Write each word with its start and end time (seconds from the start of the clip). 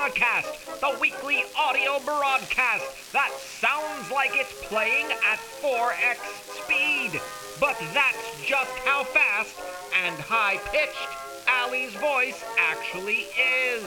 Podcast, 0.00 0.80
the 0.80 0.98
weekly 0.98 1.42
audio 1.58 1.98
broadcast 2.06 3.12
that 3.12 3.30
sounds 3.38 4.10
like 4.10 4.30
it's 4.32 4.66
playing 4.66 5.04
at 5.30 5.38
4x 5.60 6.16
speed. 6.56 7.20
But 7.60 7.76
that's 7.92 8.40
just 8.42 8.70
how 8.78 9.04
fast 9.04 9.60
and 10.02 10.16
high 10.16 10.56
pitched 10.72 11.46
Allie's 11.46 11.92
voice 11.96 12.42
actually 12.56 13.26
is. 13.68 13.84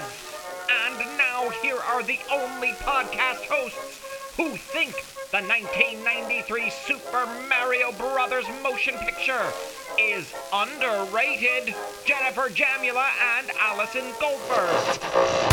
And 0.86 1.00
now 1.18 1.50
here 1.64 1.80
are 1.80 2.04
the 2.04 2.20
only 2.32 2.74
podcast 2.86 3.50
hosts 3.50 4.06
who 4.38 4.56
think 4.56 4.94
the 5.32 5.42
1993 5.42 6.70
Super 6.70 7.26
Mario 7.50 7.92
Brothers 7.94 8.46
motion 8.62 8.94
picture 9.00 9.52
is 10.00 10.32
underrated. 10.54 11.74
Jennifer 12.06 12.50
Jamula 12.50 13.10
and 13.40 13.50
Allison 13.60 14.06
Goldberg. 14.20 15.53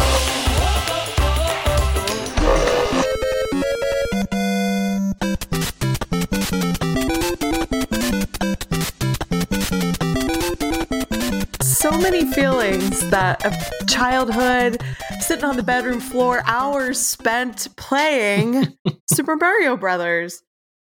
So 11.91 11.99
many 11.99 12.25
feelings 12.33 13.01
that 13.11 13.45
of 13.45 13.53
childhood, 13.89 14.81
sitting 15.21 15.45
on 15.45 15.57
the 15.57 15.63
bedroom 15.63 15.99
floor, 15.99 16.41
hours 16.47 17.01
spent 17.01 17.67
playing 17.77 18.77
Super 19.11 19.37
Mario 19.37 19.77
Brothers. 19.77 20.43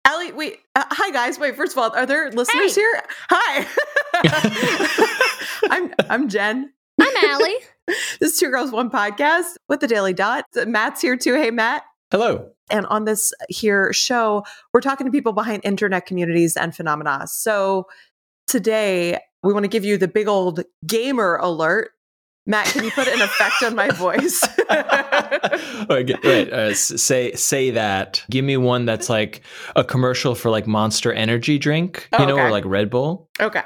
Allie, 0.05 0.33
wait, 0.33 0.57
uh, 0.75 0.83
hi 0.89 1.11
guys. 1.11 1.39
Wait, 1.39 1.55
first 1.55 1.71
of 1.71 1.77
all, 1.77 1.95
are 1.95 2.05
there 2.05 2.29
listeners 2.31 2.75
Hey. 2.75 2.81
here? 2.81 3.03
Hi, 3.29 3.67
I'm 5.69 5.93
I'm 6.09 6.27
Jen. 6.29 6.73
I'm 6.99 7.25
Allie. 7.29 7.55
This 8.19 8.33
is 8.33 8.39
Two 8.39 8.49
Girls 8.51 8.71
One 8.71 8.91
Podcast 8.91 9.55
with 9.67 9.79
the 9.79 9.87
Daily 9.87 10.13
Dot. 10.13 10.45
Matt's 10.67 11.01
here 11.01 11.15
too. 11.17 11.33
Hey, 11.33 11.49
Matt. 11.49 11.83
Hello. 12.11 12.51
And 12.69 12.85
on 12.87 13.05
this 13.05 13.33
here 13.47 13.91
show, 13.93 14.43
we're 14.73 14.81
talking 14.81 15.05
to 15.07 15.11
people 15.11 15.33
behind 15.33 15.63
internet 15.65 16.05
communities 16.05 16.55
and 16.55 16.75
phenomena. 16.75 17.25
So 17.25 17.87
today, 18.47 19.17
we 19.43 19.53
want 19.53 19.63
to 19.63 19.67
give 19.69 19.85
you 19.85 19.97
the 19.97 20.07
big 20.07 20.27
old 20.27 20.63
gamer 20.85 21.35
alert. 21.37 21.91
Matt, 22.45 22.65
can 22.67 22.83
you 22.83 22.89
put 22.91 23.07
an 23.07 23.21
effect 23.21 23.61
on 23.63 23.75
my 23.75 23.89
voice? 23.91 24.41
Get- 24.67 26.23
wait, 26.23 26.51
uh, 26.51 26.73
say 26.73 27.33
say 27.33 27.69
that. 27.71 28.23
Give 28.31 28.43
me 28.43 28.57
one 28.57 28.85
that's 28.85 29.07
like 29.09 29.41
a 29.75 29.83
commercial 29.83 30.33
for 30.35 30.49
like 30.49 30.65
Monster 30.65 31.13
Energy 31.13 31.59
drink, 31.59 32.07
you 32.13 32.19
Oh, 32.19 32.25
know, 32.25 32.33
okay. 32.35 32.43
or 32.43 32.51
like 32.51 32.65
Red 32.65 32.89
Bull. 32.89 33.29
okay. 33.39 33.63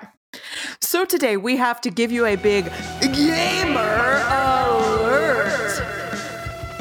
So 0.81 1.05
today, 1.05 1.37
we 1.37 1.55
have 1.57 1.79
to 1.81 1.91
give 1.91 2.11
you 2.11 2.25
a 2.25 2.35
big 2.35 2.65
gamer 3.13 4.23
alert. 4.27 5.85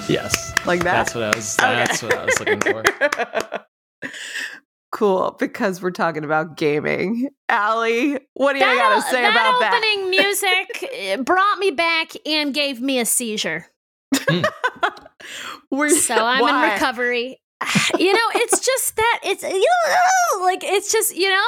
Yes, 0.08 0.52
Like 0.66 0.80
that? 0.84 0.92
that's 0.94 1.14
what 1.14 1.22
I 1.24 1.28
was. 1.36 1.58
Okay. 1.58 1.74
That's 1.74 2.02
what 2.02 2.14
I 2.16 2.24
was 2.24 2.40
looking 2.40 2.60
for. 2.60 2.82
cool, 4.92 5.34
because 5.40 5.82
we're 5.82 5.90
talking 5.90 6.22
about 6.24 6.56
gaming. 6.56 7.28
Allie, 7.48 8.18
what 8.34 8.52
do 8.52 8.60
you 8.60 8.64
got 8.64 8.94
to 8.96 9.02
say 9.10 9.22
that 9.22 9.30
about 9.32 9.60
that? 9.60 9.74
opening 9.74 10.10
music 10.10 10.88
eh, 10.94 11.16
brought 11.16 11.58
me 11.58 11.70
back 11.72 12.12
and 12.24 12.54
gave 12.54 12.80
me 12.80 13.00
a 13.00 13.04
seizure. 13.04 13.66
Were- 15.70 15.88
So 15.90 16.14
I'm 16.14 16.40
why? 16.40 16.66
in 16.66 16.72
recovery. 16.72 17.40
You 17.98 18.12
know, 18.12 18.28
it's 18.34 18.58
just 18.60 18.96
that 18.96 19.20
it's 19.24 19.42
you 19.42 20.42
like 20.42 20.64
it's 20.64 20.90
just 20.90 21.14
you 21.16 21.28
know. 21.28 21.46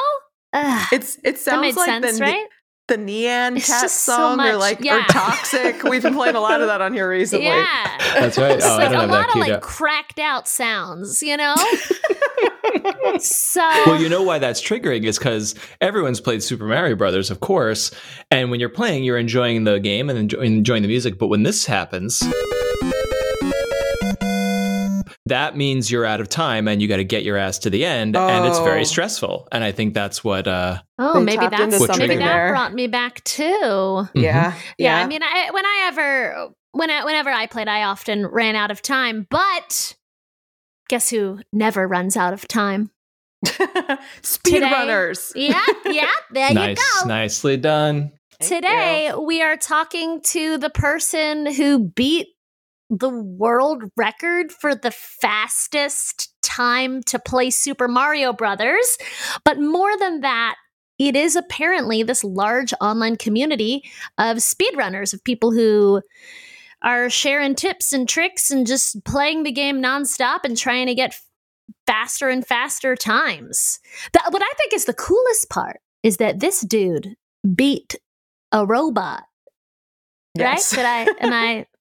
ugh, 0.53 0.87
It's 0.93 1.17
it 1.17 1.21
that 1.23 1.39
sounds 1.39 1.61
made 1.61 1.75
like 1.75 2.03
sense, 2.03 2.17
the 2.19 2.23
right? 2.23 2.47
The 2.87 2.97
neon 2.97 3.57
It's 3.57 3.67
Cat 3.67 3.81
just 3.83 4.03
so 4.05 4.13
song 4.15 4.33
or 4.39 4.53
much- 4.53 4.55
like 4.57 4.81
or. 4.81 5.01
Toxic. 5.09 5.83
We've 5.83 6.03
been 6.03 6.13
playing 6.13 6.35
a 6.35 6.39
lot 6.39 6.61
of 6.61 6.67
that 6.67 6.81
on 6.81 6.93
here 6.93 7.09
recently. 7.09 7.47
Yeah. 7.47 7.97
That's 8.19 8.37
right. 8.37 8.51
It's 8.51 8.65
Oh, 8.65 8.77
I 8.77 8.87
like 8.87 9.09
a 9.09 9.11
lot 9.11 9.29
of 9.29 9.35
like 9.35 9.51
up. 9.53 9.61
cracked 9.61 10.19
out 10.19 10.47
sounds, 10.47 11.21
you 11.23 11.35
know? 11.35 11.55
so 13.19 13.61
Well, 13.85 14.01
you 14.01 14.09
know 14.09 14.21
why 14.21 14.39
that's 14.39 14.61
triggering 14.61 15.03
is 15.03 15.17
because 15.17 15.55
everyone's 15.81 16.21
played 16.21 16.43
Super 16.43 16.65
Mario 16.65 16.95
Brothers, 16.95 17.31
of 17.31 17.39
course, 17.39 17.91
and 18.31 18.51
when 18.51 18.59
you're 18.59 18.69
playing, 18.69 19.03
you're 19.03 19.17
enjoying 19.17 19.63
the 19.63 19.79
game 19.79 20.09
and 20.09 20.19
enjoy- 20.19 20.39
enjoying 20.41 20.81
the 20.81 20.87
music. 20.87 21.17
But 21.17 21.27
when 21.27 21.43
this 21.43 21.65
happens, 21.65 22.21
that 25.27 25.57
means 25.57 25.89
you're 25.89 26.05
out 26.05 26.21
of 26.21 26.29
time 26.29 26.67
and 26.67 26.81
you 26.81 26.87
got 26.87 26.97
to 26.97 27.03
get 27.03 27.23
your 27.23 27.37
ass 27.37 27.59
to 27.59 27.69
the 27.69 27.83
end, 27.85 28.15
and 28.15 28.45
it's 28.45 28.57
Oh. 28.59 28.63
very 28.63 28.85
stressful. 28.85 29.47
And 29.51 29.63
I 29.63 29.71
think 29.71 29.93
that's 29.93 30.23
what. 30.23 30.47
uh 30.47 30.79
Oh, 30.99 31.13
They 31.19 31.25
maybe 31.25 31.37
tapped 31.39 31.51
that's 31.51 31.63
into 31.63 31.77
something 31.79 31.95
something 31.95 32.19
that 32.19 32.25
there. 32.33 32.49
brought 32.49 32.73
me 32.73 32.87
back 32.87 33.23
too. 33.23 33.43
Mm-hmm. 33.43 34.19
Yeah. 34.19 34.53
Yeah, 34.77 34.97
I 34.99 35.07
mean, 35.07 35.21
I, 35.23 35.49
when 35.51 35.65
I 35.65 35.83
ever, 35.87 36.49
when 36.71 36.89
I, 36.89 37.03
whenever 37.03 37.29
I 37.29 37.47
played, 37.47 37.67
I 37.67 37.83
often 37.83 38.25
ran 38.27 38.55
out 38.55 38.71
of 38.71 38.81
time. 38.81 39.27
But 39.29 39.95
guess 40.89 41.09
who 41.09 41.39
never 41.51 41.87
runs 41.87 42.15
out 42.15 42.33
of 42.33 42.47
time? 42.47 42.91
Speedrunners. 44.21 45.31
Yeah, 45.35 45.61
yeah. 45.85 46.11
There 46.31 46.53
nice, 46.53 46.77
you 46.77 47.01
go. 47.03 47.07
nicely 47.07 47.57
done. 47.57 48.11
Thank 48.39 48.51
Today 48.63 49.13
we 49.17 49.41
are 49.41 49.55
talking 49.57 50.21
to 50.25 50.57
the 50.57 50.69
person 50.69 51.45
who 51.53 51.79
beat 51.89 52.27
the 52.89 53.09
world 53.09 53.83
record 53.97 54.51
for 54.51 54.75
the 54.75 54.91
fastest 54.91 56.33
time 56.41 57.01
to 57.03 57.19
play 57.19 57.49
Super 57.49 57.87
Mario 57.87 58.31
Brothers. 58.31 58.97
But 59.43 59.59
more 59.59 59.97
than 59.97 60.21
that, 60.21 60.55
it 60.97 61.15
is 61.15 61.35
apparently 61.35 62.03
this 62.03 62.23
large 62.23 62.73
online 62.79 63.17
community 63.17 63.83
of 64.17 64.37
speedrunners, 64.37 65.13
of 65.13 65.23
people 65.23 65.51
who 65.51 66.01
are 66.81 67.09
sharing 67.09 67.55
tips 67.55 67.91
and 67.91 68.07
tricks 68.07 68.51
and 68.51 68.67
just 68.67 69.03
playing 69.03 69.43
the 69.43 69.51
game 69.51 69.81
nonstop 69.81 70.39
and 70.43 70.57
trying 70.57 70.87
to 70.87 70.95
get 70.95 71.19
faster 71.87 72.29
and 72.29 72.45
faster 72.45 72.95
times. 72.95 73.79
That, 74.13 74.31
what 74.31 74.41
I 74.41 74.53
think 74.57 74.73
is 74.73 74.85
the 74.85 74.93
coolest 74.93 75.49
part 75.49 75.79
is 76.03 76.17
that 76.17 76.39
this 76.39 76.61
dude 76.61 77.15
beat 77.55 77.95
a 78.51 78.65
robot. 78.65 79.23
Yes. 80.35 80.75
Right? 80.77 81.07
Did 81.07 81.19
I? 81.19 81.25
Am 81.25 81.33
I 81.33 81.65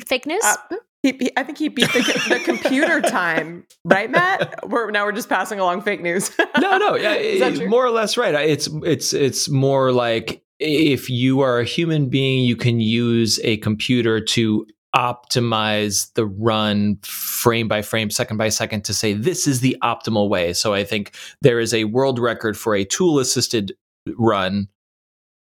fake 0.00 0.26
news? 0.26 0.42
Uh, 0.44 0.56
He, 1.02 1.12
he- 1.20 1.30
I 1.36 1.42
think 1.44 1.58
he 1.58 1.68
beat 1.68 1.92
the, 1.92 2.00
the 2.28 2.40
computer 2.44 3.00
time, 3.08 3.64
right, 3.84 4.10
Matt? 4.10 4.68
We're 4.68 4.90
now 4.90 5.04
we're 5.04 5.12
just 5.12 5.28
passing 5.28 5.60
along 5.60 5.82
fake 5.82 6.02
news. 6.02 6.30
no, 6.60 6.78
no, 6.78 6.96
yeah, 6.96 7.14
Is 7.14 7.40
that 7.40 7.54
true? 7.56 7.68
more 7.68 7.84
or 7.84 7.90
less 7.90 8.16
right. 8.16 8.34
It's 8.34 8.68
it's 8.84 9.12
it's 9.12 9.48
more 9.48 9.92
like 9.92 10.42
if 10.58 11.08
you 11.10 11.40
are 11.40 11.60
a 11.60 11.64
human 11.64 12.08
being, 12.08 12.44
you 12.44 12.56
can 12.56 12.80
use 12.80 13.38
a 13.44 13.58
computer 13.58 14.20
to 14.20 14.66
optimize 14.96 16.12
the 16.14 16.24
run 16.26 16.96
frame 17.02 17.68
by 17.68 17.82
frame, 17.82 18.10
second 18.10 18.36
by 18.38 18.48
second 18.48 18.82
to 18.84 18.94
say 18.94 19.12
this 19.12 19.46
is 19.46 19.60
the 19.60 19.76
optimal 19.82 20.28
way. 20.28 20.52
So 20.52 20.72
I 20.74 20.84
think 20.84 21.14
there 21.42 21.60
is 21.60 21.74
a 21.74 21.84
world 21.84 22.18
record 22.18 22.56
for 22.56 22.74
a 22.74 22.84
tool 22.84 23.18
assisted 23.18 23.72
run 24.16 24.68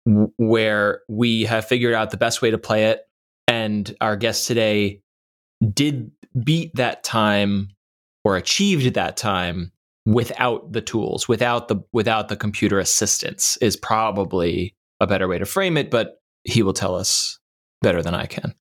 w- 0.05 0.31
where 0.37 1.01
we 1.09 1.43
have 1.45 1.65
figured 1.65 1.93
out 1.93 2.11
the 2.11 2.17
best 2.17 2.41
way 2.41 2.51
to 2.51 2.57
play 2.57 2.85
it 2.85 3.01
and 3.51 3.95
our 3.99 4.15
guest 4.15 4.47
today 4.47 5.01
did 5.73 6.09
beat 6.43 6.73
that 6.75 7.03
time 7.03 7.67
or 8.23 8.37
achieved 8.37 8.93
that 8.93 9.17
time 9.17 9.71
without 10.05 10.71
the 10.71 10.81
tools 10.81 11.27
without 11.27 11.67
the 11.67 11.75
without 11.91 12.29
the 12.29 12.35
computer 12.35 12.79
assistance 12.79 13.57
is 13.61 13.75
probably 13.75 14.73
a 14.99 15.05
better 15.05 15.27
way 15.27 15.37
to 15.37 15.45
frame 15.45 15.77
it 15.77 15.91
but 15.91 16.21
he 16.43 16.63
will 16.63 16.73
tell 16.73 16.95
us 16.95 17.37
better 17.81 18.01
than 18.01 18.15
i 18.15 18.25
can 18.25 18.55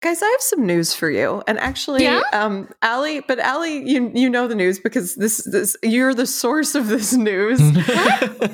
Guys, 0.00 0.22
I 0.22 0.26
have 0.26 0.40
some 0.40 0.64
news 0.64 0.94
for 0.94 1.10
you. 1.10 1.42
And 1.48 1.58
actually, 1.58 2.04
Yeah? 2.04 2.22
um, 2.32 2.68
Allie, 2.82 3.18
but 3.26 3.40
Allie, 3.40 3.82
you 3.84 4.12
you 4.14 4.30
know 4.30 4.46
the 4.46 4.54
news 4.54 4.78
because 4.78 5.16
this 5.16 5.44
this 5.50 5.76
you're 5.82 6.14
the 6.14 6.24
source 6.24 6.76
of 6.76 6.86
this 6.86 7.14
news. 7.14 7.58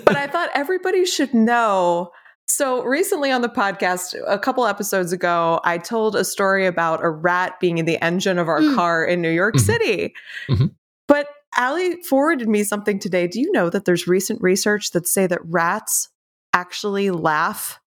but 0.06 0.16
I 0.16 0.26
thought 0.26 0.48
everybody 0.54 1.04
should 1.04 1.34
know. 1.34 2.10
So 2.46 2.82
recently 2.84 3.30
on 3.30 3.40
the 3.42 3.48
podcast, 3.48 4.14
a 4.26 4.38
couple 4.38 4.66
episodes 4.66 5.12
ago, 5.12 5.60
I 5.64 5.78
told 5.78 6.14
a 6.14 6.24
story 6.24 6.66
about 6.66 7.02
a 7.02 7.08
rat 7.08 7.58
being 7.58 7.78
in 7.78 7.86
the 7.86 8.02
engine 8.04 8.38
of 8.38 8.48
our 8.48 8.60
Mm. 8.60 8.74
car 8.74 9.04
in 9.04 9.22
New 9.22 9.30
York 9.30 9.54
Mhm. 9.56 9.60
City. 9.60 10.14
Mhm. 10.48 10.74
But 11.08 11.28
Allie 11.56 12.02
forwarded 12.02 12.48
me 12.48 12.62
something 12.64 12.98
today. 12.98 13.26
Do 13.26 13.40
you 13.40 13.50
know 13.52 13.70
that 13.70 13.84
there's 13.86 14.06
recent 14.06 14.42
research 14.42 14.90
that 14.90 15.08
say 15.08 15.26
that 15.26 15.40
rats 15.44 16.10
actually 16.52 17.10
laugh? 17.10 17.80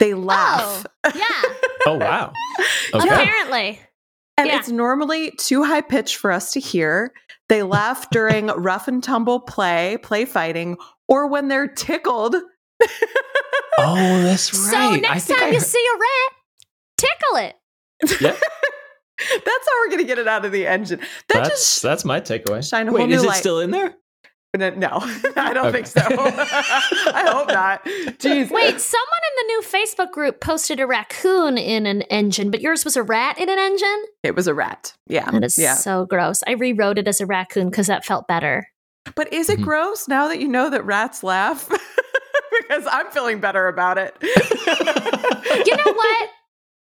They 0.00 0.14
laugh. 0.14 0.86
yeah. 1.14 1.22
oh 1.86 1.94
wow 1.98 2.32
okay 2.94 3.08
Apparently. 3.08 3.80
And 4.36 4.48
Yeah. 4.48 4.58
it's 4.58 4.68
normally 4.68 5.30
too 5.38 5.62
high 5.62 5.82
pitched 5.82 6.16
for 6.16 6.32
us 6.32 6.50
to 6.52 6.60
hear. 6.60 7.12
They 7.48 7.62
laugh 7.62 8.10
during 8.10 8.46
rough 8.56 8.88
and 8.88 9.02
tumble 9.04 9.38
play, 9.40 9.98
play 10.02 10.24
fighting, 10.24 10.76
or 11.06 11.28
when 11.28 11.46
they're 11.48 11.68
tickled. 11.68 12.34
Oh 13.78 14.22
that's 14.22 14.52
right 14.54 14.70
So 14.70 14.76
I 14.76 14.96
next 14.96 15.24
think 15.26 15.38
time 15.38 15.48
I 15.48 15.52
you 15.52 15.58
heard- 15.58 15.66
see 15.66 15.84
a 15.94 15.98
rat, 15.98 16.32
tickle 16.98 17.36
it. 17.36 18.20
yeah 18.20 18.36
That's 19.16 19.46
how 19.68 19.72
we're 19.80 19.90
going 19.90 20.00
to 20.00 20.06
get 20.06 20.18
it 20.18 20.26
out 20.26 20.44
of 20.44 20.50
the 20.50 20.66
engine. 20.66 20.98
That 20.98 21.08
that's 21.44 21.48
just 21.50 21.82
that's 21.82 22.04
my 22.04 22.20
takeaway 22.20 22.68
shine 22.68 22.88
a 22.88 22.90
whole 22.90 22.98
wait 23.00 23.08
new 23.08 23.14
is 23.14 23.22
it 23.22 23.28
light. 23.28 23.36
still 23.36 23.60
in 23.60 23.70
there 23.70 23.94
No, 24.56 24.70
no, 24.70 24.88
I 25.36 25.52
don't 25.54 25.70
think 25.72 25.86
so. 25.86 26.00
I 26.02 27.24
hope 27.28 27.48
not. 27.48 27.84
Jeez. 27.84 28.50
Wait, 28.50 28.80
someone 28.80 29.22
in 29.30 29.34
the 29.36 29.46
new 29.48 29.62
Facebook 29.62 30.10
group 30.10 30.40
posted 30.40 30.78
a 30.80 30.86
raccoon 30.86 31.56
in 31.58 31.86
an 31.86 32.02
engine, 32.02 32.50
but 32.50 32.60
yours 32.60 32.84
was 32.84 32.96
a 32.96 33.02
rat 33.04 33.38
in 33.38 33.48
an 33.48 33.58
engine? 33.58 34.04
It 34.24 34.34
was 34.36 34.46
a 34.48 34.54
rat. 34.54 34.94
Yeah. 35.08 35.30
That 35.30 35.44
is 35.44 35.58
yeah. 35.58 35.74
so 35.74 36.06
gross. 36.06 36.42
I 36.46 36.52
rewrote 36.52 36.98
it 36.98 37.08
as 37.08 37.20
a 37.20 37.26
raccoon 37.26 37.70
because 37.70 37.86
that 37.86 38.04
felt 38.04 38.26
better. 38.28 38.66
But 39.14 39.32
is 39.32 39.48
it 39.48 39.58
Mhm. 39.60 39.64
gross 39.64 40.06
now 40.08 40.28
that 40.28 40.38
you 40.40 40.48
know 40.48 40.70
that 40.70 40.84
rats 40.84 41.22
laugh? 41.24 41.68
Because 42.60 42.86
I'm 42.90 43.10
feeling 43.10 43.40
better 43.40 43.68
about 43.68 43.98
it. 43.98 44.14
You 45.66 45.76
know 45.76 45.92
what? 45.92 46.28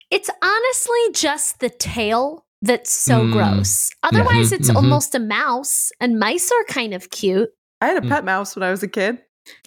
It's 0.10 0.30
honestly 0.42 1.00
just 1.14 1.60
the 1.60 1.70
tail 1.70 2.46
that's 2.62 2.92
so 2.92 3.22
Mm. 3.22 3.31
gross. 3.34 3.90
Otherwise, 4.04 4.52
Mhm, 4.52 4.60
it's 4.60 4.70
mhm. 4.72 4.75
almost 4.75 5.16
a 5.16 5.20
mouse, 5.20 5.92
and 6.00 6.18
mice 6.20 6.52
are 6.52 6.64
kind 6.66 6.94
of 6.94 7.10
cute. 7.12 7.50
I 7.81 7.88
had 7.88 7.98
a 7.98 8.02
Mm. 8.02 8.10
pet 8.10 8.25
mouse 8.25 8.56
when 8.56 8.64
I 8.64 8.72
was 8.72 8.81
a 8.84 8.88
kid. 8.88 9.20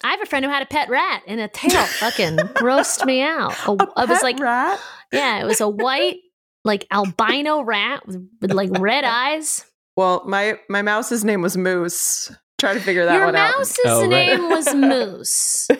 I 0.03 0.11
have 0.11 0.21
a 0.21 0.25
friend 0.25 0.43
who 0.43 0.51
had 0.51 0.61
a 0.63 0.65
pet 0.65 0.89
rat, 0.89 1.21
and 1.27 1.39
a 1.39 1.47
tail 1.47 1.83
fucking 1.85 2.37
grossed 2.55 3.05
me 3.05 3.21
out. 3.21 3.53
A- 3.67 3.71
A 3.83 3.93
I 3.95 4.05
was 4.05 4.21
like, 4.23 4.39
rat. 4.39 4.79
yeah, 5.11 5.39
it 5.39 5.45
was 5.45 5.61
a 5.61 5.69
white, 5.69 6.17
like 6.65 6.85
albino 6.91 7.61
rat 7.61 8.05
with, 8.07 8.27
with 8.41 8.51
like 8.51 8.69
red 8.79 9.03
eyes. 9.05 9.63
Well, 9.95 10.23
my 10.27 10.59
my 10.69 10.81
mouse's 10.81 11.23
name 11.23 11.41
was 11.41 11.55
Moose. 11.57 12.31
Try 12.59 12.73
to 12.73 12.79
figure 12.79 13.05
that 13.05 13.13
Your 13.15 13.25
one 13.25 13.33
mouse's 13.35 13.79
Oh, 13.85 14.01
right. 14.01 14.09
name 14.09 14.49
was 14.49 14.73
Moose. 14.73 15.67
All 15.71 15.77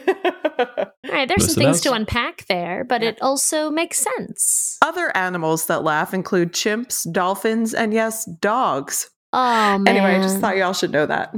right, 1.12 1.28
there's 1.28 1.42
Moose 1.42 1.54
some 1.54 1.56
the 1.56 1.62
things 1.66 1.82
to 1.82 1.94
unpack 1.94 2.46
there, 2.48 2.84
but 2.84 3.02
it 3.02 3.18
also 3.22 3.72
makes 3.72 3.98
sense. 4.00 4.78
Other 4.84 5.16
animals 5.18 5.66
that 5.68 5.84
laugh 5.84 6.14
include 6.14 6.54
chimps, 6.54 7.12
dolphins, 7.12 7.74
and 7.74 7.94
yes, 7.94 8.26
dogs. 8.26 9.10
Oh 9.34 9.78
man! 9.80 9.88
Anyway, 9.88 10.16
I 10.18 10.22
just 10.22 10.40
thought 10.40 10.56
y'all 10.58 10.74
should 10.74 10.92
know 10.92 11.06
that. 11.08 11.34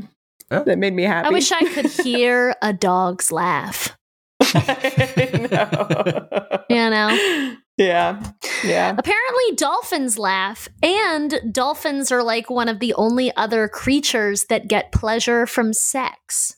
Oh. 0.52 0.64
That 0.64 0.78
made 0.78 0.94
me 0.94 1.04
happy. 1.04 1.28
I 1.28 1.32
wish 1.32 1.52
I 1.52 1.62
could 1.74 1.86
hear 1.88 2.56
a 2.62 2.74
dog's 2.74 3.32
laugh. 3.32 3.96
I 4.42 6.60
You 6.70 6.90
know. 6.90 7.56
Know. 7.80 7.86
Yeah. 7.86 8.32
Yeah. 8.64 8.96
Apparently, 8.98 9.56
dolphins 9.56 10.20
laugh, 10.20 10.68
and 10.84 11.40
dolphins 11.52 12.12
are 12.12 12.24
like 12.24 12.50
one 12.50 12.68
of 12.68 12.80
the 12.80 12.94
only 12.96 13.36
other 13.36 13.68
creatures 13.68 14.46
that 14.46 14.68
get 14.68 14.92
pleasure 14.92 15.46
from 15.48 15.74
sex. 15.74 16.56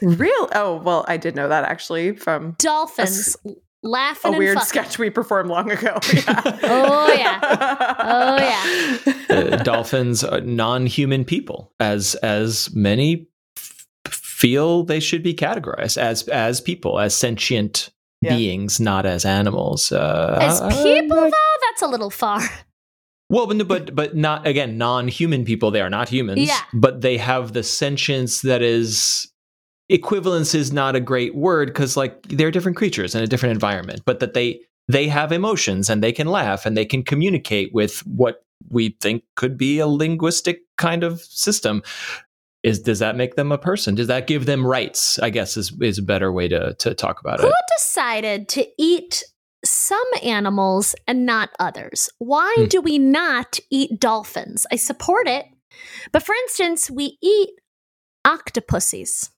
Real? 0.00 0.48
Oh, 0.54 0.80
well, 0.82 1.04
I 1.06 1.16
did 1.16 1.36
know 1.36 1.48
that 1.48 1.64
actually 1.64 2.16
from 2.16 2.56
Dolphins 2.58 3.36
a 3.46 3.50
laughing 3.84 4.34
a 4.34 4.38
weird 4.38 4.54
fucking. 4.56 4.66
sketch 4.66 4.98
we 4.98 5.10
performed 5.10 5.48
long 5.48 5.70
ago. 5.70 5.98
Yeah. 6.12 6.42
Oh, 6.64 7.12
yeah. 7.12 7.96
Oh, 8.00 8.36
yeah. 8.38 9.14
Uh, 9.36 9.56
dolphins 9.62 10.24
are 10.24 10.40
non-human 10.40 11.24
people, 11.24 11.72
as 11.78 12.14
as 12.16 12.68
many 12.74 13.28
f- 13.56 13.86
feel 14.08 14.82
they 14.84 15.00
should 15.00 15.22
be 15.22 15.34
categorized 15.34 15.98
as 15.98 16.26
as 16.28 16.60
people, 16.60 16.98
as 16.98 17.14
sentient 17.14 17.90
Yeah. 18.22 18.36
beings, 18.36 18.78
not 18.80 19.04
as 19.04 19.24
animals. 19.24 19.90
Uh, 19.90 20.38
As 20.40 20.60
uh, 20.60 20.68
people, 20.68 21.18
uh, 21.18 21.28
though, 21.28 21.56
that's 21.60 21.82
a 21.82 21.88
little 21.88 22.10
far. 22.10 22.40
Well, 23.28 23.46
but 23.46 23.66
but 23.66 23.94
but 23.94 24.14
not 24.14 24.46
again 24.46 24.76
non-human 24.78 25.44
people. 25.44 25.70
They 25.70 25.80
are 25.80 25.90
not 25.90 26.08
humans. 26.08 26.40
Yeah. 26.40 26.60
But 26.74 27.00
they 27.00 27.16
have 27.16 27.52
the 27.52 27.62
sentience 27.62 28.42
that 28.42 28.60
is 28.60 29.26
equivalence 29.88 30.54
is 30.54 30.72
not 30.72 30.94
a 30.96 31.00
great 31.00 31.34
word 31.34 31.68
because 31.68 31.96
like 31.96 32.22
they're 32.28 32.50
different 32.50 32.76
creatures 32.76 33.14
in 33.14 33.22
a 33.22 33.26
different 33.26 33.54
environment. 33.54 34.02
But 34.04 34.20
that 34.20 34.34
they 34.34 34.60
they 34.88 35.08
have 35.08 35.32
emotions 35.32 35.88
and 35.88 36.02
they 36.02 36.12
can 36.12 36.26
laugh 36.26 36.66
and 36.66 36.76
they 36.76 36.84
can 36.84 37.02
communicate 37.02 37.72
with 37.72 38.00
what 38.06 38.44
we 38.68 38.96
think 39.00 39.24
could 39.34 39.56
be 39.56 39.78
a 39.78 39.86
linguistic 39.86 40.60
kind 40.76 41.02
of 41.02 41.20
system. 41.22 41.82
Is 42.62 42.80
does 42.80 43.00
that 43.00 43.16
make 43.16 43.34
them 43.34 43.50
a 43.52 43.58
person? 43.58 43.94
Does 43.96 44.06
that 44.06 44.26
give 44.26 44.46
them 44.46 44.66
rights? 44.66 45.18
I 45.18 45.30
guess 45.30 45.56
is 45.56 45.72
is 45.80 45.98
a 45.98 46.02
better 46.02 46.30
way 46.32 46.46
to 46.48 46.74
to 46.74 46.94
talk 46.94 47.20
about 47.20 47.40
Who 47.40 47.46
it. 47.46 47.50
Who 47.50 47.54
decided 47.78 48.48
to 48.50 48.66
eat 48.78 49.24
some 49.64 50.04
animals 50.22 50.94
and 51.08 51.26
not 51.26 51.50
others? 51.58 52.08
Why 52.18 52.54
Hmm. 52.58 52.66
do 52.68 52.80
we 52.80 52.98
not 52.98 53.58
eat 53.70 53.98
dolphins? 54.00 54.66
I 54.70 54.76
support 54.76 55.26
it. 55.28 55.46
But 56.12 56.22
for 56.22 56.34
instance, 56.34 56.90
we 56.90 57.18
eat 57.22 57.50
octopuses, 58.24 59.30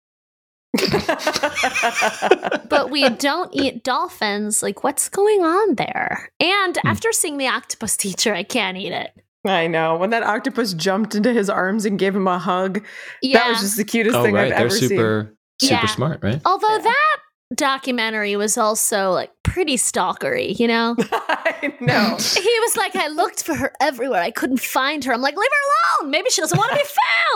but 2.68 2.90
we 2.90 3.08
don't 3.18 3.54
eat 3.54 3.84
dolphins. 3.84 4.62
Like, 4.62 4.84
what's 4.84 5.08
going 5.08 5.42
on 5.42 5.76
there? 5.76 6.30
And 6.40 6.76
Hmm. 6.76 6.88
after 6.88 7.12
seeing 7.12 7.38
the 7.38 7.48
octopus 7.48 7.96
teacher, 7.96 8.34
I 8.34 8.42
can't 8.42 8.76
eat 8.76 8.92
it. 8.92 9.10
I 9.46 9.66
know. 9.66 9.96
When 9.96 10.10
that 10.10 10.22
octopus 10.22 10.72
jumped 10.74 11.14
into 11.14 11.32
his 11.32 11.50
arms 11.50 11.84
and 11.84 11.98
gave 11.98 12.14
him 12.16 12.26
a 12.26 12.38
hug, 12.38 12.82
Yeah. 13.22 13.38
that 13.40 13.48
was 13.50 13.60
just 13.60 13.76
the 13.76 13.84
cutest 13.84 14.16
Oh 14.16 14.22
thing 14.22 14.34
right, 14.34 14.44
I've 14.44 14.50
they're 14.50 14.58
ever 14.66 14.70
seen. 14.70 14.88
super 14.88 15.36
super 15.60 15.74
Yeah. 15.82 15.86
smart, 15.86 16.20
right? 16.22 16.40
Although 16.44 16.76
Yeah. 16.76 16.78
that 16.78 17.16
documentary 17.54 18.34
was 18.36 18.56
also 18.58 19.10
like 19.10 19.30
pretty 19.44 19.76
stalkery, 19.76 20.58
you 20.58 20.66
know? 20.66 20.96
I 21.12 21.72
know. 21.80 22.16
he 22.18 22.58
was 22.60 22.76
like, 22.76 22.96
I 22.96 23.08
looked 23.08 23.44
for 23.44 23.54
her 23.54 23.72
everywhere. 23.80 24.20
I 24.22 24.30
couldn't 24.32 24.60
find 24.60 25.04
her. 25.04 25.12
I'm 25.12 25.20
like, 25.20 25.36
leave 25.36 25.48
her 25.50 26.02
alone. 26.04 26.10
Maybe 26.10 26.30
she 26.30 26.40
doesn't 26.40 26.58
want 26.58 26.70
to 26.72 26.76
be 26.76 26.84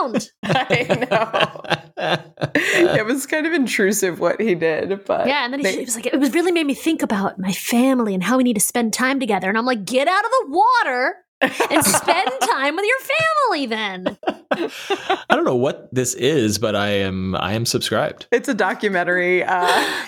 found. 0.09 0.31
I 0.43 1.05
know. 1.09 2.23
it 2.97 3.05
was 3.05 3.25
kind 3.25 3.45
of 3.45 3.53
intrusive 3.53 4.19
what 4.19 4.41
he 4.41 4.55
did, 4.55 5.05
but 5.05 5.27
Yeah, 5.27 5.45
and 5.45 5.53
then 5.53 5.59
he, 5.59 5.63
they- 5.65 5.73
he 5.75 5.85
was 5.85 5.95
like, 5.95 6.07
it 6.07 6.19
was 6.19 6.33
really 6.33 6.51
made 6.51 6.65
me 6.65 6.73
think 6.73 7.01
about 7.01 7.39
my 7.39 7.51
family 7.53 8.13
and 8.13 8.23
how 8.23 8.37
we 8.37 8.43
need 8.43 8.55
to 8.55 8.59
spend 8.59 8.93
time 8.93 9.19
together. 9.19 9.47
And 9.47 9.57
I'm 9.57 9.65
like, 9.65 9.85
get 9.85 10.07
out 10.07 10.25
of 10.25 10.31
the 10.31 10.45
water 10.49 11.15
and 11.41 11.85
spend 11.85 12.29
time 12.41 12.75
with 12.75 12.85
your 12.85 12.99
family 12.99 13.65
then. 13.65 14.17
I 14.51 15.35
don't 15.35 15.45
know 15.45 15.55
what 15.55 15.93
this 15.93 16.13
is, 16.13 16.57
but 16.57 16.75
I 16.75 16.89
am 16.89 17.35
I 17.35 17.53
am 17.53 17.65
subscribed. 17.65 18.27
it's 18.31 18.49
a 18.49 18.53
documentary 18.53 19.43
uh, 19.43 19.65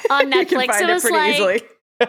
On 0.09 0.31
You 0.31 0.45
can 0.45 0.59
Netflix, 0.59 0.67
find 0.67 0.83
it 0.83 0.89
it 0.89 0.93
was 0.93 1.01
pretty 1.03 1.17
like 1.17 1.33
easily. 1.35 1.61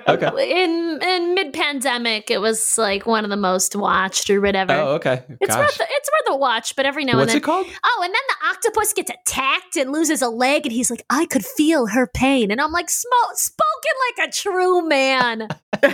Okay. 0.09 0.53
in 0.65 0.99
in 1.03 1.35
mid 1.35 1.53
pandemic, 1.53 2.31
it 2.31 2.41
was 2.41 2.79
like 2.79 3.07
one 3.07 3.25
of 3.25 3.31
the 3.31 3.37
most 3.37 3.77
watched 3.77 4.31
or 4.31 4.41
whatever. 4.41 4.73
Oh, 4.73 4.89
okay. 4.95 5.23
It's 5.41 5.57
worth 5.57 5.81
it's 5.81 6.11
worth 6.11 6.35
a 6.35 6.37
watch, 6.37 6.75
but 6.77 6.87
every 6.87 7.05
now 7.05 7.17
What's 7.19 7.33
and 7.33 7.43
it 7.43 7.47
then. 7.47 7.53
called? 7.65 7.67
Oh, 7.85 8.01
and 8.05 8.13
then 8.15 8.23
the 8.29 8.49
octopus 8.49 8.93
gets 8.93 9.11
attacked 9.11 9.77
and 9.77 9.93
loses 9.93 10.23
a 10.23 10.29
leg, 10.29 10.65
and 10.67 10.73
he's 10.73 10.91
like, 10.91 11.05
"I 11.11 11.27
could 11.27 11.45
feel 11.45 11.87
her 11.89 12.07
pain," 12.07 12.51
and 12.51 12.61
I'm 12.61 12.73
like, 12.73 12.89
"Smo- 12.89 13.35
"Spoken 13.35 13.93
like 14.19 14.29
a 14.29 14.33
true 14.33 14.87
man." 14.89 15.49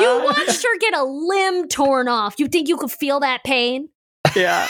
You 0.00 0.22
watched 0.24 0.62
her 0.62 0.78
get 0.78 0.94
a 0.94 1.04
limb 1.04 1.68
torn 1.68 2.08
off. 2.08 2.36
You 2.38 2.48
think 2.48 2.68
you 2.68 2.76
could 2.76 2.90
feel 2.90 3.20
that 3.20 3.44
pain? 3.44 3.88
yeah. 4.34 4.66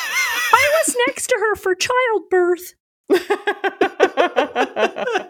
I 0.53 0.83
was 0.87 0.97
next 1.07 1.29
to 1.29 1.37
her 1.39 1.55
for 1.57 1.75
childbirth. 1.75 2.75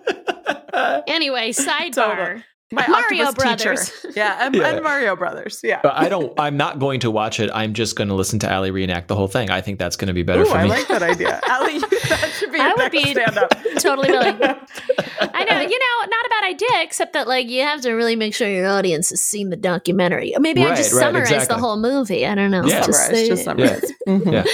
Anyway, 1.07 1.51
sidebar. 1.53 1.93
Totally. 1.93 2.45
My 2.73 2.87
Mario 2.87 3.25
octopus 3.25 3.35
Brothers. 3.35 3.91
teacher. 3.91 4.13
Yeah 4.17 4.47
and, 4.47 4.55
Yeah. 4.55 4.69
and 4.75 4.83
Mario 4.85 5.17
Brothers. 5.17 5.61
Yeah. 5.63 5.81
But 5.83 5.95
I 5.97 6.09
don't. 6.09 6.39
I'm 6.39 6.57
not 6.57 6.79
going 6.79 7.01
to 7.01 7.11
watch 7.11 7.41
it. 7.41 7.51
I'm 7.53 7.75
just 7.75 7.97
going 7.97 8.09
to 8.09 8.15
listen 8.15 8.39
to 8.41 8.51
Allie 8.51 8.71
reenact 8.71 9.09
the 9.09 9.17
whole 9.17 9.27
thing. 9.29 9.51
I 9.51 9.61
think 9.61 9.79
that's 9.79 9.97
going 9.97 10.09
to 10.09 10.15
be 10.15 10.23
better 10.23 10.43
Ooh, 10.43 10.47
for 10.47 10.55
me. 10.55 10.61
I 10.61 10.67
like 10.67 10.87
that 10.89 11.03
idea. 11.03 11.41
Allie, 11.49 11.75
you- 11.75 11.81
that 12.09 12.31
should 12.39 12.53
be 12.53 12.59
I 12.61 12.69
your 12.69 12.77
would 12.77 12.93
be 12.93 13.11
stand-up. 13.11 13.51
totally 13.79 14.11
willing. 14.11 14.39
I 14.43 15.45
know, 15.45 15.61
you 15.61 15.79
know, 15.79 16.09
not 16.09 16.27
a 16.27 16.29
bad 16.31 16.45
idea, 16.49 16.83
except 16.83 17.13
that 17.15 17.27
like 17.27 17.49
you 17.49 17.63
have 17.63 17.81
to 17.83 17.93
really 17.93 18.15
make 18.17 18.35
sure 18.35 18.49
your 18.49 18.69
audience 18.69 19.11
has 19.11 19.21
seen 19.21 19.51
the 19.51 19.57
documentary. 19.57 20.35
Or 20.37 20.41
maybe 20.41 20.63
I 20.63 20.75
just 20.77 20.93
right, 20.93 21.01
summarize 21.01 21.49
the 21.49 21.59
whole 21.59 21.77
movie. 21.77 22.25
I 22.27 22.35
don't 22.37 22.51
know. 22.53 22.65
Yeah. 22.65 22.85
Just 22.87 23.07
Summarize, 23.07 23.19
say- 23.21 23.29
just 23.29 23.45
summarize. 23.45 23.93
Mhm. 24.07 24.33
Yeah. 24.33 24.45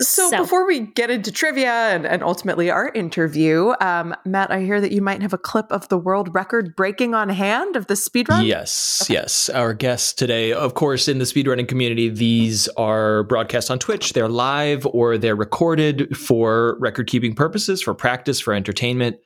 So, 0.00 0.30
So- 0.30 0.38
before 0.38 0.66
we 0.66 0.80
get 0.80 1.10
into 1.10 1.30
trivia 1.30 1.70
and, 1.72 2.06
and 2.06 2.22
ultimately 2.22 2.70
our 2.70 2.88
interview, 2.94 3.72
um, 3.80 4.14
Matt, 4.24 4.50
I 4.50 4.60
hear 4.60 4.80
that 4.80 4.92
you 4.92 5.02
might 5.02 5.20
have 5.22 5.32
a 5.34 5.38
clip 5.38 5.66
of 5.70 5.88
the 5.88 5.98
world 5.98 6.34
record 6.34 6.74
breaking 6.74 7.14
on 7.14 7.28
hand 7.28 7.49
of 7.76 7.86
the 7.86 7.94
speedrun. 7.94 8.46
Yes, 8.46 9.06
yes. 9.08 9.48
Our 9.48 9.74
guests 9.74 10.12
today, 10.12 10.52
of 10.52 10.74
course, 10.74 11.08
in 11.08 11.18
the 11.18 11.24
speedrunning 11.24 11.68
community, 11.68 12.08
these 12.08 12.68
are 12.76 13.24
broadcast 13.24 13.70
on 13.70 13.78
Twitch. 13.78 14.12
They're 14.12 14.28
live 14.28 14.86
or 14.86 15.18
they're 15.18 15.36
recorded 15.36 16.16
for 16.16 16.76
record 16.80 17.06
keeping 17.06 17.34
purposes, 17.34 17.82
for 17.82 17.94
practice, 17.94 18.40
for 18.40 18.54
entertainment. 18.54 19.16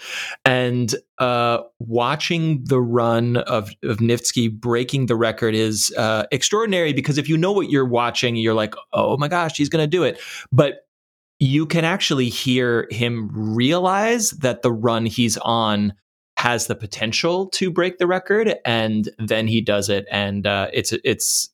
And 0.44 0.94
uh, 1.18 1.58
watching 1.78 2.64
the 2.64 2.80
run 2.80 3.36
of, 3.36 3.70
of 3.82 3.98
Niftski 3.98 4.52
breaking 4.52 5.06
the 5.06 5.16
record 5.16 5.54
is 5.54 5.92
uh, 5.96 6.24
extraordinary 6.32 6.92
because 6.92 7.18
if 7.18 7.28
you 7.28 7.36
know 7.36 7.52
what 7.52 7.70
you're 7.70 7.84
watching, 7.84 8.36
you're 8.36 8.54
like, 8.54 8.74
oh 8.92 9.16
my 9.16 9.28
gosh, 9.28 9.56
he's 9.56 9.68
going 9.68 9.82
to 9.82 9.86
do 9.86 10.02
it. 10.02 10.20
But 10.50 10.86
you 11.38 11.66
can 11.66 11.84
actually 11.84 12.28
hear 12.28 12.86
him 12.90 13.28
realize 13.32 14.30
that 14.30 14.62
the 14.62 14.72
run 14.72 15.04
he's 15.04 15.36
on 15.38 15.92
has 16.44 16.66
the 16.66 16.74
potential 16.74 17.46
to 17.46 17.70
break 17.70 17.96
the 17.96 18.06
record, 18.06 18.54
and 18.66 19.08
then 19.18 19.46
he 19.46 19.62
does 19.62 19.88
it, 19.88 20.06
and 20.10 20.46
uh, 20.46 20.68
it's 20.74 20.92
it's 21.02 21.48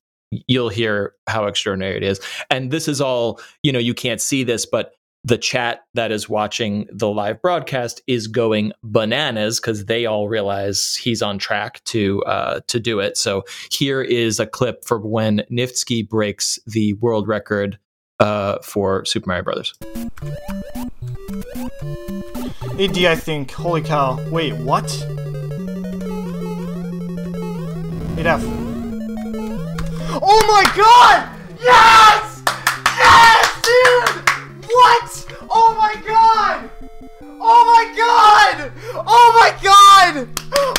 you'll 0.49 0.69
hear 0.69 1.15
how 1.29 1.47
extraordinary 1.47 1.97
it 1.97 2.03
is. 2.03 2.21
And 2.51 2.73
this 2.73 2.89
is 2.89 3.01
all 3.01 3.41
you 3.63 3.71
know. 3.71 3.79
You 3.79 3.95
can't 3.95 4.21
see 4.21 4.43
this, 4.43 4.67
but 4.67 4.95
the 5.23 5.39
chat 5.39 5.83
that 5.95 6.11
is 6.11 6.29
watching 6.29 6.89
the 6.93 7.09
live 7.09 7.41
broadcast 7.41 8.03
is 8.09 8.27
going 8.27 8.73
bananas 8.83 9.61
because 9.61 9.85
they 9.85 10.07
all 10.07 10.29
realize 10.29 10.97
he's 10.97 11.23
on 11.23 11.39
track 11.39 11.85
to 11.85 12.25
uh, 12.25 12.59
to 12.67 12.81
do 12.81 12.99
it. 12.99 13.17
So 13.17 13.45
here 13.71 14.03
is 14.03 14.41
a 14.41 14.47
clip 14.47 14.85
for 14.85 14.99
when 14.99 15.45
Niftski 15.53 16.09
breaks 16.09 16.59
the 16.67 16.95
world 16.95 17.29
record 17.29 17.79
uh, 18.19 18.59
for 18.65 19.05
Super 19.05 19.29
Mario 19.29 19.45
Brothers. 19.45 19.73
AD, 22.79 22.99
I 22.99 23.15
think. 23.15 23.51
Holy 23.53 23.83
cow. 23.83 24.19
Wait, 24.31 24.55
what? 24.55 24.87
8F. 28.17 28.43
Oh 30.23 30.45
my 30.47 30.65
god! 30.77 31.29
Yes! 31.63 32.43
Yes, 32.99 33.63
dude! 33.63 34.17
What? 34.69 35.27
Oh 35.51 35.75
my 35.79 35.95
god! 36.07 36.71
Oh 37.23 37.65
my 37.73 37.85
god! 37.97 38.73
Oh 38.95 39.33
my 39.39 39.51
god! 39.63 40.29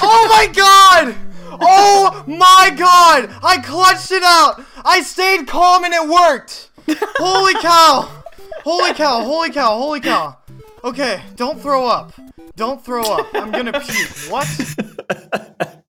Oh 0.02 0.28
my 0.30 0.48
god! 0.54 1.16
Oh 1.60 2.24
my 2.28 2.72
god! 2.78 3.30
I 3.44 3.58
clutched 3.58 4.12
it 4.12 4.24
out! 4.24 4.64
I 4.84 5.02
stayed 5.02 5.48
calm 5.48 5.84
and 5.84 5.94
it 5.94 6.08
worked! 6.08 6.70
Holy 7.18 7.54
cow! 7.56 8.24
Holy 8.64 8.94
cow, 8.94 9.24
holy 9.24 9.50
cow, 9.52 9.78
holy 9.78 10.02
cow. 10.02 10.38
Okay, 10.84 11.22
don't 11.36 11.62
throw 11.62 11.86
up. 11.86 12.14
Don't 12.56 12.84
throw 12.84 13.04
up. 13.04 13.28
I'm 13.34 13.52
gonna 13.52 13.80
puke. 13.80 14.10
What? 14.30 14.48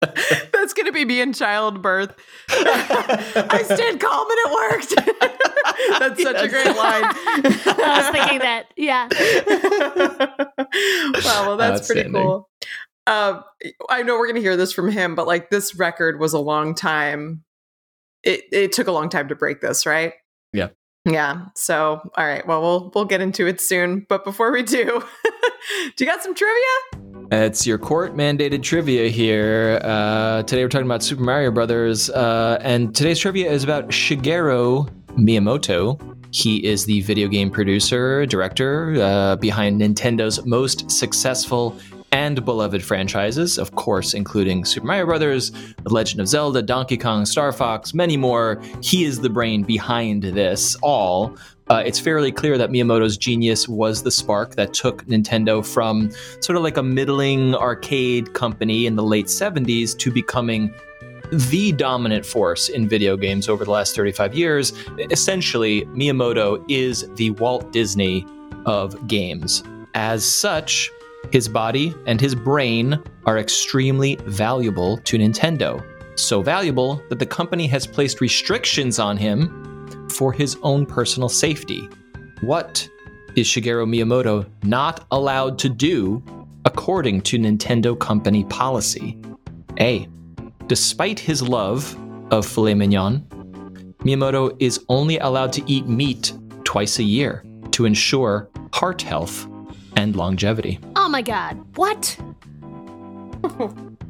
That's 0.52 0.74
gonna 0.74 0.92
be 0.92 1.04
me 1.04 1.20
in 1.20 1.32
childbirth. 1.32 2.14
I 2.50 3.62
stayed 3.64 4.00
calm 4.00 4.26
and 4.30 4.38
it 4.38 4.52
worked. 4.52 4.94
That's 5.98 6.22
such 6.22 6.44
a 6.44 6.48
great 6.48 6.76
line. 6.76 7.04
I 7.04 8.02
was 8.02 8.08
thinking 8.10 8.38
that. 8.40 8.66
Yeah. 8.76 9.08
wow, 11.24 11.46
well, 11.46 11.56
that's 11.56 11.86
pretty 11.86 12.10
cool. 12.10 12.48
Um, 13.06 13.42
I 13.88 14.02
know 14.02 14.18
we're 14.18 14.28
gonna 14.28 14.40
hear 14.40 14.56
this 14.56 14.72
from 14.72 14.90
him, 14.90 15.14
but 15.14 15.26
like 15.26 15.50
this 15.50 15.74
record 15.74 16.20
was 16.20 16.32
a 16.34 16.38
long 16.38 16.74
time. 16.74 17.44
It 18.22 18.44
it 18.52 18.72
took 18.72 18.86
a 18.86 18.92
long 18.92 19.08
time 19.08 19.28
to 19.28 19.34
break 19.34 19.60
this, 19.60 19.86
right? 19.86 20.12
Yeah. 21.04 21.46
So, 21.56 22.00
all 22.16 22.26
right. 22.26 22.46
Well, 22.46 22.60
we'll 22.62 22.92
we'll 22.94 23.04
get 23.04 23.20
into 23.20 23.46
it 23.46 23.60
soon. 23.60 24.06
But 24.08 24.24
before 24.24 24.52
we 24.52 24.62
do, 24.62 25.02
do 25.96 26.04
you 26.04 26.06
got 26.06 26.22
some 26.22 26.34
trivia? 26.34 27.32
It's 27.32 27.66
your 27.66 27.78
court 27.78 28.14
mandated 28.14 28.62
trivia 28.62 29.08
here. 29.08 29.80
Uh, 29.82 30.42
today 30.42 30.62
we're 30.62 30.68
talking 30.68 30.86
about 30.86 31.02
Super 31.02 31.22
Mario 31.22 31.50
Brothers, 31.50 32.10
uh, 32.10 32.58
and 32.60 32.94
today's 32.94 33.18
trivia 33.18 33.50
is 33.50 33.64
about 33.64 33.88
Shigeru 33.88 34.88
Miyamoto. 35.16 36.00
He 36.30 36.64
is 36.64 36.84
the 36.86 37.00
video 37.02 37.28
game 37.28 37.50
producer, 37.50 38.24
director 38.26 38.96
uh, 39.00 39.36
behind 39.36 39.80
Nintendo's 39.80 40.44
most 40.46 40.90
successful 40.90 41.76
and 42.12 42.44
beloved 42.44 42.84
franchises, 42.84 43.58
of 43.58 43.74
course, 43.74 44.14
including 44.14 44.64
Super 44.64 44.86
Mario 44.86 45.06
Brothers, 45.06 45.50
The 45.50 45.92
Legend 45.92 46.20
of 46.20 46.28
Zelda, 46.28 46.62
Donkey 46.62 46.98
Kong, 46.98 47.24
Star 47.24 47.52
Fox, 47.52 47.94
many 47.94 48.16
more. 48.16 48.62
He 48.82 49.04
is 49.04 49.20
the 49.20 49.30
brain 49.30 49.62
behind 49.62 50.22
this 50.22 50.76
all. 50.82 51.34
Uh, 51.70 51.82
it's 51.86 51.98
fairly 51.98 52.30
clear 52.30 52.58
that 52.58 52.70
Miyamoto's 52.70 53.16
genius 53.16 53.66
was 53.66 54.02
the 54.02 54.10
spark 54.10 54.56
that 54.56 54.74
took 54.74 55.06
Nintendo 55.06 55.64
from 55.64 56.10
sort 56.40 56.56
of 56.56 56.62
like 56.62 56.76
a 56.76 56.82
middling 56.82 57.54
arcade 57.54 58.34
company 58.34 58.86
in 58.86 58.96
the 58.96 59.02
late 59.02 59.26
70s 59.26 59.96
to 59.98 60.10
becoming 60.10 60.74
the 61.32 61.72
dominant 61.72 62.26
force 62.26 62.68
in 62.68 62.86
video 62.86 63.16
games 63.16 63.48
over 63.48 63.64
the 63.64 63.70
last 63.70 63.96
35 63.96 64.34
years. 64.34 64.74
Essentially, 65.10 65.86
Miyamoto 65.86 66.62
is 66.68 67.08
the 67.14 67.30
Walt 67.30 67.72
Disney 67.72 68.26
of 68.66 69.08
games. 69.08 69.62
As 69.94 70.26
such, 70.26 70.90
his 71.30 71.48
body 71.48 71.94
and 72.06 72.20
his 72.20 72.34
brain 72.34 73.02
are 73.26 73.38
extremely 73.38 74.16
valuable 74.24 74.98
to 74.98 75.16
Nintendo. 75.18 75.84
So 76.18 76.42
valuable 76.42 77.02
that 77.08 77.18
the 77.18 77.26
company 77.26 77.66
has 77.68 77.86
placed 77.86 78.20
restrictions 78.20 78.98
on 78.98 79.16
him 79.16 80.08
for 80.10 80.32
his 80.32 80.56
own 80.62 80.84
personal 80.84 81.28
safety. 81.28 81.88
What 82.40 82.88
is 83.34 83.46
Shigeru 83.46 83.86
Miyamoto 83.86 84.46
not 84.64 85.06
allowed 85.10 85.58
to 85.60 85.68
do 85.68 86.22
according 86.64 87.22
to 87.22 87.38
Nintendo 87.38 87.98
company 87.98 88.44
policy? 88.44 89.18
A. 89.80 90.08
Despite 90.66 91.18
his 91.18 91.42
love 91.42 91.96
of 92.30 92.46
filet 92.46 92.74
mignon, 92.74 93.26
Miyamoto 94.00 94.54
is 94.58 94.84
only 94.88 95.18
allowed 95.18 95.52
to 95.54 95.62
eat 95.70 95.86
meat 95.86 96.32
twice 96.64 96.98
a 96.98 97.04
year 97.04 97.44
to 97.70 97.84
ensure 97.84 98.50
heart 98.72 99.00
health 99.00 99.46
and 99.96 100.16
longevity. 100.16 100.78
Oh 100.96 101.08
my 101.08 101.22
god. 101.22 101.60
What? 101.76 102.16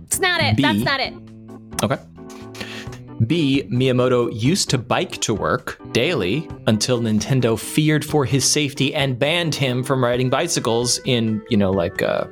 it's 0.05 0.21
not 0.21 0.41
it. 0.43 0.57
B. 0.57 0.63
That's 0.63 0.81
not 0.81 1.01
it. 1.01 1.15
Okay. 1.83 1.99
B. 3.27 3.63
Miyamoto 3.71 4.31
used 4.33 4.69
to 4.71 4.79
bike 4.79 5.21
to 5.21 5.35
work 5.35 5.79
daily 5.93 6.49
until 6.67 7.01
Nintendo 7.01 7.59
feared 7.59 8.05
for 8.05 8.25
his 8.25 8.45
safety 8.45 8.95
and 8.95 9.19
banned 9.19 9.55
him 9.55 9.85
from 9.85 10.03
riding 10.03 10.29
bicycles 10.29 10.99
in, 11.05 11.43
you 11.49 11.57
know, 11.57 11.71
like 11.71 12.03
uh, 12.03 12.25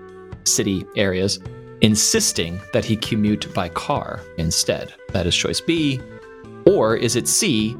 city 0.45 0.85
areas, 0.97 1.38
insisting 1.80 2.61
that 2.73 2.85
he 2.85 2.97
commute 2.97 3.52
by 3.54 3.69
car 3.69 4.21
instead. 4.37 4.92
That 5.12 5.26
is 5.26 5.37
choice 5.37 5.61
B. 5.61 6.00
Or 6.66 6.97
is 6.97 7.16
it 7.16 7.28
C? 7.28 7.76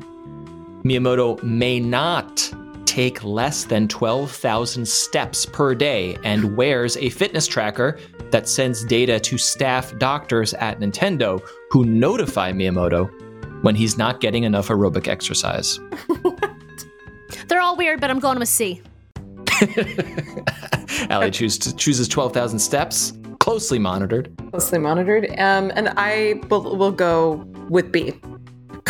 Miyamoto 0.85 1.43
may 1.43 1.81
not 1.81 2.53
take 2.91 3.23
less 3.23 3.65
than 3.65 3.87
12,000 3.87 4.87
steps 4.87 5.47
per 5.47 5.77
day 5.77 6.19
and 6.25 6.57
wears 6.57 6.97
a 6.97 7.09
fitness 7.11 7.47
tracker 7.47 7.97
that 8.33 8.49
sends 8.49 8.85
data 8.85 9.21
to 9.21 9.39
staff 9.39 9.97
doctors 9.99 10.55
at 10.55 10.81
Nintendo 10.81 11.41
who 11.71 11.85
notify 11.85 12.51
Miyamoto 12.51 13.09
when 13.63 13.77
he's 13.77 13.97
not 13.97 14.21
getting 14.21 14.43
enough 14.43 14.69
aerobic 14.69 15.07
exercise. 15.07 15.79
They're 17.47 17.61
all 17.61 17.77
weird, 17.77 18.01
but 18.01 18.11
I'm 18.11 18.19
going 18.19 18.41
with 18.41 18.49
C. 18.49 18.83
Allie 21.11 21.31
choose, 21.31 21.59
chooses 21.75 22.09
12,000 22.09 22.59
steps, 22.59 23.13
closely 23.39 23.79
monitored. 23.79 24.37
Closely 24.51 24.81
monitored. 24.81 25.31
Um, 25.39 25.71
and 25.77 25.93
I 25.97 26.41
will, 26.49 26.77
will 26.77 26.91
go 26.91 27.35
with 27.69 27.93
B. 27.93 28.15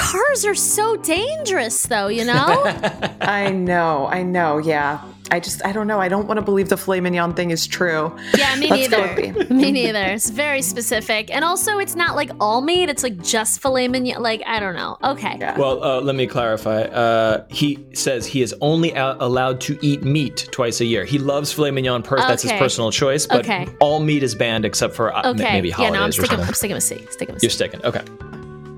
Cars 0.00 0.44
are 0.44 0.54
so 0.54 0.96
dangerous, 0.96 1.82
though, 1.84 2.08
you 2.08 2.24
know? 2.24 2.62
I 3.20 3.50
know, 3.50 4.06
I 4.06 4.22
know. 4.22 4.58
Yeah, 4.58 5.00
I 5.30 5.40
just, 5.40 5.64
I 5.64 5.72
don't 5.72 5.86
know. 5.86 6.00
I 6.00 6.08
don't 6.08 6.26
want 6.26 6.38
to 6.38 6.42
believe 6.42 6.68
the 6.70 6.76
filet 6.76 7.00
mignon 7.00 7.34
thing 7.34 7.50
is 7.50 7.66
true. 7.66 8.16
yeah, 8.36 8.56
me 8.56 8.68
Let's 8.68 8.90
neither. 8.90 9.44
me 9.54 9.70
neither. 9.70 10.02
It's 10.04 10.30
very 10.30 10.62
specific. 10.62 11.32
And 11.34 11.44
also, 11.44 11.78
it's 11.78 11.94
not 11.94 12.16
like 12.16 12.30
all 12.40 12.60
meat, 12.62 12.88
it's 12.88 13.02
like 13.02 13.22
just 13.22 13.60
filet 13.60 13.88
mignon. 13.88 14.22
Like, 14.22 14.42
I 14.46 14.58
don't 14.58 14.74
know. 14.74 14.96
Okay. 15.04 15.36
Yeah. 15.38 15.56
Well, 15.58 15.84
uh, 15.84 16.00
let 16.00 16.16
me 16.16 16.26
clarify. 16.26 16.82
Uh, 16.82 17.44
he 17.50 17.78
says 17.92 18.26
he 18.26 18.42
is 18.42 18.54
only 18.60 18.92
a- 18.92 19.16
allowed 19.20 19.60
to 19.62 19.78
eat 19.82 20.02
meat 20.02 20.48
twice 20.50 20.80
a 20.80 20.84
year. 20.84 21.04
He 21.04 21.18
loves 21.18 21.52
filet 21.52 21.70
mignon. 21.72 22.02
Per- 22.02 22.16
That's 22.16 22.42
his 22.42 22.52
personal 22.52 22.90
choice, 22.90 23.26
but 23.26 23.40
Okay. 23.40 23.68
all 23.80 24.00
meat 24.00 24.22
is 24.22 24.34
banned 24.34 24.64
except 24.64 24.94
for 24.94 25.14
uh, 25.14 25.20
m- 25.22 25.34
Okay. 25.36 25.52
maybe 25.52 25.68
yeah, 25.78 25.90
no, 25.90 26.02
I'm 26.02 26.10
sticking, 26.12 26.30
something. 26.30 26.46
I'm 26.48 26.54
sticking 26.54 26.74
with 26.74 26.84
C. 26.84 27.06
Sticking 27.10 27.34
with 27.34 27.42
You're 27.42 27.50
sticking. 27.50 27.84
Okay. 27.84 28.02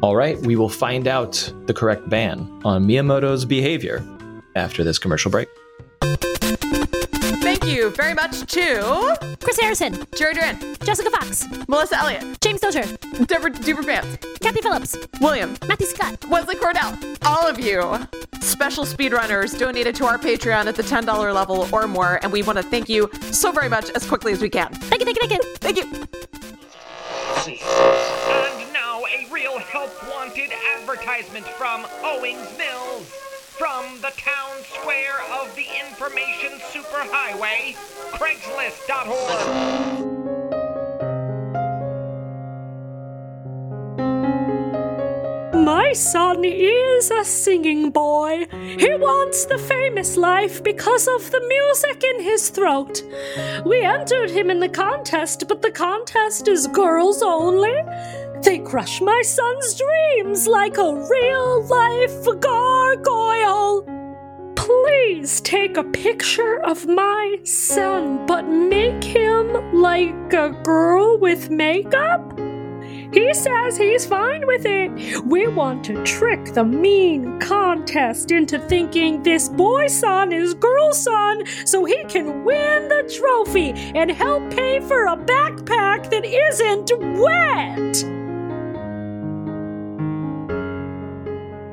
All 0.03 0.17
right. 0.17 0.37
We 0.39 0.57
will 0.57 0.69
find 0.69 1.07
out 1.07 1.53
the 1.67 1.75
correct 1.75 2.09
ban 2.09 2.41
on 2.65 2.87
Miyamoto's 2.87 3.45
behavior 3.45 4.05
after 4.57 4.83
this 4.85 4.99
commercial 4.99 5.31
break. 5.31 5.49
Thank 7.43 7.65
you 7.67 7.91
very 7.91 8.15
much 8.15 8.41
to 8.53 9.37
Chris 9.41 9.59
Harrison, 9.59 10.07
Jerry 10.17 10.35
Duran, 10.35 10.59
Jessica 10.85 11.11
Fox, 11.11 11.47
Melissa 11.69 11.99
Elliott, 11.99 12.41
James 12.41 12.61
Dozier, 12.61 12.87
Deborah 13.27 13.51
Duper 13.51 13.85
Pants, 13.85 14.19
Kathy 14.41 14.61
Phillips, 14.61 14.97
William, 15.21 15.57
Matthew 15.67 15.87
Scott. 15.87 16.25
Wesley 16.29 16.57
Cordell, 16.57 17.19
all 17.25 17.47
of 17.47 17.59
you 17.59 17.99
special 18.41 18.85
speedrunners 18.85 19.59
donated 19.59 19.95
to 19.97 20.05
our 20.07 20.19
Patreon 20.19 20.67
at 20.67 20.77
the 20.77 20.83
$10 20.83 21.35
level 21.35 21.69
or 21.73 21.87
more, 21.87 22.19
and 22.23 22.33
we 22.33 22.43
want 22.43 22.59
to 22.59 22.63
thank 22.63 22.89
you 22.89 23.11
so 23.31 23.53
very 23.53 23.69
much 23.69 23.91
as 23.91 24.07
quickly 24.07 24.33
as 24.33 24.41
we 24.41 24.49
can. 24.49 24.73
Thank 24.73 25.01
you, 25.01 25.07
thank 25.07 25.31
you, 25.31 25.39
thank 25.61 25.77
you. 25.77 26.07
Thank 27.45 27.61
you. 27.61 28.62
Help 29.63 29.91
wanted 30.09 30.51
advertisement 30.79 31.47
from 31.47 31.87
Owings 32.03 32.57
Mills. 32.59 33.09
From 33.59 34.01
the 34.01 34.13
town 34.17 34.63
square 34.65 35.21
of 35.41 35.55
the 35.55 35.67
information 35.87 36.59
superhighway, 36.73 37.77
Craigslist.org. 38.13 40.13
My 45.55 45.93
son 45.93 46.45
is 46.45 47.11
a 47.11 47.25
singing 47.25 47.91
boy. 47.91 48.47
He 48.51 48.95
wants 48.95 49.45
the 49.45 49.59
famous 49.59 50.17
life 50.17 50.65
because 50.65 51.07
of 51.07 51.31
the 51.31 51.41
music 51.47 52.03
in 52.03 52.23
his 52.25 52.49
throat. 52.49 53.03
We 53.65 53.83
entered 53.83 54.31
him 54.31 54.51
in 54.51 54.61
the 54.61 54.69
contest, 54.69 55.47
but 55.49 55.63
the 55.63 55.71
contest 55.71 56.49
is 56.49 56.67
girls 56.67 57.23
only. 57.23 57.75
They 58.43 58.59
crush 58.59 59.01
my 59.01 59.23
son's 59.23 59.75
dreams 59.75 60.49
like 60.49 60.77
a 60.77 60.95
real 60.95 61.65
life 61.67 62.41
gargoyle. 62.41 63.87
Please 64.57 65.41
take 65.43 65.77
a 65.77 65.85
picture 65.85 66.61
of 66.65 66.87
my 66.87 67.39
son, 67.45 68.27
but 68.27 68.49
make 68.49 69.05
him 69.05 69.53
like 69.73 70.33
a 70.33 70.51
girl 70.65 71.19
with 71.19 71.51
makeup. 71.51 72.37
He 73.13 73.33
says 73.33 73.77
he's 73.77 74.07
fine 74.07 74.45
with 74.47 74.67
it. 74.67 75.25
We 75.25 75.47
want 75.47 75.85
to 75.85 76.03
trick 76.03 76.55
the 76.55 76.65
mean 76.65 77.39
contest 77.39 78.33
into 78.33 78.59
thinking 78.59 79.23
this 79.23 79.49
boy 79.51 79.87
son 79.87 80.33
is 80.33 80.55
girl 80.55 80.93
son 80.93 81.45
so 81.65 81.85
he 81.85 82.03
can 82.05 82.45
win 82.45 82.89
the 82.89 83.13
trophy 83.19 83.71
and 83.95 84.11
help 84.11 84.51
pay 84.51 84.81
for 84.81 85.07
a 85.07 85.17
backpack 85.17 86.11
that 86.11 86.25
isn't 86.25 86.91
wet. 87.21 88.22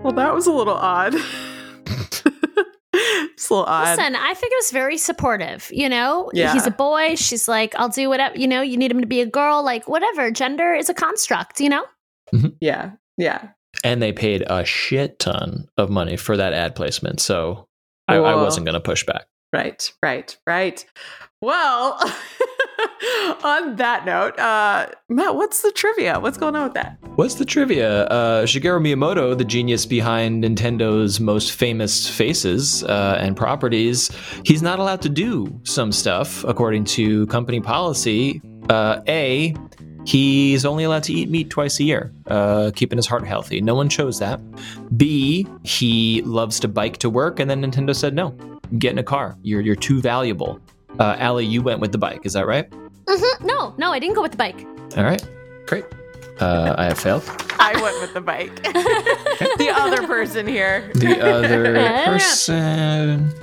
Well, 0.10 0.26
that 0.26 0.34
was 0.34 0.48
a 0.48 0.52
little 0.52 0.74
odd. 0.74 1.14
it's 1.86 2.24
a 2.26 3.54
little 3.54 3.64
odd. 3.66 3.96
Listen, 3.96 4.16
I 4.16 4.34
think 4.34 4.52
it 4.52 4.58
was 4.58 4.72
very 4.72 4.98
supportive. 4.98 5.70
You 5.72 5.88
know, 5.88 6.32
Yeah. 6.34 6.52
he's 6.52 6.66
a 6.66 6.72
boy. 6.72 7.14
She's 7.14 7.48
like, 7.48 7.76
I'll 7.76 7.90
do 7.90 8.10
whatever. 8.10 8.36
You 8.36 8.48
know, 8.48 8.62
you 8.62 8.76
need 8.76 8.90
him 8.90 9.02
to 9.02 9.08
be 9.08 9.22
a 9.22 9.28
girl. 9.28 9.64
Like, 9.64 9.88
whatever. 9.88 10.32
Gender 10.32 10.74
is 10.74 10.90
a 10.90 10.96
construct. 10.96 11.62
You 11.62 11.70
know. 11.70 11.86
Mm-hmm. 12.34 12.48
Yeah, 12.60 12.94
yeah. 13.18 13.50
and 13.84 14.02
they 14.02 14.12
paid 14.12 14.44
a 14.48 14.66
shit 14.66 15.20
ton 15.20 15.68
of 15.78 15.92
money 15.92 16.18
for 16.18 16.36
that 16.38 16.54
ad 16.54 16.76
placement. 16.76 17.20
So 17.20 17.68
I, 18.08 18.16
I 18.16 18.34
wasn't 18.36 18.66
going 18.66 18.74
to 18.74 18.80
push 18.80 19.04
back. 19.06 19.28
Right, 19.54 19.92
right, 20.04 20.36
right. 20.48 20.84
Well, 21.42 21.98
on 23.46 23.78
that 23.78 24.04
note, 24.06 24.38
uh, 24.38 24.88
Matt, 25.08 25.36
what's 25.36 25.62
the 25.62 25.72
trivia? 25.72 26.20
What's 26.20 26.38
going 26.38 26.54
on 26.54 26.66
with 26.66 26.74
that? 26.74 26.98
What's 27.16 27.36
the 27.36 27.46
trivia? 27.46 28.04
Uh, 28.08 28.44
Shigeru 28.44 28.82
Miyamoto, 28.82 29.38
the 29.38 29.46
genius 29.46 29.86
behind 29.86 30.44
Nintendo's 30.44 31.22
most 31.22 31.54
famous 31.54 32.10
faces 32.10 32.84
uh, 32.84 33.18
and 33.22 33.38
properties, 33.38 34.12
he's 34.44 34.62
not 34.62 34.80
allowed 34.80 35.02
to 35.04 35.08
do 35.08 35.58
some 35.64 35.94
stuff 35.94 36.44
according 36.44 36.84
to 36.86 37.26
company 37.28 37.62
policy. 37.62 38.42
Uh, 38.70 39.00
a, 39.08 39.56
he's 40.06 40.66
only 40.66 40.84
allowed 40.84 41.04
to 41.04 41.14
eat 41.14 41.30
meat 41.30 41.50
twice 41.50 41.80
a 41.80 41.86
year, 41.86 42.12
uh, 42.28 42.72
keeping 42.76 42.98
his 42.98 43.08
heart 43.08 43.26
healthy. 43.26 43.62
No 43.62 43.76
one 43.76 43.88
chose 43.88 44.20
that. 44.20 44.42
B, 44.98 45.48
he 45.64 46.22
loves 46.24 46.60
to 46.60 46.68
bike 46.68 46.98
to 46.98 47.10
work, 47.10 47.40
and 47.40 47.50
then 47.50 47.62
Nintendo 47.62 47.96
said 47.96 48.14
no. 48.14 48.36
Get 48.78 48.92
in 48.92 48.98
a 48.98 49.04
car. 49.04 49.38
You're 49.42 49.62
you're 49.62 49.76
too 49.78 50.02
valuable. 50.02 50.62
Uh, 50.98 51.16
Allie, 51.20 51.46
you 51.46 51.62
went 51.62 51.80
with 51.80 51.92
the 51.92 51.98
bike. 51.98 52.22
Is 52.26 52.34
that 52.34 52.48
right? 52.48 52.70
Mhm. 53.06 53.42
No, 53.46 53.74
no, 53.78 53.92
I 53.92 54.00
didn't 54.00 54.16
go 54.16 54.22
with 54.22 54.32
the 54.32 54.38
bike. 54.38 54.66
All 54.98 55.04
right, 55.04 55.22
great. 55.66 55.86
Uh, 56.40 56.74
I 56.78 56.86
have 56.86 56.98
failed. 57.00 57.24
I 57.60 57.74
went 57.82 58.00
with 58.00 58.14
the 58.14 58.22
bike. 58.22 58.56
the 58.64 59.70
other 59.76 60.08
person 60.08 60.48
here. 60.48 60.90
The 60.96 61.20
other 61.22 61.74
person. 62.06 63.34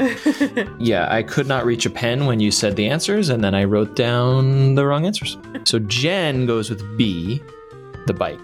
Yeah, 0.80 1.06
I 1.10 1.22
could 1.22 1.46
not 1.46 1.66
reach 1.66 1.84
a 1.84 1.90
pen 1.90 2.24
when 2.26 2.40
you 2.40 2.50
said 2.50 2.74
the 2.76 2.86
answers, 2.88 3.28
and 3.28 3.44
then 3.44 3.54
I 3.54 3.64
wrote 3.64 3.94
down 3.96 4.74
the 4.74 4.86
wrong 4.86 5.04
answers. 5.04 5.36
So 5.64 5.78
Jen 5.80 6.46
goes 6.46 6.70
with 6.70 6.96
B, 6.96 7.42
the 8.06 8.14
bike. 8.14 8.40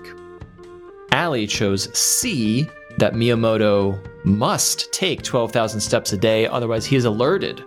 Allie 1.12 1.46
chose 1.46 1.88
C, 1.98 2.68
that 2.98 3.14
Miyamoto 3.14 3.98
must 4.26 4.92
take 4.92 5.22
12,000 5.22 5.80
steps 5.80 6.12
a 6.12 6.18
day, 6.18 6.46
otherwise, 6.46 6.84
he 6.84 6.96
is 6.96 7.06
alerted 7.06 7.64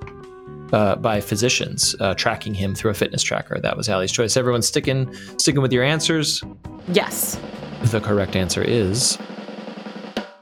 uh, 0.75 0.95
by 0.97 1.21
physicians 1.21 1.95
uh, 1.99 2.13
tracking 2.15 2.53
him 2.53 2.75
through 2.75 2.91
a 2.91 2.93
fitness 2.93 3.23
tracker. 3.23 3.57
That 3.59 3.75
was 3.77 3.87
Allie's 3.89 4.11
choice. 4.11 4.35
Everyone 4.37 4.61
sticking, 4.61 4.99
sticking 5.37 5.61
with 5.61 5.71
your 5.73 5.83
answers. 5.83 6.43
yes. 6.89 7.39
The 7.91 8.01
correct 8.01 8.35
answer 8.35 8.61
is 8.61 9.17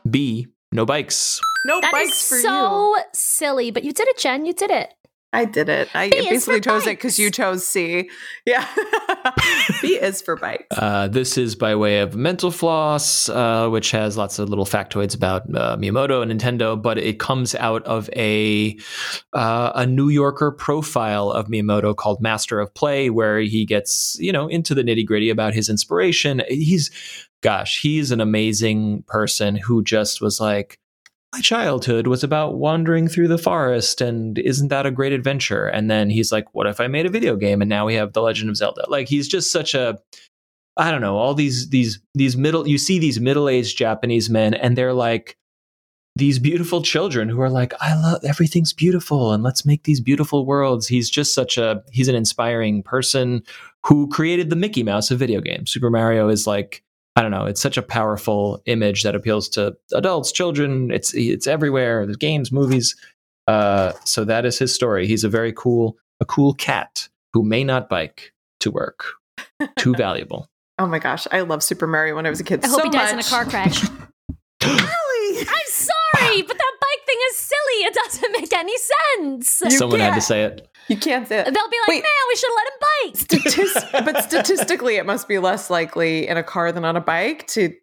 B, 0.10 0.48
no 0.72 0.86
bikes. 0.86 1.40
No 1.66 1.80
That 1.82 1.94
is 1.94 2.10
bikes 2.10 2.30
for 2.30 2.38
so 2.40 2.96
you. 2.98 3.04
silly, 3.14 3.72
but 3.72 3.84
you 3.84 3.94
did 3.94 4.08
it, 4.08 4.18
Jen. 4.18 4.46
You 4.46 4.54
did 4.54 4.72
it. 4.72 4.94
I 5.34 5.46
did 5.46 5.68
it. 5.68 5.90
I 5.96 6.10
B 6.10 6.30
basically 6.30 6.60
for 6.60 6.64
chose 6.64 6.86
it 6.86 6.92
because 6.92 7.18
you 7.18 7.32
chose 7.32 7.66
C. 7.66 8.10
Yeah. 8.46 8.68
B 9.82 9.96
is 9.96 10.22
for 10.22 10.36
bikes. 10.36 10.78
Uh, 10.78 11.08
this 11.08 11.38
is 11.38 11.56
by 11.56 11.76
way 11.76 12.00
of 12.00 12.16
Mental 12.16 12.52
Floss, 12.52 13.30
uh, 13.30 13.70
which 13.70 13.92
has 13.92 14.18
lots 14.18 14.38
of 14.38 14.50
little 14.50 14.66
factoids 14.66 15.16
about 15.16 15.44
uh, 15.56 15.78
Miyamoto 15.78 16.22
and 16.22 16.32
Nintendo, 16.32 16.80
but 16.80 16.98
it 16.98 17.20
comes 17.20 17.56
out 17.56 17.84
of 17.84 18.10
a 18.16 18.78
uh, 19.34 19.72
a 19.76 19.86
New 19.86 20.10
Yorker 20.10 20.52
profile 20.52 21.32
of 21.32 21.48
Miyamoto 21.48 21.96
called 21.96 22.22
Master 22.22 22.60
of 22.60 22.74
Play, 22.74 23.10
where 23.10 23.40
he 23.40 23.66
gets 23.66 24.18
you 24.20 24.32
know 24.32 24.48
into 24.48 24.76
the 24.76 24.84
nitty 24.84 25.06
gritty 25.06 25.30
about 25.30 25.54
his 25.54 25.70
inspiration. 25.70 26.44
He's, 26.50 26.92
gosh, 27.42 27.82
he's 27.82 28.12
an 28.12 28.22
amazing 28.22 29.04
person 29.08 29.56
who 29.56 29.84
just 29.84 30.22
was 30.22 30.40
like. 30.40 30.80
My 31.34 31.42
childhood 31.42 32.06
was 32.06 32.24
about 32.24 32.60
wandering 32.60 33.08
through 33.08 33.28
the 33.28 33.40
forest, 33.40 34.02
and 34.02 34.38
isn't 34.38 34.68
that 34.68 34.86
a 34.86 34.92
great 34.92 35.14
adventure? 35.14 35.66
And 35.66 35.90
then 35.90 36.12
he's 36.12 36.32
like, 36.32 36.54
"What 36.54 36.68
if 36.68 36.80
I 36.80 36.86
made 36.88 37.08
a 37.08 37.10
video 37.10 37.36
game?" 37.36 37.60
And 37.60 37.70
now 37.70 37.88
we 37.88 37.96
have 37.96 38.14
The 38.14 38.22
Legend 38.22 38.52
of 38.52 38.56
Zelda. 38.56 38.86
Like 38.88 39.10
he's 39.10 39.28
just 39.28 39.52
such 39.52 39.74
a 39.74 40.00
I 40.78 40.92
don't 40.92 41.02
know, 41.02 41.18
all 41.18 41.34
these 41.34 41.70
these 41.70 42.00
these 42.14 42.38
middle 42.38 42.68
you 42.68 42.78
see 42.78 43.00
these 43.00 43.20
middle-aged 43.20 43.76
Japanese 43.78 44.30
men 44.30 44.54
and 44.54 44.78
they're 44.78 44.94
like 44.94 45.38
these 46.16 46.38
beautiful 46.38 46.84
children 46.84 47.30
who 47.30 47.42
are 47.42 47.50
like 47.50 47.74
I 47.82 47.96
love 47.96 48.24
everything's 48.24 48.74
beautiful 48.74 49.32
and 49.34 49.42
let's 49.44 49.66
make 49.66 49.84
these 49.84 50.02
beautiful 50.02 50.46
worlds. 50.46 50.88
He's 50.88 51.10
just 51.10 51.34
such 51.34 51.58
a 51.58 51.84
he's 51.92 52.08
an 52.08 52.16
inspiring 52.16 52.84
person 52.84 53.42
who 53.86 54.08
created 54.08 54.52
the 54.52 54.56
Mickey 54.56 54.84
Mouse 54.84 55.10
of 55.10 55.18
video 55.18 55.42
games. 55.42 55.72
Super 55.72 55.90
Mario 55.90 56.30
is 56.30 56.46
like 56.46 56.83
I 57.16 57.22
don't 57.22 57.32
know, 57.32 57.46
it's 57.46 57.62
such 57.62 57.78
a 57.78 57.84
powerful 57.84 58.62
image 58.66 59.04
that 59.04 59.16
appeals 59.16 59.48
to 59.50 59.76
adults, 59.94 60.32
children, 60.32 60.90
it's 60.92 61.14
it's 61.14 61.48
everywhere, 61.48 62.06
there's 62.06 62.18
games, 62.18 62.52
movies. 62.52 62.96
Uh 63.48 63.92
so 64.06 64.24
that 64.26 64.46
is 64.46 64.58
his 64.58 64.74
story. 64.74 65.06
He's 65.08 65.24
a 65.24 65.30
very 65.30 65.54
cool 65.54 65.98
a 66.20 66.26
cool 66.26 66.54
cat 66.54 67.08
who 67.34 67.44
may 67.44 67.64
not 67.64 67.90
bike 67.90 68.34
to 68.62 68.72
work. 68.72 69.06
Too 69.78 69.94
valuable. 69.98 70.48
Oh 70.80 70.88
my 70.88 71.00
gosh. 71.00 71.28
I 71.32 71.42
love 71.42 71.62
Super 71.62 71.86
Mario 71.86 72.16
when 72.16 72.26
I 72.26 72.30
was 72.30 72.40
a 72.40 72.44
kid 72.44 72.64
I 72.64 72.68
hope 72.68 72.80
so 72.80 72.84
he 72.86 72.90
dies 72.90 73.12
in 73.12 73.20
a 73.20 73.24
car 73.24 73.46
crash. 73.46 73.84
Allie! 74.64 75.40
I'm 75.40 75.68
sorry, 75.68 76.42
but 76.42 76.58
that 76.58 76.74
bike 76.82 77.06
thing 77.06 77.18
is 77.30 77.38
silly. 77.38 77.84
It 77.86 77.94
doesn't 77.94 78.32
make 78.32 78.54
any 78.54 78.78
sense. 78.78 79.62
You 79.66 79.78
Someone 79.78 80.00
had 80.00 80.16
to 80.16 80.22
say 80.22 80.44
it. 80.44 80.68
You 80.88 80.98
can't 80.98 81.28
say 81.28 81.40
it. 81.40 81.46
They'll 81.46 81.70
be 81.70 81.78
like, 81.88 81.90
Wait. 81.90 82.04
man, 82.04 82.12
we 82.30 82.36
should 82.36 82.50
have 82.50 82.56
let 82.56 82.68
him 82.68 82.80
bike. 82.82 83.16
Statist- 83.18 83.92
but 84.14 84.24
statistically, 84.24 84.96
it 84.98 85.06
must 85.06 85.28
be 85.28 85.40
less 85.40 85.70
likely 85.70 86.28
in 86.28 86.38
a 86.38 86.44
car 86.44 86.72
than 86.72 86.84
on 86.86 86.96
a 86.98 87.02
bike 87.02 87.48
to 87.48 87.74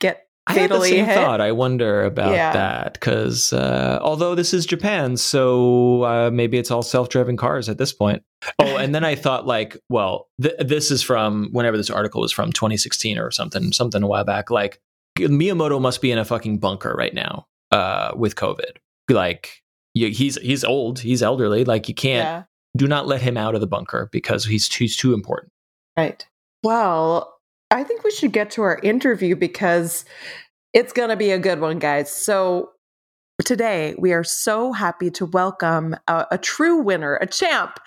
get 0.00 0.26
I 0.46 0.52
had 0.54 0.64
the 0.70 0.74
fatally 0.74 0.90
same 0.90 1.04
hit. 1.06 1.14
thought. 1.14 1.40
I 1.40 1.52
wonder 1.52 2.04
about 2.04 2.32
Yeah. 2.34 2.52
that 2.52 2.94
because 2.94 3.52
uh, 3.52 3.98
although 4.02 4.34
this 4.34 4.52
is 4.52 4.66
Japan, 4.66 5.16
so 5.16 6.02
uh, 6.02 6.30
maybe 6.32 6.58
it's 6.58 6.70
all 6.70 6.82
self-driving 6.82 7.36
cars 7.36 7.68
at 7.68 7.78
this 7.78 7.92
point. 7.92 8.22
Oh, 8.58 8.76
and 8.76 8.94
then 8.94 9.04
I 9.04 9.14
thought 9.24 9.46
like, 9.46 9.76
well, 9.88 10.28
th- 10.42 10.54
this 10.58 10.90
is 10.90 11.02
from 11.02 11.48
whenever 11.52 11.76
this 11.76 11.88
article 11.90 12.20
was 12.20 12.32
from, 12.32 12.52
2016 12.52 13.16
or 13.18 13.30
something, 13.30 13.72
something 13.72 14.02
a 14.02 14.06
while 14.06 14.24
back. 14.24 14.50
Like 14.50 14.80
Miyamoto 15.18 15.80
must 15.80 16.02
be 16.02 16.10
in 16.10 16.18
a 16.18 16.24
fucking 16.24 16.58
bunker 16.58 16.92
right 16.98 17.14
now 17.14 17.46
uh, 17.70 18.12
with 18.16 18.34
COVID. 18.36 18.76
Like 19.08 19.62
you, 19.94 20.08
he's 20.10 20.36
he's 20.36 20.64
old, 20.64 20.98
he's 20.98 21.22
elderly. 21.22 21.64
Like 21.64 21.88
you 21.88 21.94
can't 21.94 22.24
Yeah. 22.24 22.42
do 22.76 22.86
not 22.86 23.06
let 23.06 23.22
him 23.22 23.36
out 23.36 23.54
of 23.54 23.60
the 23.60 23.66
bunker 23.66 24.08
because 24.12 24.44
he's 24.44 24.72
he's 24.74 24.96
too 24.96 25.14
important. 25.14 25.50
Right. 25.96 26.26
Well, 26.62 27.38
I 27.70 27.84
think 27.84 28.04
we 28.04 28.10
should 28.10 28.32
get 28.32 28.50
to 28.52 28.62
our 28.62 28.78
interview 28.82 29.36
because 29.36 30.04
it's 30.72 30.92
going 30.92 31.10
to 31.10 31.16
be 31.16 31.30
a 31.30 31.38
good 31.38 31.60
one, 31.60 31.78
guys. 31.78 32.10
So, 32.10 32.70
today 33.44 33.94
we 33.98 34.12
are 34.12 34.24
so 34.24 34.72
happy 34.72 35.10
to 35.12 35.26
welcome 35.26 35.94
a, 36.08 36.26
a 36.32 36.38
true 36.38 36.76
winner, 36.78 37.16
a 37.16 37.26
champ, 37.26 37.78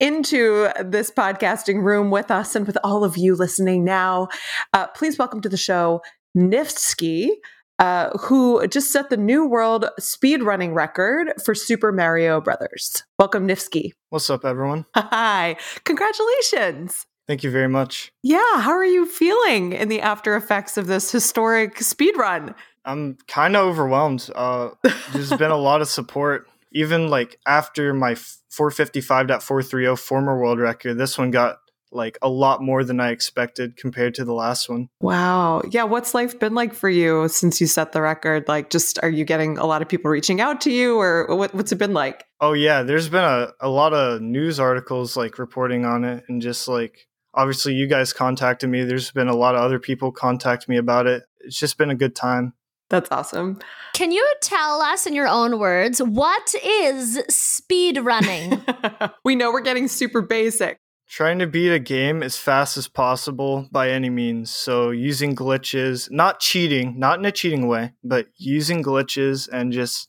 into 0.00 0.68
this 0.84 1.10
podcasting 1.10 1.82
room 1.82 2.10
with 2.10 2.30
us 2.30 2.54
and 2.56 2.66
with 2.66 2.76
all 2.84 3.04
of 3.04 3.16
you 3.16 3.34
listening 3.34 3.84
now. 3.84 4.28
Uh, 4.72 4.86
please 4.88 5.16
welcome 5.18 5.40
to 5.40 5.48
the 5.48 5.56
show 5.56 6.02
Niftski. 6.36 7.28
Uh, 7.78 8.16
who 8.18 8.66
just 8.68 8.92
set 8.92 9.10
the 9.10 9.16
new 9.16 9.44
world 9.46 9.86
speedrunning 10.00 10.74
record 10.74 11.32
for 11.44 11.54
Super 11.54 11.90
Mario 11.90 12.40
Brothers? 12.40 13.02
Welcome, 13.18 13.48
Niftski. 13.48 13.92
What's 14.10 14.30
up, 14.30 14.44
everyone? 14.44 14.86
Hi, 14.94 15.56
congratulations. 15.84 17.06
Thank 17.26 17.42
you 17.42 17.50
very 17.50 17.68
much. 17.68 18.12
Yeah, 18.22 18.60
how 18.60 18.72
are 18.72 18.84
you 18.84 19.06
feeling 19.06 19.72
in 19.72 19.88
the 19.88 20.00
after 20.00 20.36
effects 20.36 20.76
of 20.76 20.86
this 20.86 21.10
historic 21.10 21.80
speed 21.80 22.16
run? 22.16 22.54
I'm 22.84 23.16
kind 23.26 23.56
of 23.56 23.66
overwhelmed. 23.66 24.28
Uh, 24.34 24.70
there's 25.12 25.30
been 25.30 25.50
a 25.50 25.56
lot 25.56 25.80
of 25.80 25.88
support. 25.88 26.46
Even 26.72 27.08
like 27.08 27.38
after 27.46 27.94
my 27.94 28.14
455.430 28.14 29.98
former 29.98 30.38
world 30.38 30.58
record, 30.58 30.98
this 30.98 31.16
one 31.16 31.30
got 31.30 31.58
like 31.94 32.18
a 32.22 32.28
lot 32.28 32.62
more 32.62 32.84
than 32.84 33.00
I 33.00 33.10
expected 33.10 33.76
compared 33.76 34.14
to 34.16 34.24
the 34.24 34.32
last 34.32 34.68
one. 34.68 34.88
Wow. 35.00 35.62
Yeah, 35.70 35.84
what's 35.84 36.14
life 36.14 36.38
been 36.38 36.54
like 36.54 36.74
for 36.74 36.88
you 36.88 37.28
since 37.28 37.60
you 37.60 37.66
set 37.66 37.92
the 37.92 38.02
record? 38.02 38.48
Like 38.48 38.70
just 38.70 38.98
are 39.02 39.10
you 39.10 39.24
getting 39.24 39.58
a 39.58 39.66
lot 39.66 39.82
of 39.82 39.88
people 39.88 40.10
reaching 40.10 40.40
out 40.40 40.60
to 40.62 40.72
you 40.72 40.98
or 40.98 41.26
what, 41.34 41.54
what's 41.54 41.72
it 41.72 41.78
been 41.78 41.94
like? 41.94 42.24
Oh 42.40 42.52
yeah, 42.52 42.82
there's 42.82 43.08
been 43.08 43.24
a, 43.24 43.52
a 43.60 43.68
lot 43.68 43.94
of 43.94 44.20
news 44.20 44.60
articles 44.60 45.16
like 45.16 45.38
reporting 45.38 45.84
on 45.84 46.04
it 46.04 46.24
and 46.28 46.42
just 46.42 46.68
like 46.68 47.06
obviously 47.34 47.74
you 47.74 47.86
guys 47.86 48.12
contacted 48.12 48.70
me. 48.70 48.84
There's 48.84 49.10
been 49.10 49.28
a 49.28 49.36
lot 49.36 49.54
of 49.54 49.60
other 49.60 49.78
people 49.78 50.12
contact 50.12 50.68
me 50.68 50.76
about 50.76 51.06
it. 51.06 51.24
It's 51.40 51.58
just 51.58 51.78
been 51.78 51.90
a 51.90 51.94
good 51.94 52.14
time. 52.14 52.54
That's 52.90 53.10
awesome. 53.10 53.58
Can 53.94 54.12
you 54.12 54.26
tell 54.40 54.82
us 54.82 55.06
in 55.06 55.14
your 55.14 55.26
own 55.26 55.58
words 55.58 56.00
what 56.00 56.54
is 56.64 57.20
speed 57.28 57.98
running? 57.98 58.62
we 59.24 59.36
know 59.36 59.50
we're 59.52 59.62
getting 59.62 59.88
super 59.88 60.20
basic. 60.20 60.78
Trying 61.14 61.38
to 61.38 61.46
beat 61.46 61.70
a 61.70 61.78
game 61.78 62.24
as 62.24 62.36
fast 62.36 62.76
as 62.76 62.88
possible 62.88 63.68
by 63.70 63.88
any 63.88 64.10
means. 64.10 64.50
So 64.50 64.90
using 64.90 65.36
glitches, 65.36 66.10
not 66.10 66.40
cheating, 66.40 66.98
not 66.98 67.20
in 67.20 67.24
a 67.24 67.30
cheating 67.30 67.68
way, 67.68 67.92
but 68.02 68.26
using 68.36 68.82
glitches 68.82 69.48
and 69.48 69.72
just 69.72 70.08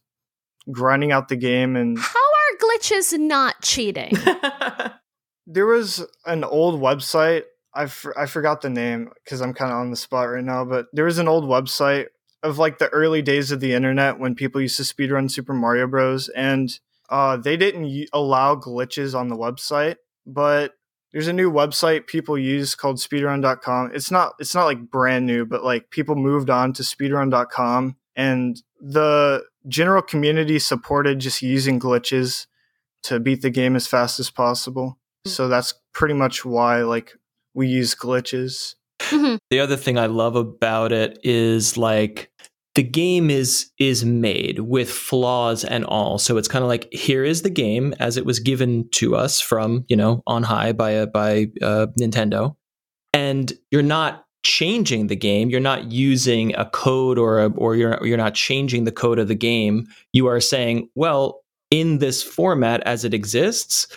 grinding 0.72 1.12
out 1.12 1.28
the 1.28 1.36
game 1.36 1.76
and 1.76 1.96
How 2.00 2.20
are 2.20 2.58
glitches 2.58 3.16
not 3.20 3.62
cheating? 3.62 4.14
there 5.48 5.68
was 5.68 6.04
an 6.26 6.44
old 6.44 6.82
website 6.82 7.44
I 7.76 7.84
I 8.18 8.26
forgot 8.26 8.62
the 8.62 8.70
name 8.72 9.12
because 9.24 9.42
i'm 9.42 9.54
kind 9.54 9.72
of 9.72 9.78
on 9.78 9.92
the 9.92 9.98
spot 9.98 10.30
right 10.30 10.44
now 10.44 10.66
but 10.66 10.88
there 10.92 11.06
was 11.06 11.20
an 11.20 11.28
old 11.28 11.44
website 11.44 12.08
of 12.42 12.58
like 12.58 12.80
the 12.80 12.90
early 12.90 13.22
days 13.22 13.52
of 13.52 13.60
the 13.60 13.74
internet 13.74 14.18
when 14.18 14.34
people 14.34 14.60
used 14.60 14.78
to 14.78 14.84
speedrun 14.84 15.30
super 15.30 15.54
mario 15.54 15.86
bros 15.86 16.30
and 16.30 16.80
uh, 17.10 17.38
they 17.38 17.56
didn't 17.58 17.84
y- 17.84 18.08
allow 18.12 18.56
glitches 18.56 19.14
on 19.14 19.28
the 19.28 19.36
website 19.36 19.98
but 20.26 20.74
there's 21.16 21.30
a 21.30 21.34
new 21.34 21.50
website 21.50 22.08
people 22.08 22.38
use 22.38 22.76
called 22.76 22.98
speedrun.com 22.98 23.90
it's 23.94 24.12
not 24.12 24.34
it's 24.38 24.54
not 24.54 24.66
like 24.66 24.92
brand 24.92 25.26
new 25.26 25.46
but 25.46 25.64
like 25.64 25.90
people 25.90 26.16
moved 26.16 26.50
on 26.50 26.74
to 26.74 26.84
speedrun.com 26.84 27.96
and 28.18 28.62
the 28.82 29.42
general 29.70 30.02
community 30.02 30.60
supported 30.60 31.20
just 31.20 31.42
using 31.42 31.80
glitches 31.80 32.48
to 33.02 33.18
beat 33.20 33.42
the 33.42 33.50
game 33.50 33.78
as 33.78 33.88
fast 33.88 34.20
as 34.20 34.30
possible 34.30 35.00
so 35.26 35.48
that's 35.48 35.74
pretty 35.94 36.14
much 36.14 36.44
why 36.44 36.84
like 36.84 37.14
we 37.54 37.68
use 37.68 37.96
glitches. 37.96 38.76
Mhm. 39.00 39.38
the 39.50 39.60
other 39.60 39.76
thing 39.78 39.98
I 39.98 40.06
love 40.08 40.36
about 40.36 40.92
it 40.92 41.20
is 41.24 41.78
like 41.78 42.30
the 42.76 42.84
game 42.84 43.30
is 43.30 43.72
is 43.80 44.06
made 44.06 44.60
with 44.60 44.92
flaws 44.92 45.64
and 45.64 45.86
all. 45.86 46.20
So 46.20 46.38
it's 46.38 46.48
kind 46.48 46.64
of 46.64 46.68
like 46.68 46.92
here 46.94 47.24
is 47.24 47.42
the 47.42 47.50
game 47.50 47.96
as 48.00 48.18
it 48.18 48.26
was 48.26 48.40
given 48.40 48.88
to 48.92 49.16
us 49.16 49.42
from 49.42 49.86
you 49.88 49.96
know 49.96 50.22
on 50.28 50.44
high 50.44 50.74
by 50.74 50.92
a, 50.92 51.08
by 51.08 51.48
uh, 51.62 51.88
Nintendo, 52.00 52.56
and 53.14 53.52
you're 53.72 53.82
not 53.82 54.26
changing 54.44 55.08
the 55.08 55.16
game. 55.16 55.50
You're 55.50 55.60
not 55.60 55.92
using 55.92 56.54
a 56.56 56.66
code 56.66 57.18
or 57.18 57.40
a, 57.40 57.50
or 57.52 57.76
you're 57.76 58.06
you're 58.06 58.18
not 58.18 58.36
changing 58.36 58.84
the 58.84 58.92
code 58.92 59.20
of 59.20 59.30
the 59.30 59.36
game. 59.36 59.88
You 60.12 60.28
are 60.28 60.42
saying, 60.42 60.90
well, 60.96 61.42
in 61.72 62.00
this 62.00 62.22
format 62.22 62.82
as 62.86 63.06
it 63.06 63.14
exists, 63.14 63.88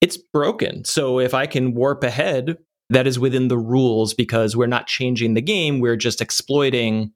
it's 0.00 0.16
broken. 0.16 0.84
So 0.84 1.20
if 1.20 1.34
I 1.34 1.46
can 1.46 1.74
warp 1.74 2.02
ahead 2.02 2.58
that 2.90 3.06
is 3.06 3.18
within 3.18 3.48
the 3.48 3.58
rules 3.58 4.14
because 4.14 4.56
we're 4.56 4.66
not 4.66 4.86
changing 4.86 5.34
the 5.34 5.42
game 5.42 5.78
we're 5.78 5.96
just 5.96 6.22
exploiting 6.22 7.12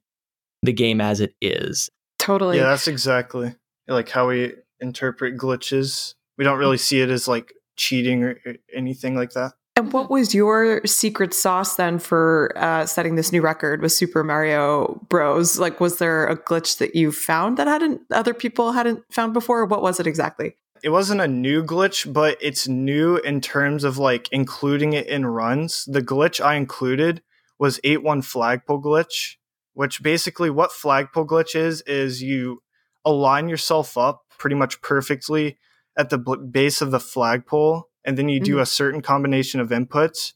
the 0.63 0.73
game 0.73 0.99
as 0.99 1.19
it 1.19 1.35
is 1.41 1.89
totally. 2.23 2.57
Yeah, 2.57 2.69
that's 2.69 2.87
exactly 2.87 3.55
like 3.87 4.09
how 4.09 4.29
we 4.29 4.53
interpret 4.79 5.37
glitches. 5.37 6.15
We 6.37 6.43
don't 6.43 6.57
really 6.57 6.77
see 6.77 7.01
it 7.01 7.09
as 7.09 7.27
like 7.27 7.53
cheating 7.75 8.23
or 8.23 8.39
or 8.45 8.55
anything 8.73 9.15
like 9.15 9.31
that. 9.31 9.53
And 9.75 9.91
what 9.91 10.11
was 10.11 10.35
your 10.35 10.85
secret 10.85 11.33
sauce 11.33 11.77
then 11.77 11.97
for 11.97 12.53
uh, 12.55 12.85
setting 12.85 13.15
this 13.15 13.31
new 13.31 13.41
record 13.41 13.81
with 13.81 13.91
Super 13.91 14.23
Mario 14.23 15.01
Bros? 15.09 15.57
Like, 15.57 15.79
was 15.79 15.97
there 15.97 16.27
a 16.27 16.37
glitch 16.37 16.77
that 16.77 16.95
you 16.95 17.11
found 17.11 17.57
that 17.57 17.65
hadn't 17.65 18.01
other 18.11 18.35
people 18.35 18.71
hadn't 18.71 19.01
found 19.11 19.33
before? 19.33 19.65
What 19.65 19.81
was 19.81 19.99
it 19.99 20.05
exactly? 20.05 20.55
It 20.83 20.89
wasn't 20.89 21.21
a 21.21 21.27
new 21.27 21.63
glitch, 21.63 22.11
but 22.11 22.37
it's 22.39 22.67
new 22.67 23.17
in 23.17 23.41
terms 23.41 23.83
of 23.83 23.97
like 23.97 24.29
including 24.31 24.93
it 24.93 25.07
in 25.07 25.25
runs. 25.25 25.85
The 25.85 26.01
glitch 26.01 26.43
I 26.43 26.55
included 26.55 27.23
was 27.57 27.79
8 27.83 28.03
1 28.03 28.21
flagpole 28.21 28.81
glitch, 28.81 29.37
which 29.73 30.03
basically 30.03 30.49
what 30.49 30.71
flagpole 30.71 31.25
glitch 31.25 31.55
is, 31.55 31.81
is 31.81 32.21
you 32.21 32.61
align 33.05 33.49
yourself 33.49 33.97
up 33.97 34.23
pretty 34.37 34.55
much 34.55 34.81
perfectly 34.81 35.57
at 35.97 36.09
the 36.09 36.17
b- 36.17 36.35
base 36.49 36.81
of 36.81 36.91
the 36.91 36.99
flagpole, 36.99 37.89
and 38.03 38.17
then 38.17 38.29
you 38.29 38.39
do 38.39 38.53
mm-hmm. 38.53 38.61
a 38.61 38.65
certain 38.65 39.01
combination 39.01 39.59
of 39.59 39.69
inputs, 39.69 40.33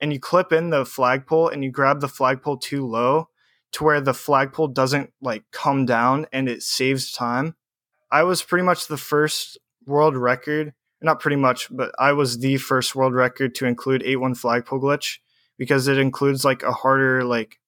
and 0.00 0.12
you 0.12 0.20
clip 0.20 0.52
in 0.52 0.70
the 0.70 0.84
flagpole 0.84 1.48
and 1.48 1.64
you 1.64 1.70
grab 1.70 2.00
the 2.00 2.08
flagpole 2.08 2.56
too 2.56 2.86
low 2.86 3.28
to 3.72 3.84
where 3.84 4.00
the 4.00 4.14
flagpole 4.14 4.68
doesn't 4.68 5.12
like 5.20 5.44
come 5.52 5.84
down 5.84 6.26
and 6.32 6.48
it 6.48 6.62
saves 6.62 7.12
time. 7.12 7.54
I 8.10 8.22
was 8.22 8.42
pretty 8.42 8.64
much 8.64 8.86
the 8.86 8.96
first 8.96 9.58
world 9.86 10.16
record, 10.16 10.72
not 11.02 11.20
pretty 11.20 11.36
much, 11.36 11.68
but 11.70 11.92
I 11.98 12.12
was 12.12 12.38
the 12.38 12.56
first 12.56 12.94
world 12.94 13.12
record 13.12 13.54
to 13.56 13.66
include 13.66 14.02
8-1 14.02 14.36
flagpole 14.36 14.80
glitch 14.80 15.18
because 15.58 15.88
it 15.88 15.98
includes 15.98 16.44
like 16.44 16.62
a 16.62 16.72
harder 16.72 17.24
like 17.24 17.58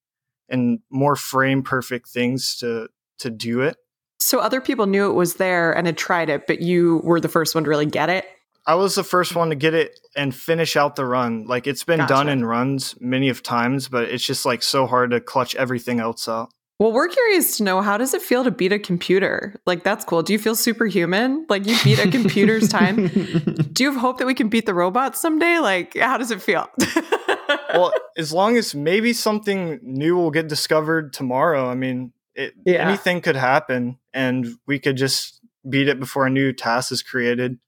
and 0.51 0.81
more 0.91 1.17
frame 1.17 1.63
perfect 1.63 2.09
things 2.09 2.57
to 2.57 2.89
to 3.19 3.31
do 3.31 3.61
it. 3.61 3.77
So 4.19 4.39
other 4.39 4.61
people 4.61 4.87
knew 4.87 5.11
it 5.11 5.15
was 5.15 5.35
there 5.35 5.73
and 5.73 5.87
had 5.87 5.97
tried 5.97 6.29
it, 6.29 6.47
but 6.47 6.61
you 6.61 7.01
were 7.05 7.21
the 7.21 7.29
first 7.29 7.55
one 7.55 7.65
to 7.65 7.71
really 7.71 7.87
get 7.87 8.11
it. 8.11 8.27
I 8.67 8.75
was 8.75 8.95
the 8.95 9.05
first 9.05 9.35
one 9.35 9.49
to 9.49 9.57
get 9.57 9.75
it 9.75 9.99
and 10.15 10.35
finish 10.35 10.77
out 10.77 10.95
the 10.95 11.07
run. 11.07 11.47
Like 11.47 11.67
it's 11.67 11.85
been 11.85 12.01
done 12.01 12.27
Gotcha. 12.27 12.31
in 12.31 12.45
runs 12.45 12.95
many 13.01 13.29
of 13.31 13.43
times, 13.43 13.89
but 13.89 14.05
it's 14.05 14.25
just 14.25 14.45
like 14.45 14.63
so 14.63 14.87
hard 14.87 15.11
to 15.13 15.21
clutch 15.21 15.55
everything 15.55 16.01
else 16.01 16.29
out. 16.29 16.53
Well, 16.79 16.93
we're 16.93 17.09
curious 17.09 17.59
to 17.59 17.63
know 17.63 17.83
how 17.83 17.99
does 17.99 18.15
it 18.15 18.23
feel 18.23 18.43
to 18.45 18.51
beat 18.51 18.73
a 18.73 18.79
computer? 18.79 19.55
Like 19.67 19.83
that's 19.83 20.05
cool. 20.05 20.23
Do 20.23 20.33
you 20.33 20.39
feel 20.39 20.55
superhuman? 20.55 21.47
Like 21.49 21.67
you 21.67 21.77
beat 21.85 21.99
a 21.99 22.11
computer's 22.11 22.69
time? 22.69 23.09
Do 23.73 23.85
you 23.85 23.93
have 23.93 24.01
hope 24.01 24.19
that 24.19 24.27
we 24.27 24.35
can 24.35 24.49
beat 24.49 24.65
the 24.67 24.75
robots 24.75 25.21
someday? 25.21 25.59
Like 25.59 25.97
how 25.97 26.17
does 26.17 26.31
it 26.31 26.41
feel? 26.41 26.69
well, 27.75 27.93
as 28.17 28.33
long 28.33 28.57
as 28.57 28.75
maybe 28.75 29.13
something 29.13 29.79
new 29.83 30.17
will 30.17 30.31
get 30.31 30.49
discovered 30.49 31.13
tomorrow. 31.13 31.69
I 31.69 31.75
mean, 31.75 32.13
it, 32.35 32.55
Yeah. 32.65 32.87
anything 32.87 33.21
could 33.21 33.37
happen, 33.37 33.99
and 34.13 34.47
we 34.67 34.79
could 34.79 34.97
just 34.97 35.41
beat 35.69 35.89
it 35.89 36.01
before 36.01 36.27
a 36.27 36.31
new 36.31 36.53
TAS 36.53 36.91
is 36.93 37.03
created. 37.03 37.59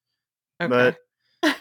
But 0.58 0.98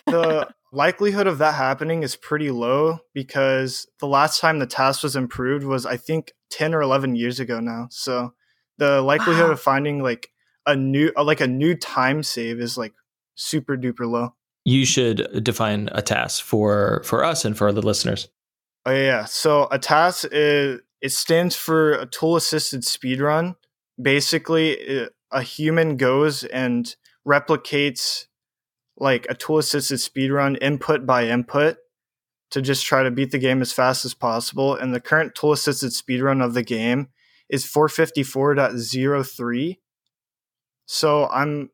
the 0.07 0.49
likelihood 0.71 1.27
of 1.27 1.39
that 1.39 1.55
happening 1.55 2.03
is 2.03 2.15
pretty 2.15 2.51
low 2.51 2.99
because 3.13 3.87
the 3.99 4.07
last 4.07 4.39
time 4.39 4.59
the 4.59 4.67
TAS 4.67 5.03
was 5.03 5.15
improved 5.15 5.65
was, 5.65 5.85
I 5.85 5.97
think, 5.97 6.33
ten 6.49 6.73
or 6.73 6.81
eleven 6.81 7.15
years 7.15 7.39
ago 7.39 7.59
now. 7.59 7.87
So 7.89 8.33
the 8.77 9.01
likelihood 9.01 9.45
Wow. 9.47 9.51
of 9.51 9.59
finding 9.61 10.01
like 10.03 10.29
a 10.65 10.75
new, 10.75 11.11
like 11.21 11.41
a 11.41 11.47
new 11.47 11.75
time 11.75 12.23
save 12.23 12.59
is 12.59 12.77
like 12.77 12.93
super 13.35 13.75
duper 13.75 14.09
low. 14.09 14.35
You 14.63 14.85
should 14.85 15.43
define 15.43 15.89
a 15.91 16.01
TAS 16.01 16.39
for 16.39 17.01
for 17.03 17.23
us 17.23 17.45
and 17.45 17.57
for 17.57 17.71
the 17.71 17.81
listeners 17.81 18.29
Oh 18.85 18.91
yeah. 18.91 19.25
So 19.25 19.67
a 19.71 19.79
TAS 19.79 20.25
is 20.25 20.81
it 21.01 21.11
stands 21.11 21.55
for 21.55 21.93
a 21.93 22.05
tool 22.05 22.35
assisted 22.35 22.81
speedrun. 22.81 23.55
Basically, 24.01 25.07
a 25.31 25.41
human 25.41 25.97
goes 25.97 26.43
and 26.43 26.95
replicates 27.27 28.25
like 28.97 29.25
a 29.29 29.35
tool 29.35 29.59
assisted 29.59 29.97
speedrun 29.97 30.57
input 30.61 31.05
by 31.05 31.27
input 31.27 31.77
to 32.51 32.61
just 32.61 32.85
try 32.85 33.03
to 33.03 33.11
beat 33.11 33.31
the 33.31 33.39
game 33.39 33.61
as 33.61 33.71
fast 33.71 34.05
as 34.05 34.13
possible. 34.13 34.75
And 34.75 34.93
the 34.93 34.99
current 34.99 35.35
tool 35.35 35.53
assisted 35.53 35.91
speedrun 35.91 36.43
of 36.43 36.53
the 36.53 36.63
game 36.63 37.09
is 37.49 37.65
454.03. 37.65 39.77
So 40.85 41.27
I'm 41.27 41.69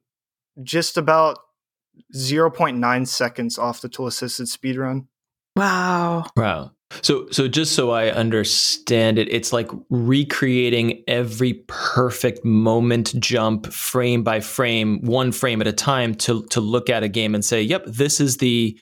just 0.64 0.98
about 0.98 1.40
0.9 2.16 3.08
seconds 3.08 3.58
off 3.58 3.82
the 3.82 3.90
tool 3.90 4.08
assisted 4.08 4.48
speedrun. 4.48 5.08
wow. 5.56 6.26
wow 6.36 6.72
so 7.02 7.28
so 7.32 7.48
just 7.48 7.74
so 7.74 7.92
i 7.92 8.10
understand 8.10 9.20
it 9.20 9.28
it's 9.32 9.52
like 9.52 9.70
recreating 9.90 11.04
every 11.08 11.54
perfect 11.68 12.46
moment 12.46 13.14
jump 13.20 13.68
frame 13.68 14.24
by 14.24 14.40
frame 14.40 15.02
one 15.02 15.32
frame 15.32 15.60
at 15.60 15.68
a 15.68 15.74
time 15.74 16.16
to 16.16 16.46
to 16.46 16.62
look 16.62 16.90
at 16.90 17.04
a 17.04 17.10
game 17.10 17.36
and 17.36 17.44
say 17.44 17.62
yep 17.62 17.84
this 17.86 18.22
is 18.22 18.38
the 18.38 18.80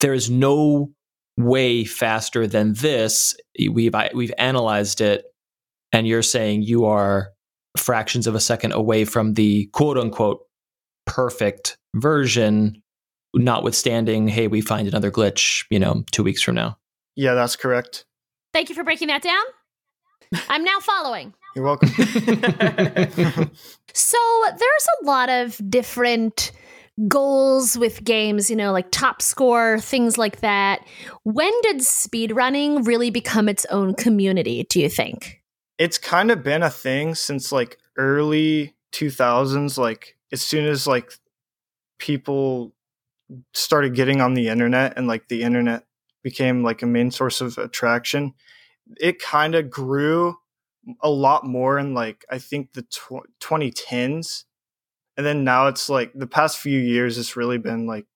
there 0.00 0.14
is 0.14 0.30
no 0.30 0.90
way 1.36 1.84
faster 1.84 2.46
than 2.46 2.74
this 2.74 3.36
we've 3.70 3.94
we've 4.14 4.32
analyzed 4.38 5.00
it 5.00 5.24
and 5.92 6.06
you're 6.06 6.22
saying 6.22 6.62
you 6.62 6.84
are 6.84 7.30
fractions 7.76 8.26
of 8.26 8.34
a 8.34 8.40
second 8.40 8.72
away 8.72 9.04
from 9.04 9.34
the 9.34 9.66
quote 9.72 9.98
unquote 9.98 10.40
perfect 11.08 11.76
version 11.96 12.80
notwithstanding 13.34 14.28
hey 14.28 14.46
we 14.46 14.60
find 14.60 14.86
another 14.86 15.10
glitch 15.10 15.64
you 15.70 15.78
know 15.78 16.04
2 16.12 16.22
weeks 16.22 16.40
from 16.42 16.54
now 16.54 16.76
Yeah, 17.16 17.34
that's 17.34 17.56
correct. 17.56 18.04
Thank 18.52 18.68
you 18.68 18.74
for 18.74 18.84
breaking 18.84 19.08
that 19.08 19.22
down. 19.22 19.42
I'm 20.48 20.62
now 20.64 20.78
following. 20.80 21.34
You're 21.56 21.64
welcome. 21.64 21.90
So 23.94 24.18
there's 24.46 24.86
a 25.02 25.04
lot 25.04 25.28
of 25.28 25.60
different 25.68 26.52
goals 27.08 27.76
with 27.76 28.04
games, 28.04 28.48
you 28.50 28.56
know, 28.56 28.70
like 28.70 28.90
top 28.90 29.22
score, 29.22 29.80
things 29.80 30.16
like 30.18 30.40
that. 30.40 30.86
When 31.24 31.52
did 31.62 31.78
speedrunning 31.78 32.86
really 32.86 33.10
become 33.10 33.48
its 33.48 33.64
own 33.66 33.94
community, 33.94 34.64
do 34.70 34.80
you 34.80 34.88
think? 34.88 35.42
it's 35.78 35.96
kind 35.96 36.32
of 36.32 36.42
been 36.42 36.64
a 36.64 36.70
thing 36.70 37.14
since 37.14 37.52
like 37.52 37.78
early 37.96 38.74
2000s 38.92 39.78
like 39.78 40.17
as 40.32 40.42
soon 40.42 40.66
as 40.66 40.86
like 40.86 41.12
people 41.98 42.74
started 43.52 43.94
getting 43.94 44.20
on 44.20 44.34
the 44.34 44.48
internet 44.48 44.94
and 44.96 45.06
like 45.06 45.28
the 45.28 45.42
internet 45.42 45.84
became 46.22 46.62
like 46.62 46.82
a 46.82 46.86
main 46.86 47.10
source 47.10 47.40
of 47.40 47.58
attraction 47.58 48.34
it 48.98 49.20
kind 49.20 49.54
of 49.54 49.68
grew 49.68 50.36
a 51.02 51.10
lot 51.10 51.44
more 51.44 51.78
in 51.78 51.92
like 51.92 52.24
i 52.30 52.38
think 52.38 52.72
the 52.72 52.82
tw- 52.82 53.28
2010s 53.40 54.44
and 55.16 55.26
then 55.26 55.44
now 55.44 55.66
it's 55.66 55.88
like 55.88 56.12
the 56.14 56.26
past 56.26 56.58
few 56.58 56.78
years 56.78 57.18
it's 57.18 57.36
really 57.36 57.58
been 57.58 57.86
like 57.86 58.06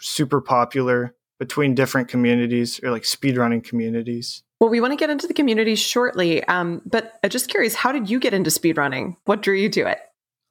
super 0.00 0.40
popular 0.40 1.14
between 1.40 1.74
different 1.74 2.08
communities 2.08 2.78
or 2.84 2.90
like 2.90 3.02
speedrunning 3.02 3.64
communities. 3.64 4.42
Well, 4.60 4.68
we 4.68 4.80
want 4.80 4.92
to 4.92 4.96
get 4.96 5.08
into 5.08 5.26
the 5.26 5.34
community 5.34 5.74
shortly, 5.74 6.44
um, 6.44 6.82
but 6.84 7.18
uh, 7.24 7.28
just 7.28 7.48
curious, 7.48 7.74
how 7.74 7.92
did 7.92 8.10
you 8.10 8.20
get 8.20 8.34
into 8.34 8.50
speedrunning? 8.50 9.16
What 9.24 9.40
drew 9.40 9.54
you 9.54 9.70
to 9.70 9.90
it? 9.90 10.00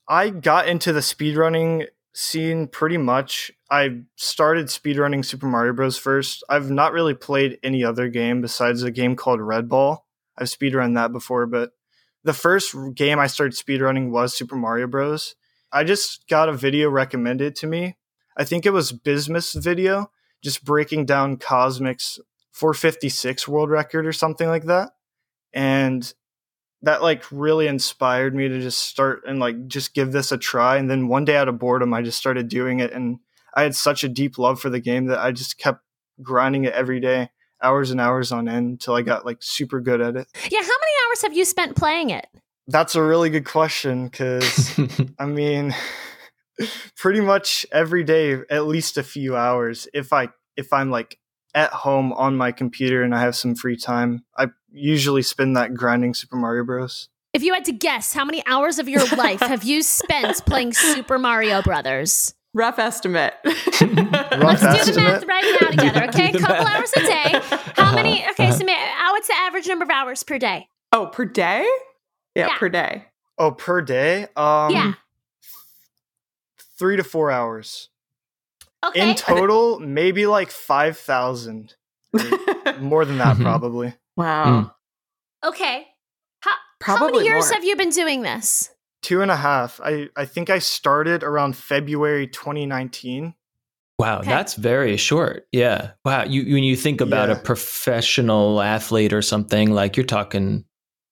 I 0.10 0.32
got 0.32 0.68
into 0.68 0.92
the 0.92 1.02
speedrunning 1.02 1.86
scene 2.14 2.68
pretty 2.68 2.98
much. 2.98 3.52
I 3.70 4.02
started 4.16 4.66
speedrunning 4.66 5.24
Super 5.24 5.46
Mario 5.46 5.74
Bros. 5.74 6.00
first. 6.00 6.44
I've 6.50 6.72
not 6.72 6.94
really 6.94 7.14
played 7.14 7.60
any 7.62 7.84
other 7.84 8.10
game 8.10 8.42
besides 8.42 8.82
a 8.82 8.90
game 8.90 9.16
called 9.16 9.40
Red 9.40 9.70
Ball. 9.70 10.08
I've 10.36 10.48
speedrun 10.48 10.96
that 10.96 11.12
before, 11.12 11.46
but 11.46 11.74
the 12.24 12.34
first 12.34 12.76
game 12.96 13.20
I 13.20 13.28
started 13.28 13.56
speedrunning 13.56 14.10
was 14.10 14.34
Super 14.34 14.56
Mario 14.56 14.88
Bros. 14.88 15.36
I 15.72 15.84
just 15.84 16.28
got 16.28 16.50
a 16.50 16.54
video 16.54 16.90
recommended 16.90 17.56
to 17.58 17.68
me. 17.68 17.96
I 18.36 18.46
think 18.46 18.66
it 18.66 18.74
was 18.74 18.92
Bismuth's 18.92 19.54
video, 19.54 20.12
just 20.42 20.66
breaking 20.66 21.06
down 21.06 21.38
Kosmic's 21.38 22.20
456 22.52 23.48
world 23.48 23.70
record 23.70 24.08
or 24.08 24.14
something 24.14 24.48
like 24.48 24.66
that. 24.66 24.90
And 25.54 26.12
that 26.82 27.02
like 27.02 27.24
really 27.32 27.68
inspired 27.68 28.34
me 28.34 28.48
to 28.48 28.62
just 28.62 28.80
start 28.80 29.24
and 29.28 29.40
like 29.40 29.68
just 29.68 29.94
give 29.94 30.12
this 30.12 30.32
a 30.32 30.38
try. 30.38 30.78
And 30.78 30.90
then 30.90 31.08
one 31.08 31.26
day 31.26 31.36
out 31.36 31.50
of 31.50 31.60
boredom, 31.60 31.94
I 31.94 32.02
just 32.02 32.18
started 32.18 32.48
doing 32.48 32.80
it. 32.80 32.94
And 32.94 33.20
I 33.54 33.64
had 33.64 33.76
such 33.76 34.04
a 34.04 34.10
deep 34.10 34.38
love 34.38 34.60
for 34.60 34.70
the 34.70 34.80
game 34.80 35.08
that 35.08 35.20
I 35.20 35.32
just 35.32 35.58
kept 35.58 35.82
grinding 36.22 36.66
it 36.66 36.74
every 36.74 37.00
day, 37.00 37.30
hours 37.62 37.92
and 37.92 38.00
hours 38.00 38.32
on 38.32 38.48
end 38.48 38.70
until 38.70 38.94
I 38.94 39.02
got 39.02 39.26
like 39.26 39.38
super 39.42 39.82
good 39.82 40.02
at 40.02 40.16
it. 40.16 40.28
Yeah, 40.50 40.62
how 40.62 40.68
many 40.68 40.94
hours 41.08 41.22
have 41.24 41.34
you 41.34 41.46
spent 41.46 41.76
playing 41.76 42.12
it? 42.12 42.28
That's 42.68 42.96
a 42.96 43.04
really 43.04 43.30
good 43.30 43.46
question 43.46 44.08
because 44.08 44.80
I 45.20 45.26
mean, 45.26 45.76
pretty 46.96 47.22
much 47.22 47.66
every 47.72 48.04
day, 48.04 48.40
at 48.50 48.68
least 48.68 48.98
a 48.98 49.04
few 49.04 49.36
hours. 49.36 49.88
If 49.94 50.14
I 50.14 50.30
if 50.56 50.72
I'm 50.72 50.92
like 50.92 51.18
at 51.56 51.72
home 51.72 52.14
on 52.14 52.38
my 52.38 52.52
computer 52.52 53.02
and 53.02 53.16
I 53.16 53.22
have 53.22 53.36
some 53.36 53.56
free 53.56 53.76
time, 53.76 54.24
I 54.38 54.48
usually 54.72 55.22
spend 55.22 55.56
that 55.58 55.74
grinding 55.74 56.14
Super 56.14 56.36
Mario 56.36 56.64
Bros. 56.64 57.10
If 57.34 57.44
you 57.44 57.54
had 57.54 57.66
to 57.66 57.72
guess, 57.72 58.14
how 58.14 58.26
many 58.26 58.44
hours 58.48 58.80
of 58.80 58.90
your 58.90 59.06
life 59.16 59.40
have 59.40 59.64
you 59.64 59.84
spent 59.84 60.44
playing 60.48 60.74
Super 60.74 61.20
Mario 61.20 61.62
Brothers? 61.62 62.34
Rough 62.56 62.80
estimate. 62.80 63.36
Rough 63.46 64.62
Let's 64.64 64.86
do 64.88 64.94
the 64.94 65.00
math 65.00 65.26
right 65.28 65.58
now 65.62 65.68
together, 65.70 66.06
okay? 66.10 66.30
A 66.32 66.40
couple 66.40 66.56
math. 66.66 66.76
hours 66.76 66.92
a 66.96 67.00
day. 67.02 67.40
How 67.76 67.94
many? 67.94 68.26
Okay, 68.32 68.52
so 68.52 68.66
ma- 68.66 68.72
uh, 68.72 69.12
what's 69.12 69.28
the 69.28 69.36
average 69.36 69.68
number 69.68 69.84
of 69.84 69.90
hours 69.92 70.24
per 70.24 70.40
day? 70.40 70.68
oh, 70.92 71.06
per 71.08 71.26
day? 71.26 71.68
Yeah, 72.36 72.48
Yeah. 72.48 72.58
per 72.58 72.70
day. 72.70 73.06
Oh, 73.38 73.52
per 73.52 73.82
day? 73.84 74.24
Um, 74.36 74.72
Yeah. 74.72 74.94
three 76.78 76.98
to 76.98 77.04
four 77.04 77.32
hours 77.32 77.90
Okay. 78.84 79.10
in 79.12 79.16
total. 79.16 79.80
Maybe 79.80 80.26
like 80.26 80.50
five 80.52 80.98
thousand, 80.98 81.76
more 82.80 83.06
than 83.06 83.18
that 83.20 83.38
Mhm. 83.38 83.42
probably. 83.44 83.94
Wow. 84.20 84.72
okay. 85.46 85.88
How, 86.42 86.52
how 86.98 87.06
many 87.06 87.26
years 87.26 87.46
more. 87.46 87.54
have 87.54 87.64
you 87.64 87.76
been 87.76 87.90
doing 87.90 88.22
this? 88.22 88.70
Two 89.02 89.22
and 89.22 89.32
a 89.32 89.36
half. 89.36 89.80
I 89.84 90.10
I 90.16 90.26
think 90.26 90.50
I 90.50 90.60
started 90.60 91.24
around 91.24 91.56
February 91.56 92.28
2019. 92.28 93.34
Wow, 93.98 94.20
Okay. 94.20 94.30
that's 94.30 94.54
very 94.56 94.96
short. 94.96 95.46
Yeah. 95.52 95.92
Wow. 96.06 96.24
You 96.24 96.54
when 96.54 96.64
you 96.64 96.76
think 96.78 97.02
about 97.02 97.30
a 97.30 97.36
professional 97.36 98.62
athlete 98.62 99.12
or 99.12 99.22
something, 99.22 99.72
like 99.72 99.98
you're 99.98 100.06
talking 100.06 100.64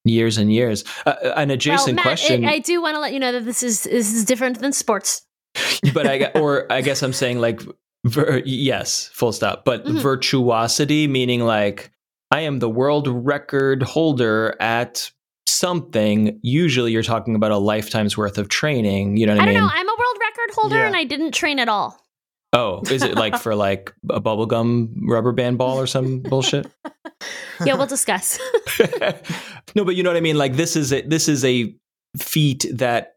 years 0.05 0.37
and 0.37 0.53
years. 0.53 0.85
Uh, 1.05 1.15
an 1.35 1.51
adjacent 1.51 1.87
well, 1.87 1.95
Matt, 1.95 2.03
question, 2.03 2.45
I, 2.45 2.53
I 2.53 2.59
do 2.59 2.81
want 2.81 2.95
to 2.95 2.99
let 3.01 3.11
you 3.13 3.19
know 3.19 3.33
that 3.33 3.43
this 3.45 3.61
is 3.63 3.83
this 3.83 4.13
is 4.13 4.23
different 4.25 4.59
than 4.59 4.71
sports. 4.71 5.21
but 5.93 6.07
I 6.07 6.27
or 6.35 6.71
I 6.71 6.81
guess 6.81 7.03
I'm 7.03 7.13
saying 7.13 7.39
like 7.39 7.61
ver- 8.05 8.41
yes, 8.45 9.09
full 9.13 9.33
stop. 9.33 9.65
But 9.65 9.83
Mhm. 9.85 9.99
virtuosity 10.01 11.07
meaning 11.07 11.41
like 11.41 11.91
I 12.31 12.41
am 12.41 12.59
the 12.59 12.69
world 12.69 13.07
record 13.07 13.83
holder 13.83 14.55
at 14.59 15.09
something. 15.45 16.39
Usually, 16.43 16.91
you're 16.91 17.03
talking 17.03 17.35
about 17.35 17.51
a 17.51 17.57
lifetime's 17.57 18.17
worth 18.17 18.37
of 18.37 18.49
training. 18.49 19.17
You 19.17 19.25
know 19.25 19.33
what 19.35 19.39
I, 19.39 19.43
I 19.43 19.45
don't 19.45 19.53
mean? 19.55 19.63
know. 19.63 19.69
I'm 19.73 19.87
a 19.87 19.91
world 19.97 20.17
record 20.19 20.53
holder 20.55 20.75
Yeah. 20.77 20.87
and 20.87 20.95
I 20.95 21.03
didn't 21.03 21.31
train 21.33 21.59
at 21.59 21.69
all. 21.69 21.99
oh, 22.53 22.81
is 22.89 23.03
it 23.03 23.15
like 23.15 23.37
for 23.37 23.55
like 23.55 23.93
a 24.09 24.19
bubblegum 24.21 24.89
rubber 25.07 25.31
band 25.31 25.57
ball 25.57 25.79
or 25.79 25.87
some 25.87 26.19
bullshit? 26.29 26.67
Yeah, 27.65 27.75
we'll 27.75 27.87
discuss. 27.87 28.39
no, 29.75 29.83
but 29.85 29.95
you 29.95 30.03
know 30.03 30.09
what 30.09 30.17
I 30.17 30.21
mean. 30.21 30.37
Like 30.37 30.55
this 30.55 30.75
is 30.75 30.91
a, 30.93 31.01
this 31.01 31.27
is 31.29 31.43
a 31.45 31.73
feat 32.17 32.65
that 32.73 33.13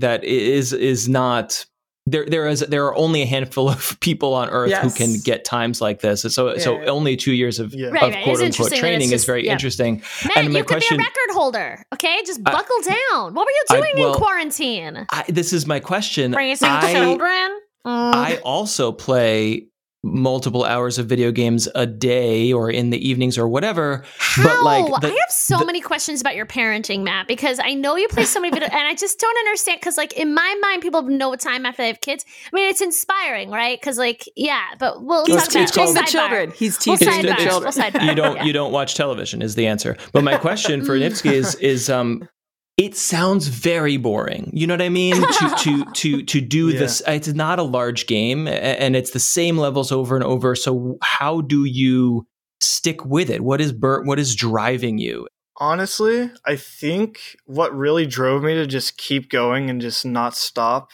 that 0.00 0.22
is 0.24 0.72
is 0.72 1.08
not 1.08 1.64
there. 2.06 2.26
There 2.26 2.46
is 2.46 2.60
there 2.60 2.84
are 2.86 2.94
only 2.96 3.22
a 3.22 3.26
handful 3.26 3.68
of 3.74 3.98
people 4.00 4.34
on 4.34 4.50
Earth 4.50 4.72
who 4.72 4.90
can 4.90 5.18
get 5.20 5.44
times 5.44 5.80
like 5.80 6.00
this. 6.00 6.22
So 6.22 6.56
so 6.58 6.80
Yeah. 6.80 6.86
only 6.90 7.16
two 7.16 7.32
years 7.32 7.58
of, 7.58 7.74
Yeah. 7.74 7.88
Of 7.88 7.92
right. 7.94 8.12
It's 8.14 8.24
quote 8.24 8.40
unquote 8.40 8.72
training 8.78 9.10
it's 9.12 9.22
is 9.22 9.24
very 9.24 9.46
yeah. 9.46 9.52
interesting. 9.52 10.02
Man, 10.24 10.32
And 10.44 10.52
my 10.52 10.58
you 10.60 10.64
could 10.64 10.74
question- 10.76 10.96
be 10.98 11.02
a 11.02 11.06
record 11.06 11.34
holder. 11.34 11.84
Okay, 11.94 12.22
just 12.26 12.40
I- 12.46 12.52
buckle 12.52 12.80
down. 12.82 13.34
What 13.34 13.46
were 13.46 13.52
you 13.52 13.64
I- 13.70 13.80
doing 13.80 13.92
well, 13.96 14.12
in 14.14 14.18
quarantine? 14.18 15.06
I, 15.10 15.24
this 15.28 15.52
is 15.52 15.66
my 15.66 15.80
question. 15.80 16.32
Raising 16.32 16.68
I, 16.68 16.92
children. 16.92 17.60
Mm. 17.86 18.14
I 18.14 18.36
also 18.44 18.92
play 18.92 19.66
multiple 20.04 20.64
hours 20.64 20.98
of 20.98 21.06
video 21.06 21.32
games 21.32 21.68
a 21.74 21.86
day 21.86 22.52
or 22.52 22.70
in 22.70 22.90
the 22.90 23.08
evenings 23.08 23.38
or 23.38 23.48
whatever. 23.48 24.04
How? 24.18 24.42
But 24.44 24.62
like 24.62 25.00
the- 25.00 25.08
I 25.08 25.10
have 25.10 25.30
so 25.30 25.58
the- 25.58 25.66
many 25.66 25.80
questions 25.80 26.20
about 26.20 26.36
your 26.36 26.46
parenting, 26.46 27.02
Matt, 27.02 27.26
because 27.26 27.58
I 27.58 27.74
know 27.74 27.96
you 27.96 28.06
play 28.08 28.24
so 28.24 28.40
many 28.40 28.52
video, 28.52 28.68
and 28.70 28.86
I 28.86 28.94
just 28.94 29.18
don't 29.18 29.36
understand. 29.38 29.80
Because, 29.80 29.96
like, 29.96 30.12
in 30.12 30.34
my 30.34 30.58
mind, 30.62 30.82
people 30.82 31.02
know 31.02 31.30
what 31.30 31.40
time 31.40 31.64
after 31.66 31.82
they 31.82 31.88
have 31.88 32.00
kids. 32.00 32.24
I 32.52 32.54
mean, 32.54 32.68
it's 32.68 32.80
inspiring, 32.80 33.50
right? 33.50 33.80
Because, 33.80 33.98
like, 33.98 34.28
yeah, 34.36 34.62
but 34.78 35.02
we'll 35.02 35.24
He's 35.26 35.36
talk 35.36 35.50
about 35.50 35.62
it's 35.62 35.76
it. 35.76 35.80
We'll 35.80 35.86
teaching 35.86 35.94
the 35.94 36.00
called- 36.00 36.06
sidebar. 36.06 36.10
children. 36.28 36.52
He's 36.56 36.86
We'll 36.86 36.96
teaching 36.98 37.22
the 37.26 37.34
children. 37.34 37.72
We'll 37.76 38.04
you 38.08 38.14
don't 38.14 38.36
Yeah. 38.36 38.44
you 38.44 38.52
don't 38.52 38.72
watch 38.72 38.94
television 38.94 39.42
is 39.42 39.54
the 39.54 39.66
answer. 39.66 39.96
But 40.12 40.22
my 40.24 40.36
question 40.36 40.84
for 40.84 40.98
Nipsky 40.98 41.32
is 41.32 41.54
is 41.56 41.88
um 41.90 42.28
it 42.76 42.96
sounds 42.96 43.46
very 43.48 43.96
boring. 43.96 44.50
You 44.52 44.66
know 44.66 44.74
what 44.74 44.82
I 44.82 44.88
mean? 44.88 45.14
to 45.38 45.54
to 45.58 45.84
to 45.92 46.22
to 46.24 46.40
do 46.40 46.68
Yeah. 46.70 46.80
this 46.80 47.02
it's 47.06 47.28
not 47.28 47.58
a 47.58 47.62
large 47.62 48.06
game 48.06 48.48
and 48.48 48.96
it's 48.96 49.10
the 49.10 49.20
same 49.20 49.58
levels 49.58 49.92
over 49.92 50.16
and 50.16 50.24
over. 50.24 50.54
So 50.56 50.98
how 51.02 51.40
do 51.40 51.64
you 51.64 52.26
stick 52.60 53.04
with 53.04 53.30
it? 53.30 53.42
What 53.42 53.60
is 53.60 53.72
Bert 53.72 54.06
what 54.06 54.18
is 54.18 54.34
driving 54.34 54.98
you? 54.98 55.28
Honestly, 55.58 56.30
I 56.44 56.56
think 56.56 57.36
what 57.46 57.72
really 57.76 58.06
drove 58.06 58.42
me 58.42 58.54
to 58.54 58.66
just 58.66 58.98
keep 58.98 59.30
going 59.30 59.70
and 59.70 59.80
just 59.80 60.04
not 60.04 60.34
stop 60.36 60.90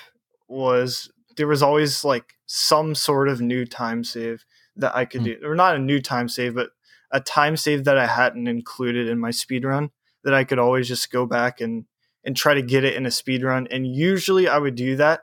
was 0.48 1.10
there 1.38 1.46
was 1.46 1.62
always 1.62 2.04
like 2.04 2.34
some 2.44 2.94
sort 2.94 3.28
of 3.28 3.40
new 3.40 3.64
time 3.64 4.04
save 4.04 4.44
that 4.76 4.94
I 4.94 5.06
could 5.06 5.20
Hmm. 5.22 5.26
do. 5.26 5.36
Or 5.44 5.54
not 5.54 5.76
a 5.76 5.78
new 5.78 6.00
time 6.00 6.28
save, 6.28 6.54
but 6.54 6.70
a 7.10 7.20
time 7.20 7.56
save 7.56 7.84
that 7.84 7.96
I 7.96 8.06
hadn't 8.06 8.48
included 8.48 9.08
in 9.08 9.18
my 9.18 9.30
speed 9.30 9.64
run 9.64 9.90
that 10.24 10.35
I 10.35 10.44
could 10.44 10.59
always 10.59 10.88
just 10.88 11.11
go 11.11 11.26
back 11.26 11.61
and 11.61 11.85
and 12.24 12.37
try 12.37 12.54
to 12.54 12.62
get 12.62 12.85
it 12.85 12.94
in 12.94 13.06
a 13.06 13.11
speed 13.11 13.42
run. 13.42 13.66
And 13.70 13.87
usually 13.87 14.46
I 14.46 14.59
would 14.59 14.74
do 14.74 14.96
that. 14.96 15.20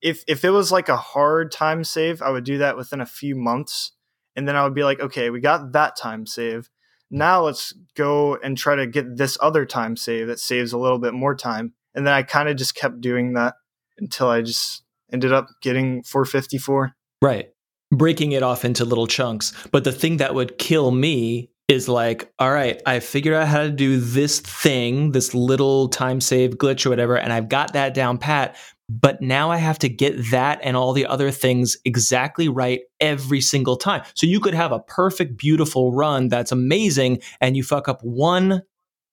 If 0.00 0.24
if 0.26 0.44
it 0.44 0.50
was 0.50 0.72
like 0.72 0.88
a 0.88 0.96
hard 0.96 1.52
time 1.52 1.84
save, 1.84 2.22
I 2.22 2.30
would 2.30 2.44
do 2.44 2.58
that 2.58 2.76
within 2.76 3.00
a 3.00 3.06
few 3.06 3.36
months. 3.36 3.92
And 4.34 4.48
then 4.48 4.56
I 4.56 4.64
would 4.64 4.74
be 4.74 4.84
like, 4.84 5.00
okay, 5.00 5.30
we 5.30 5.40
got 5.40 5.72
that 5.72 5.96
time 5.96 6.26
save 6.26 6.70
now 7.12 7.44
let's 7.44 7.74
go 7.94 8.36
and 8.36 8.56
try 8.56 8.74
to 8.74 8.86
get 8.86 9.16
this 9.16 9.36
other 9.40 9.66
time 9.66 9.96
save 9.96 10.26
that 10.26 10.40
saves 10.40 10.72
a 10.72 10.78
little 10.78 10.98
bit 10.98 11.12
more 11.12 11.34
time. 11.34 11.74
And 11.94 12.06
then 12.06 12.14
I 12.14 12.22
kind 12.22 12.48
of 12.48 12.56
just 12.56 12.74
kept 12.74 13.02
doing 13.02 13.34
that 13.34 13.54
until 13.98 14.28
I 14.28 14.40
just 14.40 14.82
ended 15.12 15.32
up 15.32 15.48
getting 15.60 16.02
454. 16.02 16.94
Right. 17.20 17.50
Breaking 17.92 18.32
it 18.32 18.42
off 18.42 18.64
into 18.64 18.86
little 18.86 19.06
chunks. 19.06 19.52
But 19.70 19.84
the 19.84 19.92
thing 19.92 20.16
that 20.16 20.34
would 20.34 20.56
kill 20.56 20.90
me 20.90 21.50
is 21.68 21.88
like, 21.88 22.32
all 22.38 22.52
right, 22.52 22.80
I 22.86 23.00
figured 23.00 23.34
out 23.34 23.48
how 23.48 23.62
to 23.62 23.70
do 23.70 23.98
this 23.98 24.40
thing, 24.40 25.12
this 25.12 25.34
little 25.34 25.88
time 25.88 26.20
save 26.20 26.58
glitch 26.58 26.84
or 26.84 26.90
whatever, 26.90 27.16
and 27.16 27.32
I've 27.32 27.48
got 27.48 27.72
that 27.72 27.94
down 27.94 28.18
pat. 28.18 28.56
But 28.88 29.22
now 29.22 29.50
I 29.50 29.56
have 29.56 29.78
to 29.78 29.88
get 29.88 30.30
that 30.32 30.58
and 30.62 30.76
all 30.76 30.92
the 30.92 31.06
other 31.06 31.30
things 31.30 31.78
exactly 31.86 32.48
right 32.48 32.80
every 33.00 33.40
single 33.40 33.76
time. 33.76 34.02
So 34.14 34.26
you 34.26 34.38
could 34.38 34.52
have 34.52 34.70
a 34.70 34.80
perfect, 34.80 35.38
beautiful 35.38 35.92
run 35.92 36.28
that's 36.28 36.52
amazing, 36.52 37.20
and 37.40 37.56
you 37.56 37.62
fuck 37.62 37.88
up 37.88 38.02
one 38.02 38.62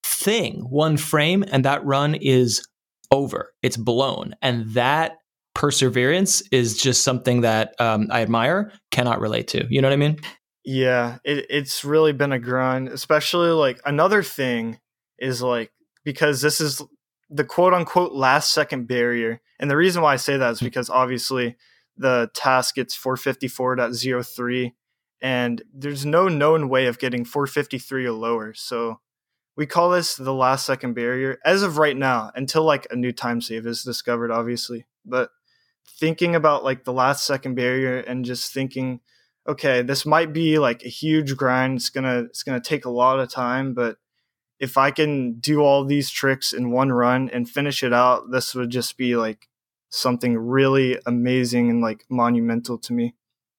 thing, 0.03 0.65
one 0.69 0.97
frame, 0.97 1.45
and 1.49 1.63
that 1.63 1.85
run 1.85 2.15
is 2.15 2.67
over. 3.11 3.53
It's 3.63 3.77
blown. 3.77 4.35
And 4.41 4.69
that 4.71 5.17
perseverance 5.55 6.41
is 6.51 6.77
just 6.77 7.03
something 7.03 7.41
that 7.41 7.73
um, 7.79 8.07
I 8.11 8.21
admire, 8.21 8.71
cannot 8.91 9.19
relate 9.19 9.47
to. 9.49 9.65
You 9.69 9.81
know 9.81 9.87
what 9.87 9.93
I 9.93 9.97
mean? 9.97 10.17
Yeah, 10.71 11.17
it, 11.23 11.47
it's 11.49 11.83
really 11.83 12.13
been 12.13 12.31
a 12.31 12.37
grind, 12.37 12.89
especially 12.89 13.49
like 13.49 13.81
another 13.85 14.21
thing 14.21 14.79
is 15.17 15.41
like 15.41 15.71
because 16.03 16.41
this 16.41 16.61
is 16.61 16.79
the 17.27 17.43
quote 17.43 17.73
unquote 17.73 18.11
last 18.11 18.53
second 18.53 18.87
barrier. 18.87 19.41
And 19.59 19.67
the 19.67 19.75
reason 19.75 20.03
why 20.03 20.13
I 20.13 20.17
say 20.17 20.37
that 20.37 20.51
is 20.51 20.59
hmm. 20.59 20.65
because 20.65 20.87
obviously 20.91 21.55
the 21.97 22.29
TAS 22.35 22.71
gets 22.71 22.95
454.03 22.95 24.73
and 25.23 25.63
there's 25.73 26.05
no 26.05 26.27
known 26.27 26.69
way 26.69 26.85
of 26.85 26.99
getting 26.99 27.25
453 27.25 28.05
or 28.05 28.11
lower. 28.11 28.53
So 28.53 28.99
we 29.57 29.65
call 29.65 29.89
this 29.89 30.13
the 30.13 30.35
last 30.35 30.67
second 30.67 30.93
barrier 30.93 31.39
as 31.43 31.63
of 31.63 31.79
right 31.79 31.97
now 31.97 32.31
until 32.35 32.61
like 32.61 32.85
a 32.91 32.95
new 32.95 33.11
time 33.11 33.41
save 33.41 33.65
is 33.65 33.83
discovered 33.83 34.29
obviously. 34.29 34.85
But 35.03 35.31
thinking 35.87 36.35
about 36.35 36.63
like 36.63 36.83
the 36.83 36.93
last 36.93 37.25
second 37.25 37.55
barrier 37.55 37.97
and 38.01 38.23
just 38.23 38.53
thinking 38.53 38.99
okay, 39.49 39.81
this 39.81 40.05
might 40.05 40.31
be 40.31 40.59
like 40.59 40.83
a 40.83 40.89
huge 40.89 41.35
grind. 41.35 41.77
It's 41.77 41.89
gonna 41.89 42.19
it's 42.21 42.43
gonna 42.43 42.61
take 42.61 42.85
a 42.85 42.89
lot 42.89 43.19
of 43.19 43.29
time, 43.29 43.73
but 43.73 43.97
if 44.59 44.77
I 44.77 44.91
can 44.91 45.39
do 45.39 45.61
all 45.61 45.85
these 45.85 46.09
tricks 46.09 46.53
in 46.53 46.71
one 46.71 46.91
run 46.91 47.29
and 47.29 47.49
finish 47.49 47.83
it 47.83 47.93
out, 47.93 48.29
this 48.31 48.53
would 48.53 48.69
just 48.69 48.97
be 48.97 49.15
like 49.15 49.47
something 49.89 50.37
really 50.37 50.99
amazing 51.05 51.69
and 51.69 51.81
like 51.81 52.05
monumental 52.09 52.77
to 52.77 52.93
me. 52.93 53.15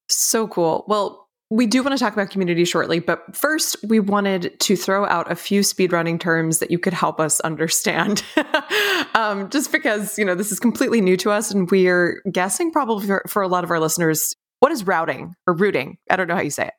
So 0.09 0.47
cool. 0.47 0.85
Well, 0.87 1.27
we 1.49 1.67
do 1.67 1.83
want 1.83 1.97
to 1.97 2.01
talk 2.01 2.13
about 2.13 2.29
community 2.29 2.63
shortly, 2.63 2.99
but 2.99 3.35
first, 3.35 3.75
we 3.83 3.99
wanted 3.99 4.57
to 4.61 4.77
throw 4.77 5.05
out 5.05 5.29
a 5.29 5.35
few 5.35 5.61
speedrunning 5.61 6.17
terms 6.17 6.59
that 6.59 6.71
you 6.71 6.79
could 6.79 6.93
help 6.93 7.19
us 7.19 7.41
understand. 7.41 8.23
um, 9.15 9.49
just 9.49 9.69
because, 9.69 10.17
you 10.17 10.23
know, 10.23 10.33
this 10.33 10.53
is 10.53 10.61
completely 10.61 11.01
new 11.01 11.17
to 11.17 11.29
us, 11.29 11.51
and 11.51 11.69
we're 11.69 12.21
guessing 12.31 12.71
probably 12.71 13.05
for, 13.05 13.23
for 13.27 13.41
a 13.41 13.49
lot 13.49 13.65
of 13.65 13.69
our 13.69 13.81
listeners, 13.81 14.33
what 14.61 14.71
is 14.71 14.85
routing 14.85 15.33
or 15.47 15.53
routing? 15.55 15.97
I 16.09 16.15
don't 16.15 16.27
know 16.27 16.35
how 16.35 16.41
you 16.41 16.51
say 16.51 16.67
it. 16.67 16.73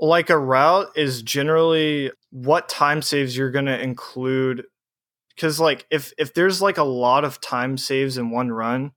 Like 0.00 0.30
a 0.30 0.38
route 0.38 0.88
is 0.96 1.22
generally 1.22 2.10
what 2.30 2.68
time 2.68 3.02
saves 3.02 3.36
you're 3.36 3.50
going 3.50 3.66
to 3.66 3.80
include 3.80 4.64
cuz 5.38 5.60
like 5.60 5.86
if 5.90 6.12
if 6.18 6.34
there's 6.34 6.60
like 6.60 6.78
a 6.78 6.84
lot 6.84 7.24
of 7.24 7.40
time 7.40 7.76
saves 7.76 8.16
in 8.16 8.30
one 8.30 8.50
run, 8.50 8.92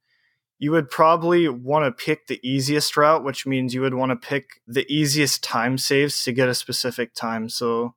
you 0.60 0.72
would 0.72 0.90
probably 0.90 1.50
want 1.50 1.86
to 1.86 2.06
pick 2.06 2.28
the 2.28 2.40
easiest 2.42 2.96
route, 2.96 3.24
which 3.24 3.46
means 3.46 3.74
you 3.74 3.82
would 3.82 3.96
want 3.96 4.12
to 4.12 4.16
pick 4.16 4.62
the 4.66 4.86
easiest 4.92 5.44
time 5.44 5.78
saves 5.78 6.24
to 6.24 6.32
get 6.32 6.48
a 6.48 6.56
specific 6.56 7.14
time. 7.14 7.50
So 7.50 7.96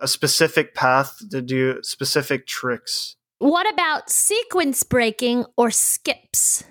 a 0.00 0.08
specific 0.08 0.74
path 0.74 1.18
to 1.30 1.40
do 1.40 1.80
specific 1.82 2.46
tricks. 2.46 3.16
What 3.38 3.72
about 3.72 4.10
sequence 4.10 4.82
breaking 4.82 5.44
or 5.56 5.70
skips? 5.70 6.64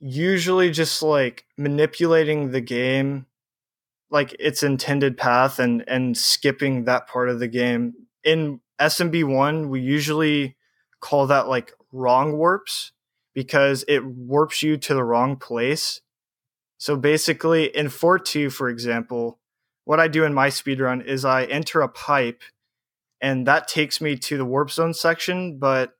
Usually 0.00 0.70
just 0.70 1.02
like 1.02 1.46
manipulating 1.56 2.50
the 2.50 2.60
game 2.60 3.26
like 4.10 4.36
its 4.38 4.62
intended 4.62 5.16
path 5.16 5.58
and 5.58 5.84
and 5.88 6.16
skipping 6.16 6.84
that 6.84 7.08
part 7.08 7.28
of 7.28 7.40
the 7.40 7.48
game. 7.48 7.94
In 8.24 8.60
SMB1, 8.80 9.68
we 9.68 9.80
usually 9.80 10.56
call 11.00 11.26
that 11.26 11.48
like 11.48 11.72
wrong 11.92 12.36
warps 12.36 12.92
because 13.34 13.84
it 13.88 14.04
warps 14.04 14.62
you 14.62 14.76
to 14.76 14.94
the 14.94 15.04
wrong 15.04 15.36
place. 15.36 16.00
So 16.78 16.96
basically, 16.96 17.64
in 17.74 17.86
4.2, 17.86 18.52
for 18.52 18.68
example, 18.68 19.38
what 19.84 20.00
I 20.00 20.08
do 20.08 20.24
in 20.24 20.34
my 20.34 20.48
speedrun 20.48 21.04
is 21.04 21.24
I 21.24 21.44
enter 21.44 21.80
a 21.80 21.88
pipe 21.88 22.42
and 23.20 23.46
that 23.46 23.66
takes 23.66 24.00
me 24.00 24.16
to 24.16 24.36
the 24.36 24.44
warp 24.44 24.70
zone 24.70 24.92
section. 24.94 25.58
But 25.58 25.94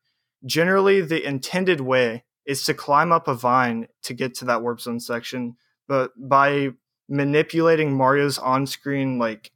generally, 0.45 1.01
the 1.01 1.25
intended 1.25 1.81
way 1.81 2.25
is 2.47 2.63
to 2.65 2.75
climb 2.75 3.13
up 3.13 3.29
a 3.29 3.35
vine 3.35 3.89
to 4.05 4.15
get 4.15 4.35
to 4.37 4.45
that 4.47 4.63
warp 4.63 4.81
zone 4.81 5.01
section. 5.01 5.57
But 5.89 6.13
by 6.17 6.71
manipulating 7.09 7.93
Mario's 7.97 8.39
on 8.39 8.67
screen 8.67 9.19
like 9.19 9.53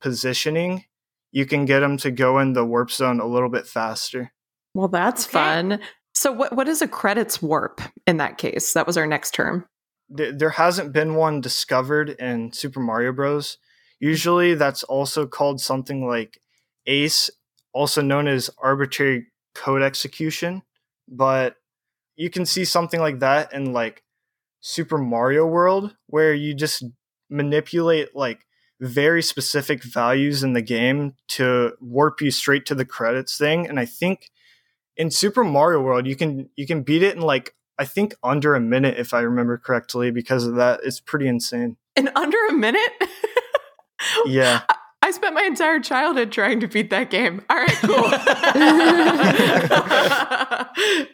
positioning, 0.00 0.84
you 1.32 1.46
can 1.46 1.64
get 1.64 1.82
him 1.82 1.96
to 1.98 2.10
go 2.10 2.38
in 2.38 2.52
the 2.52 2.64
warp 2.64 2.90
zone 2.90 3.20
a 3.20 3.26
little 3.26 3.48
bit 3.48 3.66
faster. 3.66 4.32
Well, 4.74 4.88
that's 4.88 5.24
Okay. 5.24 5.32
fun. 5.32 5.80
So, 6.14 6.30
what 6.32 6.54
what 6.54 6.68
is 6.68 6.80
a 6.82 6.88
credits 6.88 7.42
warp 7.42 7.80
in 8.06 8.18
that 8.18 8.38
case? 8.38 8.72
That 8.72 8.86
was 8.86 8.96
our 8.96 9.06
next 9.06 9.32
term. 9.34 9.66
there 10.10 10.50
hasn't 10.50 10.92
been 10.92 11.14
one 11.14 11.40
discovered 11.40 12.10
in 12.10 12.52
Super 12.52 12.78
Mario 12.78 13.10
Bros. 13.12 13.56
Usually 13.98 14.54
that's 14.54 14.82
also 14.84 15.26
called 15.26 15.60
something 15.60 16.06
like 16.06 16.38
ACE, 16.86 17.30
also 17.72 18.02
known 18.02 18.28
as 18.28 18.50
arbitrary 18.58 19.26
code 19.54 19.80
execution, 19.82 20.62
but 21.08 21.56
you 22.16 22.30
can 22.30 22.46
see 22.46 22.64
something 22.64 23.00
like 23.00 23.20
that 23.20 23.52
in 23.52 23.72
like 23.72 24.02
Super 24.60 24.98
Mario 24.98 25.46
World 25.46 25.96
where 26.06 26.34
you 26.34 26.54
just 26.54 26.84
manipulate 27.30 28.14
like 28.14 28.46
very 28.80 29.22
specific 29.22 29.82
values 29.82 30.42
in 30.42 30.52
the 30.52 30.62
game 30.62 31.14
to 31.28 31.72
warp 31.80 32.20
you 32.20 32.30
straight 32.30 32.66
to 32.66 32.74
the 32.74 32.84
credits 32.84 33.38
thing 33.38 33.66
and 33.68 33.78
I 33.78 33.86
think 33.86 34.30
in 34.96 35.10
Super 35.10 35.44
Mario 35.44 35.80
World 35.80 36.06
you 36.06 36.16
can 36.16 36.50
you 36.56 36.66
can 36.66 36.82
beat 36.82 37.02
it 37.02 37.16
in 37.16 37.22
like 37.22 37.54
I 37.78 37.84
think 37.84 38.14
under 38.22 38.54
a 38.54 38.60
minute, 38.60 38.98
if 38.98 39.12
I 39.12 39.20
remember 39.20 39.58
correctly, 39.58 40.10
because 40.10 40.46
of 40.46 40.54
that. 40.56 40.80
It's 40.84 41.00
pretty 41.00 41.26
insane. 41.26 41.76
In 41.96 42.08
under 42.14 42.38
a 42.48 42.52
minute? 42.52 42.92
Yeah. 44.26 44.62
I 45.04 45.10
spent 45.10 45.34
my 45.34 45.42
entire 45.42 45.80
childhood 45.80 46.32
trying 46.32 46.60
to 46.60 46.66
beat 46.66 46.88
that 46.88 47.10
game. 47.10 47.42
All 47.50 47.58
right, 47.58 47.68
cool. 47.82 48.10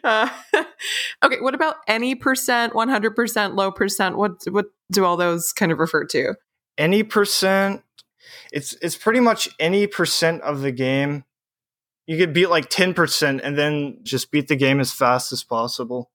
Uh, 0.01 0.29
okay, 1.25 1.41
what 1.41 1.53
about 1.53 1.75
any 1.89 2.15
percent, 2.15 2.71
100%, 2.71 3.55
low 3.55 3.69
percent? 3.69 4.15
What 4.15 4.43
what 4.49 4.67
do 4.89 5.03
all 5.03 5.17
those 5.17 5.51
kind 5.51 5.73
of 5.73 5.79
refer 5.79 6.05
to? 6.05 6.35
Any 6.77 7.03
percent, 7.03 7.83
it's 8.53 8.77
it's 8.81 8.95
pretty 8.95 9.19
much 9.19 9.49
any 9.59 9.87
percent 9.87 10.41
of 10.43 10.61
the 10.61 10.71
game. 10.71 11.25
You 12.07 12.17
could 12.17 12.31
beat 12.31 12.47
like 12.47 12.69
ten 12.69 12.93
percent 12.93 13.41
and 13.43 13.57
then 13.57 13.99
just 14.03 14.31
beat 14.31 14.47
the 14.47 14.55
game 14.55 14.79
as 14.79 14.93
fast 14.93 15.33
as 15.33 15.43
possible. 15.43 16.11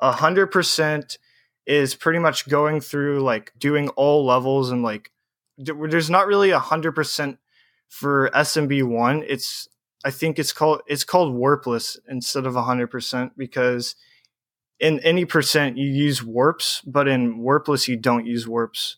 A 0.00 0.10
hundred 0.10 0.48
percent 0.48 1.16
is 1.64 1.94
pretty 1.94 2.18
much 2.18 2.48
going 2.48 2.80
through 2.80 3.20
like 3.20 3.52
doing 3.56 3.88
all 3.90 4.26
levels 4.26 4.72
and 4.72 4.82
like 4.82 5.12
there's 5.64 6.10
not 6.10 6.26
really 6.26 6.50
a 6.50 6.58
hundred 6.58 6.92
percent 6.92 7.38
for 7.88 8.30
SMB 8.34 8.84
one. 8.84 9.24
It's 9.26 9.68
I 10.04 10.10
think 10.10 10.38
it's 10.38 10.52
called 10.52 10.82
it's 10.86 11.04
called 11.04 11.34
warpless 11.34 11.98
instead 12.08 12.46
of 12.46 12.54
hundred 12.54 12.88
percent 12.88 13.32
because 13.36 13.96
in 14.78 14.98
any 15.00 15.24
percent 15.24 15.76
you 15.76 15.86
use 15.86 16.22
warps, 16.22 16.80
but 16.86 17.06
in 17.06 17.40
warpless 17.40 17.86
you 17.86 17.96
don't 17.96 18.26
use 18.26 18.48
warps. 18.48 18.96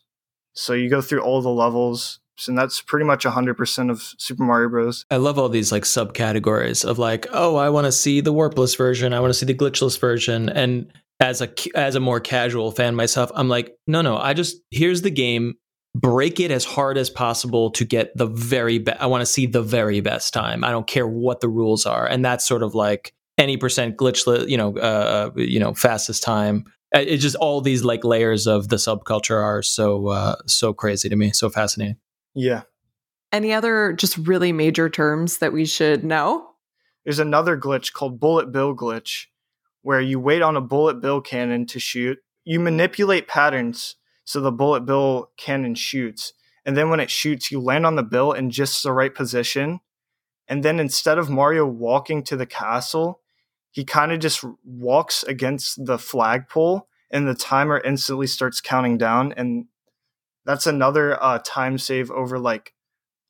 So 0.53 0.73
you 0.73 0.89
go 0.89 1.01
through 1.01 1.21
all 1.21 1.41
the 1.41 1.49
levels, 1.49 2.19
and 2.47 2.57
that's 2.57 2.79
pretty 2.79 3.05
much 3.05 3.23
hundred 3.23 3.55
percent 3.55 3.91
of 3.91 4.13
Super 4.17 4.43
Mario 4.43 4.69
Bros. 4.69 5.05
I 5.11 5.17
love 5.17 5.37
all 5.37 5.49
these 5.49 5.71
like 5.71 5.83
subcategories 5.83 6.85
of 6.85 6.99
like, 6.99 7.27
oh, 7.31 7.55
I 7.57 7.69
want 7.69 7.85
to 7.85 7.91
see 7.91 8.21
the 8.21 8.33
warpless 8.33 8.77
version, 8.77 9.13
I 9.13 9.19
want 9.19 9.31
to 9.31 9.37
see 9.37 9.45
the 9.45 9.53
glitchless 9.53 9.99
version, 9.99 10.49
and 10.49 10.91
as 11.19 11.41
a 11.41 11.49
as 11.75 11.95
a 11.95 11.99
more 11.99 12.19
casual 12.19 12.71
fan 12.71 12.95
myself, 12.95 13.31
I'm 13.35 13.49
like, 13.49 13.75
no, 13.87 14.01
no, 14.01 14.17
I 14.17 14.33
just 14.33 14.57
here's 14.71 15.01
the 15.01 15.11
game, 15.11 15.55
break 15.95 16.39
it 16.39 16.51
as 16.51 16.65
hard 16.65 16.97
as 16.97 17.09
possible 17.09 17.71
to 17.71 17.85
get 17.85 18.15
the 18.17 18.25
very 18.25 18.79
best. 18.79 19.01
I 19.01 19.05
want 19.05 19.21
to 19.21 19.25
see 19.25 19.45
the 19.45 19.61
very 19.61 20.01
best 20.01 20.33
time. 20.33 20.63
I 20.63 20.71
don't 20.71 20.87
care 20.87 21.07
what 21.07 21.41
the 21.41 21.49
rules 21.49 21.85
are, 21.85 22.05
and 22.05 22.23
that's 22.25 22.45
sort 22.45 22.63
of 22.63 22.75
like 22.75 23.13
any 23.37 23.57
percent 23.57 23.97
glitchless, 23.97 24.47
you 24.47 24.57
know, 24.57 24.77
uh, 24.77 25.31
you 25.35 25.59
know, 25.59 25.73
fastest 25.73 26.23
time. 26.23 26.65
Uh, 26.95 26.99
It's 26.99 27.23
just 27.23 27.35
all 27.35 27.61
these 27.61 27.83
like 27.83 28.03
layers 28.03 28.47
of 28.47 28.69
the 28.69 28.75
subculture 28.77 29.41
are 29.41 29.61
so 29.61 30.07
uh, 30.07 30.35
so 30.45 30.73
crazy 30.73 31.09
to 31.09 31.15
me, 31.15 31.31
so 31.31 31.49
fascinating. 31.49 31.97
Yeah. 32.33 32.63
Any 33.31 33.51
other 33.53 33.93
just 33.93 34.17
really 34.17 34.51
major 34.51 34.89
terms 34.89 35.39
that 35.39 35.53
we 35.53 35.65
should 35.65 36.03
know? 36.03 36.49
There's 37.03 37.19
another 37.19 37.57
glitch 37.57 37.91
called 37.91 38.19
bullet 38.19 38.51
bill 38.51 38.75
glitch, 38.75 39.25
where 39.81 39.99
you 39.99 40.19
wait 40.19 40.41
on 40.41 40.55
a 40.55 40.61
bullet 40.61 41.01
bill 41.01 41.19
cannon 41.19 41.65
to 41.67 41.79
shoot. 41.79 42.19
You 42.45 42.59
manipulate 42.59 43.27
patterns 43.27 43.95
so 44.25 44.39
the 44.39 44.51
bullet 44.51 44.85
bill 44.85 45.31
cannon 45.37 45.75
shoots, 45.75 46.33
and 46.65 46.77
then 46.77 46.89
when 46.89 46.99
it 46.99 47.09
shoots, 47.09 47.51
you 47.51 47.59
land 47.59 47.85
on 47.85 47.95
the 47.95 48.03
bill 48.03 48.31
in 48.31 48.49
just 48.49 48.83
the 48.83 48.91
right 48.91 49.13
position. 49.13 49.79
And 50.47 50.63
then 50.63 50.79
instead 50.79 51.17
of 51.17 51.29
Mario 51.29 51.65
walking 51.65 52.23
to 52.23 52.35
the 52.35 52.45
castle, 52.45 53.21
he 53.71 53.83
kind 53.83 54.11
of 54.11 54.19
just 54.19 54.43
walks 54.63 55.23
against 55.23 55.85
the 55.85 55.97
flagpole, 55.97 56.87
and 57.11 57.27
the 57.27 57.33
timer 57.33 57.81
instantly 57.83 58.27
starts 58.27 58.61
counting 58.61 58.97
down. 58.97 59.33
And 59.33 59.65
that's 60.45 60.67
another 60.67 61.21
uh, 61.21 61.39
time 61.43 61.77
save 61.77 62.11
over 62.11 62.37
like 62.37 62.73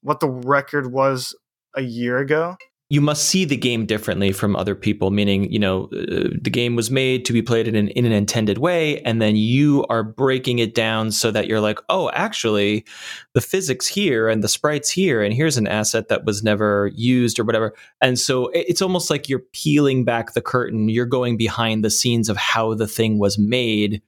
what 0.01 0.19
the 0.19 0.29
record 0.29 0.91
was 0.91 1.35
a 1.75 1.81
year 1.81 2.17
ago. 2.17 2.57
You 2.89 3.01
must 3.01 3.23
see 3.25 3.43
the 3.45 3.57
game 3.57 3.85
differently 3.85 4.31
from 4.31 4.55
other 4.55 4.75
people 4.75 5.09
meaning 5.09 5.51
you 5.51 5.57
know 5.57 5.85
uh, 5.93 6.29
the 6.41 6.51
game 6.51 6.75
was 6.75 6.91
made 6.91 7.25
to 7.25 7.33
be 7.33 7.41
played 7.41 7.67
in 7.67 7.75
an, 7.75 7.87
in 7.89 8.05
an 8.05 8.11
intended 8.11 8.57
way 8.57 9.01
and 9.01 9.21
then 9.21 9.35
you 9.35 9.85
are 9.89 10.03
breaking 10.03 10.59
it 10.59 10.75
down 10.75 11.11
so 11.11 11.31
that 11.31 11.47
you're 11.47 11.61
like 11.61 11.79
oh 11.89 12.09
actually 12.11 12.85
the 13.33 13.41
physics 13.41 13.87
here 13.87 14.27
and 14.29 14.43
the 14.43 14.47
sprites 14.47 14.89
here 14.89 15.23
and 15.23 15.33
here's 15.33 15.57
an 15.57 15.67
asset 15.67 16.07
that 16.09 16.25
was 16.25 16.43
never 16.43 16.91
used 16.93 17.39
or 17.39 17.43
whatever. 17.43 17.73
And 18.01 18.19
so 18.19 18.47
it- 18.49 18.65
it's 18.67 18.81
almost 18.81 19.09
like 19.09 19.27
you're 19.27 19.43
peeling 19.53 20.05
back 20.05 20.33
the 20.33 20.41
curtain. 20.41 20.89
You're 20.89 21.05
going 21.05 21.37
behind 21.37 21.83
the 21.83 21.89
scenes 21.89 22.29
of 22.29 22.37
how 22.37 22.73
the 22.73 22.87
thing 22.87 23.17
was 23.17 23.37
made. 23.39 24.01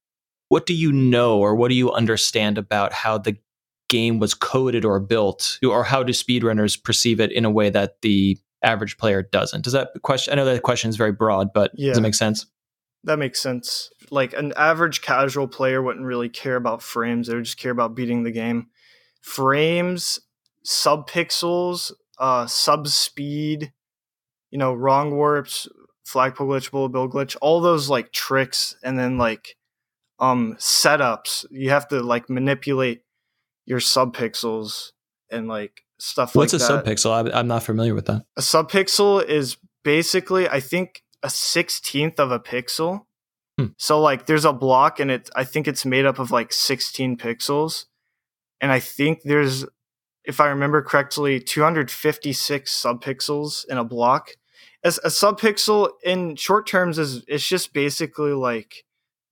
What 0.50 0.66
do 0.66 0.74
you 0.74 0.92
know 0.92 1.40
or 1.40 1.56
what 1.56 1.70
do 1.70 1.76
you 1.76 1.92
understand 1.92 2.58
about 2.58 2.94
how 2.94 3.18
the 3.18 3.36
game 3.90 4.20
was 4.20 4.34
coded 4.34 4.86
or 4.86 5.00
built 5.00 5.60
or 5.64 5.84
how 5.84 6.04
do 6.04 6.12
speedrunners 6.12 6.82
perceive 6.82 7.20
it 7.20 7.32
in 7.32 7.46
a 7.46 7.52
way 7.52 7.70
that 7.70 8.02
the 8.02 8.38
average 8.66 8.98
player 8.98 9.22
doesn't 9.22 9.64
does 9.64 9.74
that 9.74 9.90
question 10.02 10.34
i 10.34 10.36
know 10.36 10.46
that 10.46 10.62
question 10.64 10.90
is 10.90 10.98
very 10.98 11.12
broad 11.12 11.54
but 11.54 11.72
does 11.76 11.98
it 11.98 12.02
make 12.02 12.16
sense 12.16 12.48
That 13.06 13.20
makes 13.20 13.40
sense. 13.40 13.92
Like 14.10 14.34
an 14.34 14.52
average 14.58 15.02
casual 15.04 15.48
player 15.48 15.80
wouldn't 15.80 16.06
really 16.06 16.28
care 16.28 16.56
about 16.56 16.82
frames; 16.82 17.28
they 17.28 17.36
would 17.36 17.46
just 17.46 17.60
care 17.60 17.72
about 17.72 17.94
beating 17.96 18.24
the 18.24 18.32
game. 18.32 18.68
Frames, 19.22 20.20
subpixels, 20.66 21.92
uh, 22.18 22.48
sub 22.48 22.88
speed, 22.88 23.74
you 24.50 24.58
know, 24.58 24.74
wrong 24.74 25.16
warps, 25.16 25.68
flagpole 26.04 26.48
glitch, 26.48 26.72
bullet 26.72 26.90
bill 26.90 27.08
glitch, 27.08 27.38
all 27.42 27.62
those 27.62 27.90
like 27.90 28.12
tricks, 28.12 28.76
and 28.84 28.98
then 28.98 29.20
like 29.20 29.56
um 30.18 30.56
setups. 30.60 31.46
You 31.52 31.70
have 31.70 31.88
to 31.90 32.02
like 32.02 32.28
manipulate 32.28 33.02
your 33.66 33.80
subpixels 33.80 34.94
and 35.30 35.48
like 35.48 35.85
stuff 36.00 36.36
What's 36.36 36.54
like 36.54 36.62
a 36.62 36.66
that. 36.66 36.86
subpixel? 36.86 37.34
I, 37.34 37.40
I'm 37.40 37.48
not 37.48 37.64
familiar 37.64 37.96
with 37.96 38.06
that. 38.06 38.26
A 38.38 38.42
subpixel 38.42 39.26
is 39.26 39.58
basically, 39.84 40.48
I 40.50 40.60
think, 40.60 41.04
a 41.24 41.30
sixteenth 41.30 42.20
of 42.20 42.32
a 42.32 42.40
pixel. 42.40 43.06
Hmm. 43.60 43.68
So 43.78 44.02
like, 44.02 44.26
there's 44.26 44.46
a 44.46 44.54
block, 44.54 45.00
and 45.00 45.10
it. 45.10 45.30
I 45.36 45.44
think 45.44 45.68
it's 45.68 45.86
made 45.86 46.06
up 46.06 46.20
of 46.20 46.32
like 46.32 46.52
16 46.52 47.18
pixels, 47.18 47.86
and 48.60 48.72
I 48.72 48.80
think 48.80 49.22
there's, 49.24 49.66
if 50.26 50.40
I 50.40 50.48
remember 50.48 50.82
correctly, 50.82 51.40
256 51.40 52.84
subpixels 52.84 53.66
in 53.68 53.78
a 53.78 53.84
block. 53.84 54.32
As 54.84 55.00
a 55.00 55.08
subpixel 55.08 55.90
in 56.04 56.36
short 56.36 56.68
terms 56.68 57.00
is 57.00 57.24
it's 57.28 57.48
just 57.48 57.74
basically 57.74 58.34
like 58.34 58.84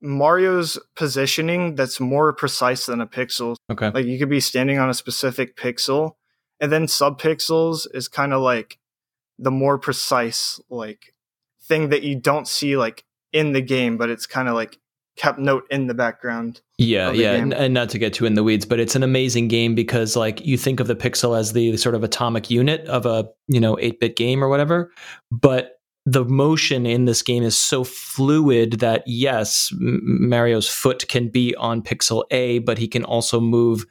Mario's 0.02 0.80
positioning 0.96 1.76
that's 1.76 2.00
more 2.00 2.34
precise 2.34 2.88
than 2.88 3.02
a 3.02 3.08
pixel. 3.08 3.56
Okay. 3.72 3.90
Like 3.90 4.06
you 4.06 4.18
could 4.18 4.30
be 4.30 4.40
standing 4.40 4.80
on 4.80 4.90
a 4.90 4.94
specific 4.94 5.56
pixel, 5.56 6.14
and 6.60 6.72
then 6.72 6.86
subpixels 6.86 7.88
is 7.94 8.08
kind 8.08 8.34
of 8.34 8.42
like 8.42 8.78
the 9.40 9.52
more 9.52 9.78
precise 9.78 10.60
like 10.70 11.14
thing 11.62 11.90
that 11.90 12.04
you 12.04 12.16
don't 12.16 12.48
see 12.48 12.78
like 12.78 13.04
in 13.32 13.54
the 13.54 13.62
game, 13.62 13.98
but 13.98 14.10
it's 14.10 14.26
kind 14.26 14.48
of 14.48 14.56
like 14.56 14.78
kept 15.16 15.40
note 15.40 15.66
in 15.70 15.88
the 15.88 15.94
background. 15.94 16.62
Yeah, 16.78 17.12
yeah, 17.12 17.38
game. 17.38 17.54
and, 17.54 17.74
not 17.74 17.90
to 17.90 18.00
get 18.00 18.14
too 18.14 18.26
in 18.26 18.34
the 18.34 18.44
weeds, 18.44 18.66
but 18.66 18.80
it's 18.80 18.96
an 18.96 19.04
amazing 19.04 19.48
game 19.48 19.76
because 19.76 20.16
like 20.16 20.46
you 20.46 20.58
think 20.58 20.80
of 20.80 20.88
the 20.88 20.96
pixel 20.96 21.38
as 21.38 21.54
the 21.54 21.78
sort 21.78 21.96
of 21.96 22.04
atomic 22.04 22.50
unit 22.50 22.86
of 22.88 23.06
a 23.06 23.30
you 23.48 23.60
know 23.60 23.78
eight 23.80 24.00
bit 24.00 24.16
game 24.16 24.44
or 24.44 24.50
whatever, 24.50 24.92
but 25.32 25.78
the 26.06 26.26
motion 26.26 26.86
in 26.86 27.06
this 27.06 27.22
game 27.22 27.44
is 27.44 27.58
so 27.58 27.84
fluid 27.84 28.80
that 28.80 29.04
yes, 29.06 29.70
M- 29.72 30.02
Mario's 30.04 30.68
foot 30.68 31.08
can 31.08 31.30
be 31.30 31.56
on 31.56 31.82
pixel 31.82 32.26
A, 32.32 32.60
but 32.60 32.78
he 32.78 32.88
can 32.88 33.06
also 33.06 33.40
move 33.40 33.86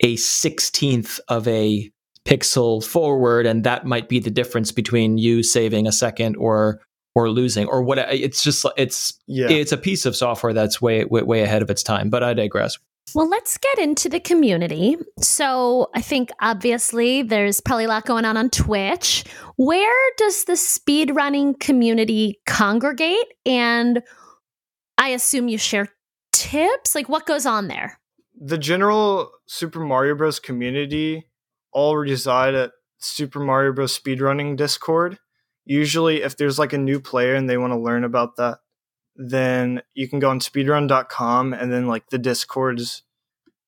a 0.00 0.16
sixteenth 0.16 1.20
of 1.28 1.46
a 1.48 1.90
pixel 2.24 2.84
forward, 2.84 3.46
and 3.46 3.64
that 3.64 3.84
might 3.86 4.08
be 4.08 4.18
the 4.18 4.30
difference 4.30 4.72
between 4.72 5.18
you 5.18 5.42
saving 5.42 5.86
a 5.86 5.92
second 5.92 6.36
or 6.36 6.80
or 7.16 7.30
losing 7.30 7.66
or 7.68 7.82
what. 7.82 7.98
It's 7.98 8.42
just 8.42 8.66
it's 8.76 9.14
Yeah. 9.26 9.48
it's 9.50 9.72
a 9.72 9.76
piece 9.76 10.04
of 10.06 10.16
software 10.16 10.52
that's 10.52 10.80
way, 10.82 11.04
way 11.04 11.22
way 11.22 11.42
ahead 11.42 11.62
of 11.62 11.70
its 11.70 11.82
time. 11.82 12.10
But 12.10 12.22
I 12.22 12.34
digress. 12.34 12.76
Well, 13.14 13.28
let's 13.28 13.58
get 13.58 13.78
into 13.78 14.08
the 14.08 14.18
community. 14.18 14.96
So, 15.20 15.90
I 15.94 16.00
think 16.00 16.30
obviously 16.40 17.22
there's 17.22 17.60
probably 17.60 17.84
a 17.84 17.88
lot 17.88 18.06
going 18.06 18.24
on 18.24 18.36
on 18.38 18.48
Twitch. 18.48 19.24
Where 19.56 20.10
does 20.16 20.44
the 20.46 20.54
speedrunning 20.54 21.60
community 21.60 22.40
congregate? 22.46 23.26
And 23.44 24.02
I 24.96 25.10
assume 25.10 25.48
you 25.48 25.58
share 25.58 25.88
tips? 26.32 26.94
Like, 26.94 27.08
what 27.10 27.26
goes 27.26 27.44
on 27.46 27.68
there? 27.68 28.00
the 28.36 28.58
general 28.58 29.30
Super 29.46 29.78
Mario 29.80 30.16
Bros. 30.16 30.40
community 30.40 31.24
all 31.74 31.96
reside 31.96 32.54
at 32.54 32.70
Super 32.98 33.40
Mario 33.40 33.72
Bros. 33.72 33.98
speedrunning 33.98 34.56
Discord. 34.56 35.18
Usually, 35.66 36.22
if 36.22 36.36
there's 36.36 36.58
like 36.58 36.72
a 36.72 36.78
new 36.78 37.00
player 37.00 37.34
and 37.34 37.48
they 37.50 37.58
want 37.58 37.72
to 37.72 37.78
learn 37.78 38.04
about 38.04 38.36
that, 38.36 38.58
then 39.16 39.82
you 39.94 40.08
can 40.08 40.18
go 40.20 40.30
on 40.30 40.40
speedrun.com 40.40 41.52
and 41.52 41.72
then 41.72 41.86
like 41.86 42.08
the 42.10 42.18
Discords 42.18 43.02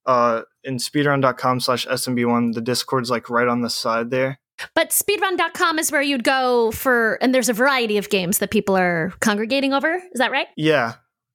uh 0.07 0.43
in 0.65 0.77
speedrun.com 0.77 1.61
slash 1.61 1.87
SMB1, 1.87 2.55
the 2.55 2.61
Discord's 2.61 3.11
like 3.11 3.29
right 3.31 3.49
on 3.49 3.61
the 3.63 3.71
side 3.71 4.11
there. 4.11 4.39
But 4.75 4.91
speedrun.com 4.91 5.79
is 5.79 5.93
where 5.93 6.03
you'd 6.03 6.25
go 6.25 6.71
for, 6.73 7.19
and 7.21 7.35
there's 7.35 7.49
a 7.51 7.53
variety 7.53 7.99
of 7.99 8.09
games 8.09 8.39
that 8.39 8.51
people 8.51 8.77
are 8.77 9.13
congregating 9.21 9.73
over. 9.75 9.95
Is 9.97 10.19
that 10.19 10.31
right? 10.31 10.47
Yeah, 10.57 10.95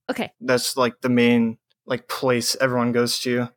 Okay. 0.09 0.31
that's 0.41 0.75
like 0.75 1.01
the 1.01 1.09
main 1.09 1.57
like 1.85 2.07
place 2.07 2.55
everyone 2.59 2.91
goes 2.93 3.19
to. 3.19 3.49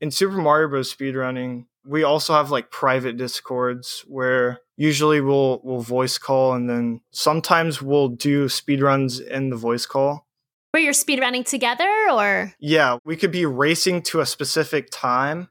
In 0.00 0.10
Super 0.10 0.36
Mario 0.36 0.68
Bros. 0.68 0.94
speedrunning, 0.94 1.66
we 1.86 2.02
also 2.02 2.34
have 2.34 2.50
like 2.50 2.70
private 2.70 3.16
discords 3.16 4.04
where 4.06 4.60
usually 4.76 5.20
we'll 5.20 5.60
we'll 5.64 5.80
voice 5.80 6.18
call 6.18 6.54
and 6.54 6.68
then 6.68 7.00
sometimes 7.10 7.82
we'll 7.82 8.08
do 8.08 8.46
speedruns 8.46 9.26
in 9.26 9.50
the 9.50 9.56
voice 9.56 9.86
call. 9.86 10.26
Where 10.72 10.82
you're 10.82 10.92
speedrunning 10.92 11.46
together 11.46 11.88
or? 12.10 12.52
Yeah, 12.60 12.98
we 13.04 13.16
could 13.16 13.32
be 13.32 13.46
racing 13.46 14.02
to 14.02 14.20
a 14.20 14.26
specific 14.26 14.88
time 14.90 15.48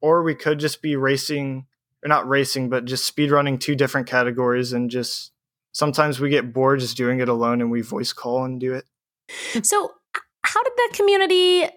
or 0.00 0.22
we 0.22 0.34
could 0.34 0.58
just 0.58 0.82
be 0.82 0.96
racing 0.96 1.66
or 2.04 2.08
not 2.08 2.28
racing 2.28 2.68
but 2.68 2.84
just 2.84 3.14
speedrunning 3.14 3.60
two 3.60 3.74
different 3.74 4.06
categories 4.06 4.72
and 4.72 4.90
just 4.90 5.32
sometimes 5.72 6.18
we 6.18 6.30
get 6.30 6.52
bored 6.52 6.80
just 6.80 6.96
doing 6.96 7.20
it 7.20 7.28
alone 7.28 7.60
and 7.60 7.70
we 7.70 7.82
voice 7.82 8.12
call 8.12 8.44
and 8.44 8.58
do 8.58 8.74
it. 8.74 8.86
So, 9.62 9.92
how 10.42 10.62
did 10.62 10.72
the 10.76 10.96
community, 10.96 11.64
uh, 11.64 11.68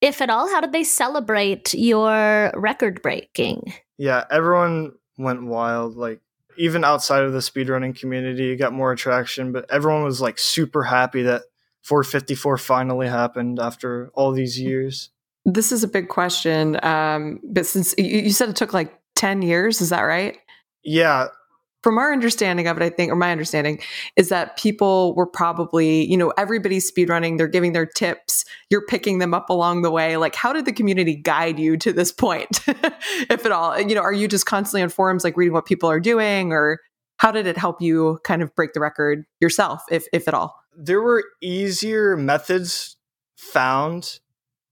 if 0.00 0.20
at 0.20 0.30
all, 0.30 0.48
how 0.48 0.60
did 0.60 0.72
they 0.72 0.84
celebrate 0.84 1.74
your 1.74 2.52
record 2.54 3.02
breaking? 3.02 3.72
Yeah, 3.96 4.24
everyone 4.30 4.92
went 5.16 5.44
wild. 5.44 5.96
Like 5.96 6.20
even 6.56 6.84
outside 6.84 7.22
of 7.22 7.32
the 7.32 7.38
speedrunning 7.38 7.98
community, 7.98 8.52
it 8.52 8.56
got 8.56 8.72
more 8.72 8.92
attraction, 8.92 9.52
but 9.52 9.70
everyone 9.70 10.04
was 10.04 10.20
like 10.20 10.38
super 10.38 10.84
happy 10.84 11.22
that 11.22 11.42
454 11.82 12.58
finally 12.58 13.08
happened 13.08 13.58
after 13.58 14.10
all 14.14 14.32
these 14.32 14.60
years. 14.60 15.10
This 15.44 15.72
is 15.72 15.82
a 15.82 15.88
big 15.88 16.08
question. 16.08 16.78
Um, 16.84 17.40
but 17.44 17.66
since 17.66 17.94
you, 17.96 18.04
you 18.04 18.30
said 18.30 18.48
it 18.48 18.56
took 18.56 18.74
like 18.74 18.94
10 19.16 19.42
years, 19.42 19.80
is 19.80 19.90
that 19.90 20.02
right? 20.02 20.38
Yeah, 20.84 21.28
From 21.82 21.98
our 21.98 22.12
understanding 22.12 22.66
of 22.66 22.76
it, 22.76 22.82
I 22.82 22.90
think, 22.90 23.12
or 23.12 23.16
my 23.16 23.30
understanding, 23.30 23.80
is 24.16 24.30
that 24.30 24.56
people 24.56 25.14
were 25.14 25.26
probably, 25.26 26.04
you 26.10 26.16
know, 26.16 26.32
everybody's 26.36 26.90
speedrunning, 26.90 27.38
they're 27.38 27.46
giving 27.46 27.72
their 27.72 27.86
tips, 27.86 28.44
you're 28.68 28.84
picking 28.86 29.18
them 29.18 29.32
up 29.32 29.48
along 29.48 29.82
the 29.82 29.90
way. 29.90 30.16
Like, 30.16 30.34
how 30.34 30.52
did 30.52 30.64
the 30.64 30.72
community 30.72 31.14
guide 31.14 31.58
you 31.58 31.76
to 31.78 31.92
this 31.92 32.12
point, 32.18 32.60
if 32.66 33.46
at 33.46 33.52
all? 33.52 33.80
You 33.80 33.94
know, 33.94 34.02
are 34.02 34.12
you 34.12 34.28
just 34.28 34.46
constantly 34.46 34.82
on 34.82 34.88
forums, 34.88 35.24
like 35.24 35.36
reading 35.36 35.54
what 35.54 35.66
people 35.66 35.88
are 35.88 36.00
doing, 36.00 36.52
or 36.52 36.80
how 37.18 37.30
did 37.30 37.46
it 37.46 37.56
help 37.56 37.80
you 37.80 38.18
kind 38.24 38.42
of 38.42 38.54
break 38.54 38.72
the 38.72 38.80
record 38.80 39.24
yourself, 39.40 39.82
if, 39.90 40.06
if 40.12 40.26
at 40.28 40.34
all? 40.34 40.54
there 40.78 41.02
were 41.02 41.24
easier 41.40 42.16
methods 42.16 42.96
found 43.36 44.20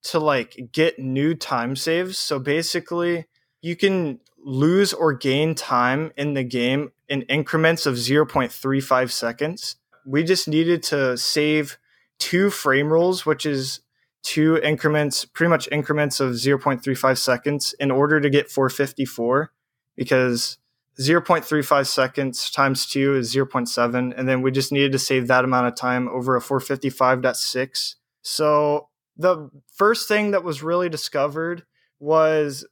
to 0.04 0.20
like 0.20 0.68
get 0.72 1.00
new 1.00 1.34
time 1.34 1.74
saves. 1.74 2.16
So 2.16 2.38
basically, 2.38 3.26
you 3.66 3.74
can 3.74 4.20
lose 4.44 4.92
or 4.92 5.12
gain 5.12 5.52
time 5.52 6.12
in 6.16 6.34
the 6.34 6.44
game 6.44 6.92
in 7.08 7.22
increments 7.22 7.84
of 7.84 7.96
0.35 7.96 9.10
seconds. 9.10 9.74
We 10.06 10.22
just 10.22 10.46
needed 10.46 10.84
to 10.84 11.16
save 11.16 11.76
two 12.20 12.50
frame 12.50 12.92
rolls, 12.92 13.26
which 13.26 13.44
is 13.44 13.80
two 14.22 14.56
increments, 14.58 15.24
pretty 15.24 15.50
much 15.50 15.68
increments 15.72 16.20
of 16.20 16.34
0.35 16.34 17.18
seconds 17.18 17.74
in 17.80 17.90
order 17.90 18.20
to 18.20 18.30
get 18.30 18.48
454 18.52 19.50
because 19.96 20.58
0.35 21.00 21.86
seconds 21.88 22.50
times 22.52 22.86
2 22.86 23.16
is 23.16 23.34
0.7 23.34 24.14
and 24.16 24.28
then 24.28 24.42
we 24.42 24.52
just 24.52 24.70
needed 24.70 24.92
to 24.92 24.98
save 24.98 25.26
that 25.26 25.44
amount 25.44 25.66
of 25.66 25.74
time 25.74 26.08
over 26.08 26.36
a 26.36 26.40
455.6 26.40 27.96
so 28.22 28.88
the 29.14 29.50
first 29.74 30.08
thing 30.08 30.30
that 30.30 30.42
was 30.42 30.62
really 30.62 30.88
discovered 30.88 31.64
was 31.98 32.64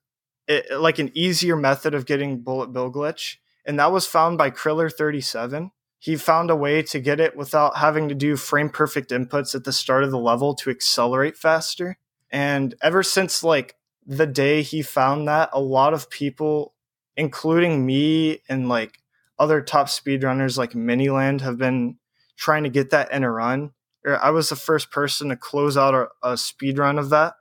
it, 0.46 0.78
like 0.78 0.98
an 0.98 1.10
easier 1.14 1.56
method 1.56 1.94
of 1.94 2.06
getting 2.06 2.40
bullet 2.40 2.72
bill 2.72 2.92
glitch 2.92 3.36
and 3.64 3.78
that 3.78 3.92
was 3.92 4.06
found 4.06 4.38
by 4.38 4.50
kriller37 4.50 5.70
he 6.04 6.16
found 6.16 6.50
a 6.50 6.56
way 6.56 6.82
to 6.82 7.00
get 7.00 7.18
it 7.18 7.34
without 7.34 7.78
having 7.78 8.10
to 8.10 8.14
do 8.14 8.36
frame 8.36 8.68
perfect 8.68 9.08
inputs 9.08 9.54
at 9.54 9.64
the 9.64 9.72
start 9.72 10.04
of 10.04 10.10
the 10.10 10.18
level 10.18 10.54
to 10.54 10.68
accelerate 10.68 11.34
faster. 11.34 11.96
And 12.30 12.74
ever 12.82 13.02
since 13.02 13.42
like 13.42 13.76
the 14.06 14.26
day 14.26 14.60
he 14.60 14.82
found 14.82 15.26
that 15.28 15.48
a 15.54 15.60
lot 15.62 15.94
of 15.94 16.10
people 16.10 16.74
including 17.16 17.86
me 17.86 18.42
and 18.50 18.68
like 18.68 18.98
other 19.38 19.62
top 19.62 19.86
speedrunners 19.86 20.58
like 20.58 20.72
Miniland 20.72 21.40
have 21.40 21.56
been 21.56 21.96
trying 22.36 22.64
to 22.64 22.68
get 22.68 22.90
that 22.90 23.10
in 23.10 23.24
a 23.24 23.30
run. 23.30 23.70
Er, 24.06 24.18
I 24.22 24.28
was 24.28 24.50
the 24.50 24.56
first 24.56 24.90
person 24.90 25.30
to 25.30 25.36
close 25.36 25.78
out 25.78 25.94
a, 25.94 26.08
a 26.22 26.36
speed 26.36 26.76
run 26.76 26.98
of 26.98 27.08
that 27.08 27.32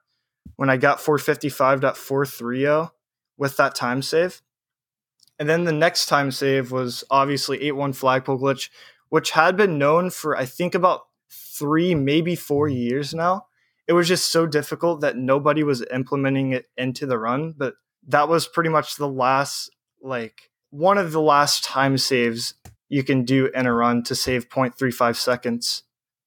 when 0.56 0.70
I 0.70 0.78
got 0.78 1.00
455.430 1.00 2.92
with 3.38 3.58
that 3.58 3.76
time 3.76 4.02
save. 4.02 4.42
And 5.40 5.50
then 5.50 5.64
the 5.64 5.72
next 5.72 6.06
time 6.06 6.32
save 6.32 6.72
was 6.72 7.04
obviously 7.10 7.60
8-1 7.60 7.96
flagpole 7.96 8.40
glitch, 8.40 8.70
which 9.10 9.32
had 9.32 9.58
been 9.58 9.78
known 9.78 10.10
for 10.10 10.38
I 10.38 10.46
think 10.46 10.76
about 10.76 11.02
three, 11.30 11.96
maybe 11.96 12.36
four 12.36 12.68
years 12.68 13.14
now. 13.14 13.48
It 13.88 13.94
was 13.94 14.08
just 14.08 14.32
so 14.32 14.46
difficult 14.46 15.02
that 15.02 15.18
nobody 15.18 15.64
was 15.64 15.86
implementing 15.92 16.52
it 16.52 16.68
into 16.78 17.06
the 17.06 17.20
run, 17.20 17.54
but 17.58 17.74
that 18.08 18.30
was 18.30 18.48
pretty 18.48 18.70
much 18.70 18.96
the 18.96 19.08
last 19.08 19.70
like 20.02 20.50
one 20.70 20.98
of 20.98 21.12
the 21.12 21.22
last 21.22 21.64
time 21.64 21.98
saves 21.98 22.56
you 22.90 23.04
can 23.04 23.24
do 23.24 23.48
in 23.54 23.66
a 23.66 23.74
run 23.74 24.04
to 24.04 24.16
save 24.16 24.50
0.35 24.50 25.16
seconds 25.16 25.84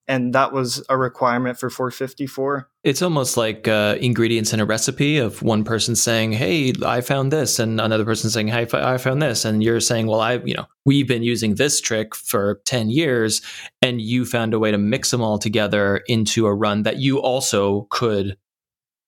and 0.09 0.35
that 0.35 0.53
was 0.53 0.85
a 0.89 0.97
requirement 0.97 1.59
for 1.59 1.69
454 1.69 2.69
It's 2.85 3.03
almost 3.03 3.37
like 3.37 3.67
uh, 3.67 3.97
ingredients 4.01 4.53
in 4.53 4.61
a 4.61 4.65
recipe 4.65 5.19
of 5.19 5.43
one 5.43 5.65
person 5.65 5.97
saying, 5.97 6.33
"Hey, 6.33 6.73
I 6.85 7.01
found 7.01 7.33
this," 7.33 7.59
and 7.59 7.81
another 7.81 8.05
person 8.05 8.31
saying, 8.31 8.49
"Hey, 8.49 8.67
I 8.73 8.99
found 8.99 9.21
this," 9.21 9.45
and 9.45 9.63
you're 9.63 9.81
saying, 9.81 10.07
"Well, 10.07 10.21
I, 10.21 10.35
you 10.45 10.55
know, 10.55 10.67
we've 10.85 11.09
been 11.09 11.23
using 11.23 11.57
this 11.57 11.81
trick 11.81 12.15
for 12.15 12.61
ten 12.65 12.91
years, 12.91 13.43
and 13.83 14.01
you 14.01 14.25
found 14.25 14.55
a 14.55 14.59
way 14.59 14.71
to 14.71 14.79
mix 14.79 15.11
them 15.11 15.23
all 15.23 15.39
together 15.39 16.03
into 16.07 16.47
a 16.47 16.55
run 16.55 16.85
that 16.85 16.99
you 16.99 17.21
also 17.21 17.89
could 17.91 18.37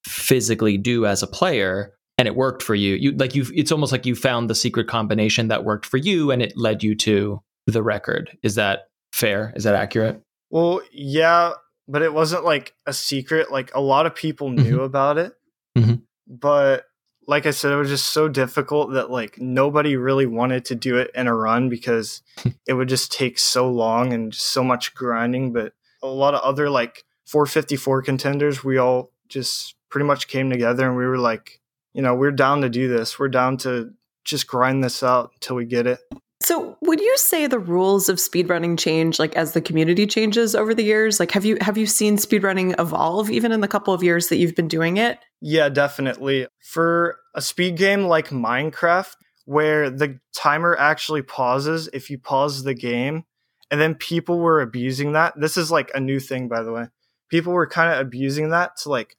physically 0.07 0.77
do 0.77 1.07
as 1.07 1.23
a 1.23 1.27
player." 1.27 1.95
and 2.19 2.27
it 2.27 2.35
worked 2.35 2.65
for 2.65 2.75
you. 2.75 2.97
You 2.97 3.13
like 3.13 3.37
you 3.37 3.47
it's 3.55 3.71
almost 3.71 3.93
like 3.93 4.05
you 4.05 4.17
found 4.17 4.51
the 4.51 4.55
secret 4.55 4.89
combination 4.89 5.49
that 5.49 5.65
worked 5.65 5.87
for 5.87 5.99
you 5.99 6.33
and 6.33 6.43
it 6.43 6.57
led 6.57 6.83
you 6.83 6.97
to 6.97 7.41
the 7.69 7.81
record. 7.81 8.37
Is 8.43 8.57
that 8.57 8.89
fair? 9.13 9.53
Is 9.55 9.63
that 9.65 9.77
accurate? 9.77 10.21
Well, 10.51 10.81
yeah, 10.93 11.53
but 11.87 12.03
it 12.03 12.13
wasn't 12.13 12.45
like 12.45 12.75
a 12.87 12.93
secret. 12.93 13.51
Like 13.51 13.75
a 13.75 13.81
lot 13.81 14.07
of 14.07 14.15
people 14.15 14.51
knew 14.51 14.79
Mhm. 14.79 14.85
about 14.85 15.19
it. 15.19 15.33
Mhm. 15.77 16.03
But 16.27 16.85
like 17.27 17.45
I 17.47 17.51
said, 17.51 17.73
it 17.73 17.77
was 17.77 17.91
just 17.91 18.09
so 18.09 18.29
difficult 18.29 18.93
that 18.93 19.11
like 19.11 19.39
nobody 19.39 19.97
really 19.97 20.27
wanted 20.27 20.65
to 20.67 20.75
do 20.75 20.97
it 20.97 21.11
in 21.15 21.27
a 21.27 21.35
run 21.35 21.69
because 21.69 22.23
it 22.67 22.73
would 22.75 22.89
just 22.89 23.13
take 23.13 23.39
so 23.39 23.71
long 23.71 24.13
and 24.13 24.33
just 24.33 24.47
so 24.47 24.65
much 24.65 24.95
grinding. 24.95 25.53
But 25.53 25.73
a 26.03 26.07
lot 26.09 26.35
of 26.35 26.41
other 26.41 26.71
like 26.71 27.05
454 27.27 28.03
contenders, 28.03 28.65
we 28.65 28.79
all 28.79 29.13
just 29.29 29.75
pretty 29.91 30.07
much 30.07 30.29
came 30.29 30.49
together 30.51 30.87
and 30.87 30.97
we 30.97 31.05
were 31.07 31.19
like, 31.19 31.61
you 31.93 32.01
know, 32.03 32.15
we're 32.15 32.31
down 32.31 32.63
to 32.63 32.69
do 32.71 32.89
this. 32.89 33.19
We're 33.19 33.29
down 33.29 33.57
to 33.59 33.93
just 34.25 34.47
grind 34.47 34.83
this 34.85 35.03
out 35.03 35.31
until 35.35 35.57
we 35.57 35.65
get 35.67 35.87
it. 35.87 36.01
So, 36.49 36.79
would 36.81 36.99
you 36.99 37.15
say 37.19 37.47
the 37.47 37.59
rules 37.59 38.09
of 38.09 38.17
speedrunning 38.17 38.79
change 38.79 39.19
like 39.19 39.37
as 39.37 39.53
the 39.53 39.61
community 39.61 40.07
changes 40.07 40.55
over 40.55 40.75
the 40.75 40.83
years? 40.83 41.21
Like 41.21 41.31
have 41.33 41.45
you 41.45 41.59
have 41.61 41.77
you 41.77 41.85
seen 41.85 42.17
speedrunning 42.17 42.75
evolve 42.81 43.31
even 43.31 43.53
in 43.53 43.61
the 43.61 43.69
couple 43.69 43.93
of 43.93 44.03
years 44.03 44.29
that 44.29 44.39
you've 44.39 44.55
been 44.55 44.67
doing 44.67 44.97
it? 44.97 45.19
Yeah, 45.43 45.69
definitely. 45.69 46.47
For 46.63 47.19
a 47.35 47.43
speed 47.43 47.77
game 47.77 48.05
like 48.05 48.31
Minecraft, 48.31 49.15
where 49.45 49.91
the 49.91 50.21
timer 50.35 50.75
actually 50.75 51.21
pauses 51.21 51.91
if 51.93 52.09
you 52.09 52.17
pause 52.17 52.65
the 52.65 52.73
game, 52.73 53.25
and 53.71 53.79
then 53.79 53.95
people 53.95 54.39
were 54.39 54.63
abusing 54.63 55.13
that. 55.13 55.39
This 55.39 55.59
is 55.59 55.71
like 55.71 55.91
a 55.95 56.01
new 56.01 56.19
thing, 56.19 56.49
by 56.49 56.63
the 56.63 56.73
way. 56.73 56.87
People 57.29 57.53
were 57.53 57.67
kind 57.67 57.93
of 57.93 58.01
abusing 58.01 58.49
that 58.53 58.79
to 58.79 58.89
like 58.89 59.17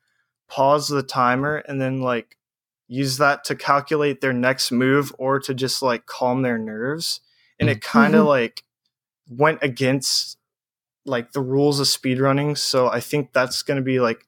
pause 0.47 0.87
the 0.87 1.03
timer 1.03 1.57
and 1.57 1.79
then 1.79 2.01
like 2.01 2.38
use 2.89 3.17
that 3.19 3.45
to 3.45 3.55
calculate 3.55 4.19
their 4.19 4.33
next 4.33 4.71
move 4.71 5.13
or 5.17 5.39
to 5.39 5.53
just 5.53 5.81
like 5.81 6.05
calm 6.07 6.41
their 6.41 6.57
nerves. 6.57 7.21
And 7.59 7.69
it 7.69 7.81
kind 7.81 8.15
of 8.15 8.25
Mhm. 8.25 8.27
like 8.27 8.63
went 9.29 9.59
against 9.61 10.37
like 11.05 11.31
the 11.31 11.41
rules 11.41 11.79
of 11.79 11.85
speedrunning. 11.87 12.57
So 12.57 12.87
I 12.89 12.99
think 12.99 13.31
that's 13.31 13.61
going 13.61 13.77
to 13.77 13.83
be 13.83 13.99
like 13.99 14.25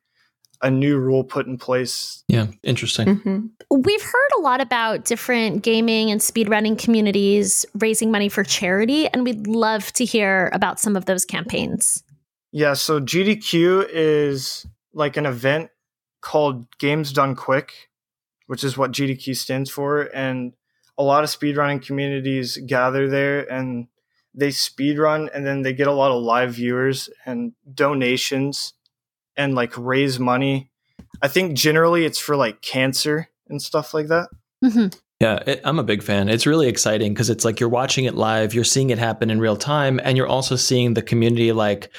a 0.62 0.70
new 0.70 0.98
rule 0.98 1.24
put 1.24 1.48
in 1.48 1.58
place. 1.58 2.24
Yeah, 2.28 2.48
interesting. 2.62 3.20
Mhm. 3.20 3.50
We've 3.72 4.02
heard 4.02 4.30
a 4.38 4.42
lot 4.42 4.62
about 4.62 5.06
different 5.06 5.64
gaming 5.64 6.12
and 6.12 6.22
speedrunning 6.22 6.78
communities 6.78 7.66
raising 7.74 8.12
money 8.12 8.30
for 8.30 8.44
charity, 8.44 9.08
and 9.08 9.24
we'd 9.24 9.48
love 9.48 9.92
to 9.94 10.06
hear 10.06 10.52
about 10.54 10.80
some 10.80 10.96
of 10.96 11.06
those 11.06 11.26
campaigns. 11.26 12.04
Yeah, 12.52 12.74
so 12.74 13.00
GDQ 13.00 13.88
is 13.92 14.68
like 14.94 15.18
an 15.18 15.26
event 15.26 15.72
called 16.22 16.68
Games 16.78 17.12
Done 17.12 17.34
Quick, 17.36 17.90
which 18.52 18.66
is 18.66 18.78
what 18.78 18.92
GDQ 18.92 19.38
stands 19.38 19.70
for. 19.70 20.10
And 20.14 20.52
a 20.98 21.04
lot 21.04 21.24
of 21.24 21.30
speedrunning 21.30 21.82
communities 21.82 22.58
gather 22.58 23.08
there 23.08 23.50
and 23.50 23.88
they 24.36 24.50
speedrun 24.50 25.30
and 25.34 25.48
then 25.48 25.62
they 25.62 25.72
get 25.72 25.88
a 25.88 25.94
lot 25.94 26.12
of 26.12 26.22
live 26.22 26.56
viewers 26.56 27.10
and 27.26 27.54
donations 27.74 28.74
and 29.38 29.56
like 29.56 29.72
raise 29.78 30.20
money. 30.20 30.70
I 31.22 31.30
think 31.30 31.54
generally 31.54 32.04
it's 32.04 32.20
for 32.20 32.36
like 32.36 32.62
cancer 32.62 33.30
and 33.48 33.62
stuff 33.62 33.94
like 33.94 34.08
that. 34.08 34.28
Mhm. 34.62 35.00
Yeah, 35.22 35.38
it, 35.46 35.62
I'm 35.64 35.78
a 35.78 35.84
big 35.84 36.02
fan. 36.02 36.30
It's 36.30 36.48
really 36.48 36.68
exciting 36.68 37.14
because 37.14 37.30
it's 37.30 37.46
like 37.46 37.60
you're 37.60 37.70
watching 37.70 38.06
it 38.06 38.16
live, 38.16 38.56
you're 38.56 38.64
seeing 38.64 38.90
it 38.90 38.98
happen 38.98 39.30
in 39.30 39.40
real 39.40 39.56
time, 39.56 40.00
and 40.04 40.18
you're 40.18 40.26
also 40.26 40.56
seeing 40.56 40.96
the 40.96 41.04
community 41.04 41.52
like 41.52 41.92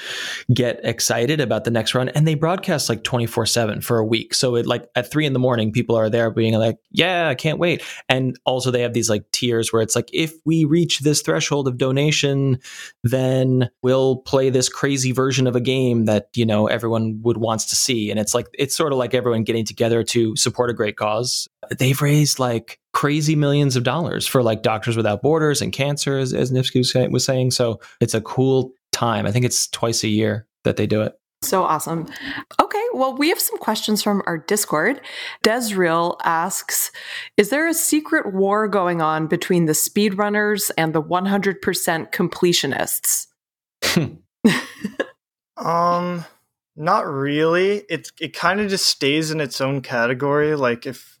get 0.53 0.81
excited 0.83 1.39
about 1.39 1.63
the 1.63 1.71
next 1.71 1.95
run. 1.95 2.09
And 2.09 2.27
they 2.27 2.35
broadcast 2.35 2.89
like 2.89 3.05
24 3.05 3.45
seven 3.45 3.79
for 3.79 3.97
a 3.97 4.03
week. 4.03 4.33
So 4.33 4.57
it 4.57 4.65
like 4.65 4.89
at 4.97 5.09
three 5.09 5.25
in 5.25 5.31
the 5.31 5.39
morning, 5.39 5.71
people 5.71 5.95
are 5.95 6.09
there 6.09 6.31
being 6.31 6.53
like, 6.55 6.79
"Yeah, 6.91 7.29
I 7.29 7.35
can't 7.35 7.59
wait." 7.59 7.81
And 8.09 8.37
also 8.43 8.71
they 8.71 8.81
have 8.81 8.91
these 8.91 9.09
like 9.09 9.23
tiers 9.31 9.71
where 9.71 9.81
it's 9.81 9.95
like, 9.95 10.09
if 10.11 10.33
we 10.43 10.65
reach 10.65 10.99
this 10.99 11.21
threshold 11.21 11.69
of 11.69 11.77
donation, 11.77 12.59
then 13.05 13.69
we'll 13.81 14.17
play 14.17 14.49
this 14.49 14.67
crazy 14.67 15.13
version 15.13 15.47
of 15.47 15.55
a 15.55 15.61
game 15.61 16.05
that 16.05 16.27
you 16.35 16.45
know 16.45 16.67
everyone 16.67 17.21
would 17.21 17.37
wants 17.37 17.67
to 17.67 17.77
see. 17.77 18.11
And 18.11 18.19
it's 18.19 18.35
like 18.35 18.47
it's 18.53 18.75
sort 18.75 18.91
of 18.91 18.99
like 18.99 19.13
everyone 19.13 19.45
getting 19.45 19.63
together 19.63 20.03
to 20.03 20.35
support 20.35 20.69
a 20.69 20.73
great 20.73 20.97
cause. 20.97 21.47
They've 21.77 22.01
raised 22.01 22.39
like 22.39 22.79
crazy 22.93 23.35
millions 23.35 23.75
of 23.75 23.83
dollars 23.83 24.27
for 24.27 24.43
like 24.43 24.61
Doctors 24.61 24.97
Without 24.97 25.21
Borders 25.21 25.61
and 25.61 25.73
cancer, 25.73 26.17
as, 26.17 26.33
as 26.33 26.51
Niftski 26.51 27.11
was 27.11 27.25
saying. 27.25 27.51
So 27.51 27.79
it's 27.99 28.13
a 28.13 28.21
cool 28.21 28.71
time. 28.91 29.25
I 29.25 29.31
think 29.31 29.45
it's 29.45 29.67
twice 29.67 30.03
a 30.03 30.07
year 30.07 30.47
that 30.63 30.77
they 30.77 30.87
do 30.87 31.01
it. 31.01 31.13
So 31.41 31.63
awesome. 31.63 32.07
Okay, 32.61 32.85
well, 32.93 33.17
we 33.17 33.27
have 33.27 33.39
some 33.39 33.57
questions 33.57 34.01
from 34.01 34.21
our 34.25 34.37
Discord. 34.37 35.01
Desreal 35.43 36.17
asks 36.23 36.91
Is 37.35 37.49
there 37.49 37.67
a 37.67 37.73
secret 37.73 38.33
war 38.33 38.67
going 38.69 39.01
on 39.01 39.27
between 39.27 39.65
the 39.65 39.73
speedrunners 39.73 40.71
and 40.77 40.93
the 40.93 41.03
100% 41.03 42.13
completionists? 42.13 43.27
Um, 45.57 46.25
not 46.75 47.07
really. 47.07 47.83
It, 47.89 48.11
it 48.19 48.33
kind 48.35 48.59
of 48.59 48.69
just 48.69 48.85
stays 48.85 49.31
in 49.31 49.39
its 49.39 49.61
own 49.61 49.81
category. 49.81 50.55
Like 50.55 50.85
if 50.85 51.12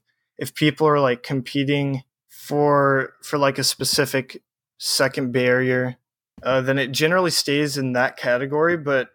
if 0.43 0.53
people 0.53 0.85
are 0.85 0.99
like 0.99 1.23
competing 1.23 2.03
for 2.27 3.13
for 3.23 3.37
like 3.37 3.57
a 3.57 3.63
specific 3.63 4.43
second 4.77 5.31
barrier, 5.31 5.95
uh, 6.43 6.59
then 6.59 6.77
it 6.77 6.91
generally 6.91 7.31
stays 7.31 7.77
in 7.77 7.93
that 7.93 8.17
category. 8.17 8.75
But 8.75 9.07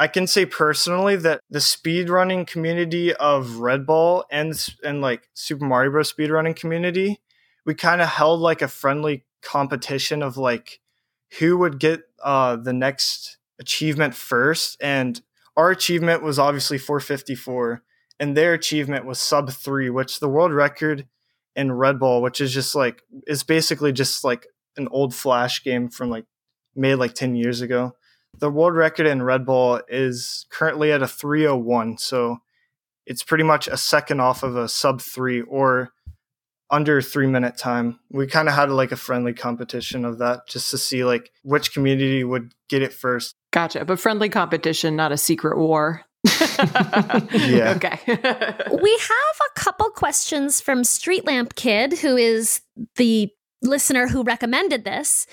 I 0.00 0.08
can 0.08 0.26
say 0.26 0.44
personally 0.44 1.14
that 1.14 1.40
the 1.48 1.60
speedrunning 1.60 2.44
community 2.48 3.14
of 3.14 3.58
Red 3.58 3.86
Ball 3.86 4.24
and 4.32 4.52
and 4.82 5.00
like 5.00 5.28
Super 5.32 5.64
Mario 5.64 5.92
Bros. 5.92 6.12
speedrunning 6.12 6.56
community, 6.56 7.20
we 7.64 7.74
kind 7.74 8.02
of 8.02 8.08
held 8.08 8.40
like 8.40 8.60
a 8.60 8.66
friendly 8.66 9.24
competition 9.42 10.24
of 10.24 10.36
like 10.36 10.80
who 11.38 11.56
would 11.56 11.78
get 11.78 12.02
uh 12.20 12.56
the 12.56 12.72
next 12.72 13.38
achievement 13.60 14.16
first 14.16 14.76
and 14.80 15.22
our 15.56 15.70
achievement 15.70 16.20
was 16.20 16.36
obviously 16.36 16.78
454 16.78 17.83
and 18.20 18.36
their 18.36 18.54
achievement 18.54 19.06
was 19.06 19.18
sub 19.18 19.50
3 19.50 19.90
which 19.90 20.20
the 20.20 20.28
world 20.28 20.52
record 20.52 21.06
in 21.56 21.72
red 21.72 21.98
ball 21.98 22.22
which 22.22 22.40
is 22.40 22.52
just 22.52 22.74
like 22.74 23.02
is 23.26 23.42
basically 23.42 23.92
just 23.92 24.24
like 24.24 24.46
an 24.76 24.88
old 24.90 25.14
flash 25.14 25.62
game 25.62 25.88
from 25.88 26.10
like 26.10 26.24
made 26.74 26.96
like 26.96 27.14
10 27.14 27.36
years 27.36 27.60
ago. 27.60 27.94
The 28.38 28.50
world 28.50 28.74
record 28.74 29.06
in 29.06 29.22
red 29.22 29.46
ball 29.46 29.80
is 29.88 30.46
currently 30.50 30.90
at 30.90 31.02
a 31.02 31.08
301 31.08 31.98
so 31.98 32.38
it's 33.06 33.22
pretty 33.22 33.44
much 33.44 33.68
a 33.68 33.76
second 33.76 34.20
off 34.20 34.42
of 34.42 34.56
a 34.56 34.68
sub 34.68 35.00
3 35.00 35.42
or 35.42 35.92
under 36.70 37.00
three 37.00 37.26
minute 37.26 37.56
time. 37.56 38.00
We 38.10 38.26
kind 38.26 38.48
of 38.48 38.54
had 38.54 38.70
like 38.70 38.90
a 38.90 38.96
friendly 38.96 39.32
competition 39.32 40.04
of 40.04 40.18
that 40.18 40.48
just 40.48 40.70
to 40.70 40.78
see 40.78 41.04
like 41.04 41.30
which 41.42 41.72
community 41.72 42.24
would 42.24 42.52
get 42.68 42.82
it 42.82 42.92
first. 42.92 43.34
Gotcha, 43.52 43.84
but 43.84 44.00
friendly 44.00 44.28
competition, 44.28 44.96
not 44.96 45.12
a 45.12 45.16
secret 45.16 45.56
war. 45.56 46.02
Yeah. 47.34 47.74
Okay. 47.76 47.98
We 48.82 48.92
have 48.92 49.38
a 49.46 49.60
couple 49.60 49.90
questions 49.90 50.60
from 50.60 50.84
Street 50.84 51.26
Lamp 51.26 51.54
Kid, 51.54 51.98
who 51.98 52.16
is 52.16 52.60
the 52.96 53.30
listener 53.64 54.06
who 54.06 54.22
recommended 54.22 54.84
this. 54.84 55.26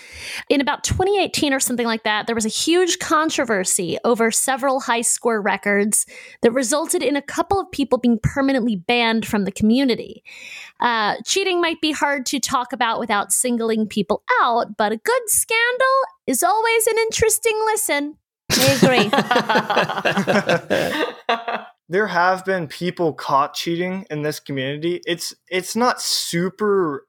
In 0.49 0.61
about 0.61 0.83
2018 0.83 1.53
or 1.53 1.59
something 1.59 1.85
like 1.85 2.03
that, 2.03 2.27
there 2.27 2.35
was 2.35 2.45
a 2.45 2.49
huge 2.49 2.99
controversy 2.99 3.97
over 4.03 4.31
several 4.31 4.79
high 4.79 5.01
score 5.01 5.41
records 5.41 6.05
that 6.41 6.51
resulted 6.51 7.03
in 7.03 7.15
a 7.15 7.21
couple 7.21 7.59
of 7.59 7.71
people 7.71 7.97
being 7.97 8.19
permanently 8.21 8.75
banned 8.75 9.25
from 9.25 9.43
the 9.45 9.51
community. 9.51 10.23
Uh, 10.79 11.15
cheating 11.25 11.61
might 11.61 11.81
be 11.81 11.91
hard 11.91 12.25
to 12.27 12.39
talk 12.39 12.73
about 12.73 12.99
without 12.99 13.31
singling 13.31 13.87
people 13.87 14.23
out, 14.41 14.77
but 14.77 14.91
a 14.91 14.97
good 14.97 15.23
scandal 15.27 15.97
is 16.25 16.43
always 16.43 16.87
an 16.87 16.97
interesting 16.97 17.59
listen. 17.65 18.17
I 18.57 18.71
agree. 21.27 21.65
there 21.89 22.07
have 22.07 22.45
been 22.45 22.67
people 22.67 23.13
caught 23.13 23.53
cheating 23.53 24.05
in 24.09 24.21
this 24.21 24.39
community. 24.39 25.01
It's 25.05 25.33
it's 25.49 25.75
not 25.75 26.01
super 26.01 27.05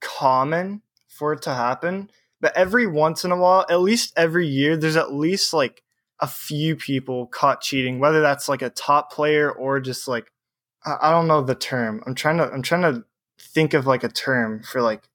common 0.00 0.82
for 1.08 1.32
it 1.32 1.42
to 1.42 1.54
happen, 1.54 2.10
but 2.40 2.56
every 2.56 2.86
once 2.86 3.24
in 3.24 3.32
a 3.32 3.36
while, 3.36 3.64
at 3.68 3.80
least 3.80 4.12
every 4.16 4.46
year, 4.46 4.76
there's 4.76 4.96
at 4.96 5.12
least 5.12 5.52
like 5.52 5.82
a 6.20 6.26
few 6.26 6.76
people 6.76 7.26
caught 7.26 7.60
cheating, 7.60 7.98
whether 7.98 8.20
that's 8.20 8.48
like 8.48 8.62
a 8.62 8.70
top 8.70 9.12
player 9.12 9.50
or 9.50 9.80
just 9.80 10.08
like 10.08 10.30
I, 10.84 10.96
I 11.02 11.10
don't 11.10 11.28
know 11.28 11.42
the 11.42 11.54
term. 11.54 12.02
I'm 12.06 12.14
trying 12.14 12.38
to 12.38 12.50
I'm 12.50 12.62
trying 12.62 12.82
to 12.82 13.04
think 13.38 13.74
of 13.74 13.86
like 13.86 14.04
a 14.04 14.08
term 14.08 14.62
for 14.62 14.80
like 14.80 15.08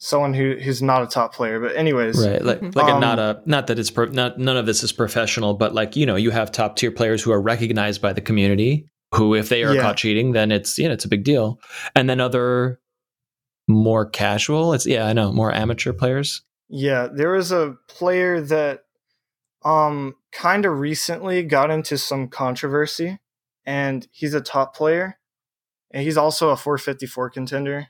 someone 0.00 0.34
who 0.34 0.56
who's 0.56 0.82
not 0.82 1.02
a 1.02 1.06
top 1.06 1.32
player. 1.34 1.60
But 1.60 1.76
anyways, 1.76 2.18
Right, 2.26 2.42
like 2.42 2.60
like 2.74 2.88
a, 2.88 2.94
Um, 2.94 3.00
not 3.00 3.18
a 3.20 3.40
not 3.46 3.68
that 3.68 3.78
it's 3.78 3.90
pro, 3.90 4.06
not 4.06 4.38
none 4.38 4.56
of 4.56 4.66
this 4.66 4.82
is 4.82 4.92
professional, 4.92 5.54
but 5.54 5.74
like 5.74 5.94
you 5.94 6.04
know 6.06 6.16
you 6.16 6.30
have 6.32 6.50
top 6.50 6.74
tier 6.76 6.90
players 6.90 7.22
who 7.22 7.30
are 7.30 7.40
recognized 7.40 8.02
by 8.02 8.12
the 8.12 8.20
community. 8.20 8.86
Who, 9.14 9.34
if 9.34 9.48
they 9.48 9.64
are 9.64 9.74
Yeah. 9.74 9.82
caught 9.82 9.96
cheating, 9.96 10.32
then 10.32 10.50
it's 10.52 10.78
you 10.78 10.88
know 10.88 10.94
it's 10.94 11.04
a 11.04 11.08
big 11.08 11.24
deal. 11.24 11.60
And 11.94 12.08
then 12.08 12.20
other 12.20 12.80
more 13.68 14.08
casual, 14.08 14.72
it's 14.72 14.86
yeah 14.86 15.06
I 15.06 15.12
know 15.12 15.32
more 15.32 15.52
amateur 15.52 15.92
players. 15.92 16.42
Yeah, 16.68 17.08
there 17.12 17.32
was 17.32 17.52
a 17.52 17.76
player 17.88 18.40
that 18.40 18.84
um 19.64 20.16
kind 20.32 20.64
of 20.64 20.78
recently 20.78 21.42
got 21.42 21.70
into 21.70 21.98
some 21.98 22.28
controversy 22.28 23.18
and 23.66 24.08
he's 24.12 24.32
a 24.32 24.40
top 24.40 24.74
player 24.74 25.18
and 25.90 26.04
he's 26.04 26.16
also 26.16 26.48
a 26.50 26.56
454 26.56 27.30
contender. 27.30 27.88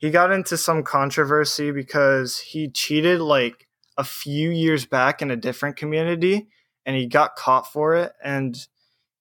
He 0.00 0.10
got 0.10 0.32
into 0.32 0.56
some 0.56 0.82
controversy 0.82 1.72
because 1.72 2.38
he 2.38 2.70
cheated 2.70 3.20
like 3.20 3.68
a 3.98 4.04
few 4.04 4.48
years 4.48 4.86
back 4.86 5.20
in 5.20 5.30
a 5.30 5.36
different 5.36 5.76
community 5.76 6.48
and 6.86 6.96
he 6.96 7.06
got 7.06 7.36
caught 7.36 7.70
for 7.70 7.94
it 7.94 8.12
and 8.24 8.56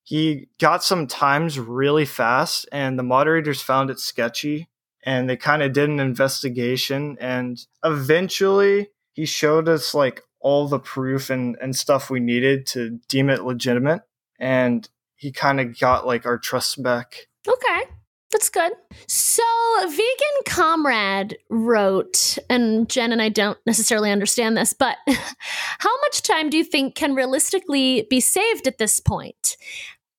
he 0.04 0.48
got 0.58 0.82
some 0.82 1.06
times 1.06 1.60
really 1.60 2.06
fast 2.06 2.66
and 2.72 2.98
the 2.98 3.04
moderators 3.04 3.62
found 3.62 3.90
it 3.90 4.00
sketchy 4.00 4.70
and 5.04 5.30
they 5.30 5.36
kind 5.36 5.62
of 5.62 5.74
did 5.74 5.90
an 5.90 6.00
investigation 6.00 7.18
and 7.20 7.66
eventually 7.84 8.88
he 9.12 9.26
showed 9.26 9.68
us 9.68 9.94
like 9.94 10.22
all 10.40 10.70
the 10.70 10.80
proof 10.80 11.30
and, 11.30 11.58
and 11.62 11.76
stuff 11.76 12.10
we 12.10 12.22
needed 12.22 12.66
to 12.66 13.02
deem 13.10 13.30
it 13.30 13.44
legitimate 13.44 14.04
and 14.40 14.88
he 15.18 15.30
kind 15.30 15.60
of 15.60 15.78
got 15.78 16.08
like 16.08 16.26
our 16.26 16.38
trust 16.38 16.82
back 16.82 17.28
Okay. 17.46 17.84
That's 18.32 18.50
good. 18.50 18.72
So, 19.08 19.44
Vegan 19.82 20.44
Comrade 20.46 21.38
wrote, 21.50 22.38
and 22.48 22.88
Jen 22.88 23.12
and 23.12 23.22
I 23.22 23.30
don't 23.30 23.58
necessarily 23.66 24.12
understand 24.12 24.56
this, 24.56 24.72
but 24.72 24.98
how 25.08 26.02
much 26.02 26.22
time 26.22 26.50
do 26.50 26.58
you 26.58 26.64
think 26.64 26.94
can 26.94 27.16
realistically 27.16 28.06
be 28.10 28.20
saved 28.20 28.68
at 28.68 28.78
this 28.78 29.00
point? 29.00 29.58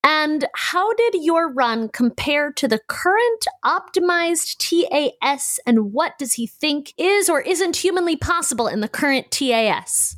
And 0.03 0.47
how 0.55 0.93
did 0.95 1.23
your 1.23 1.53
run 1.53 1.89
compare 1.89 2.53
to 2.53 2.67
the 2.67 2.81
current 2.89 3.47
optimized 3.65 4.57
TAS? 4.59 5.61
And 5.67 5.93
what 5.93 6.19
does 6.19 6.35
he 6.35 6.47
think 6.47 6.95
is 6.97 7.29
or 7.29 7.43
isn't 7.43 7.77
humanly 7.77 8.17
possible 8.17 8.67
in 8.67 8.81
the 8.81 8.89
current 8.89 9.31
TAS? 9.31 10.17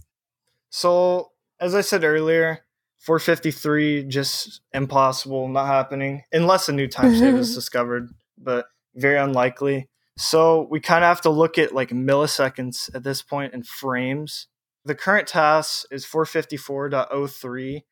So, 0.70 1.32
as 1.60 1.74
I 1.74 1.80
said 1.80 2.04
earlier, 2.04 2.60
453 3.02 4.04
just 4.04 4.60
impossible, 4.72 5.48
not 5.48 5.66
happening 5.66 6.22
unless 6.32 6.68
a 6.68 6.72
new 6.72 6.86
time 6.86 7.14
save 7.16 7.34
is 7.34 7.54
discovered, 7.54 8.10
but 8.38 8.66
very 8.94 9.18
unlikely. 9.18 9.88
So, 10.16 10.68
we 10.70 10.78
kind 10.78 11.02
of 11.02 11.08
have 11.08 11.20
to 11.22 11.30
look 11.30 11.58
at 11.58 11.74
like 11.74 11.90
milliseconds 11.90 12.94
at 12.94 13.02
this 13.02 13.20
point 13.22 13.54
and 13.54 13.66
frames. 13.66 14.46
The 14.84 14.94
current 14.94 15.26
TAS 15.26 15.84
is 15.90 16.06
454.03, 16.06 17.82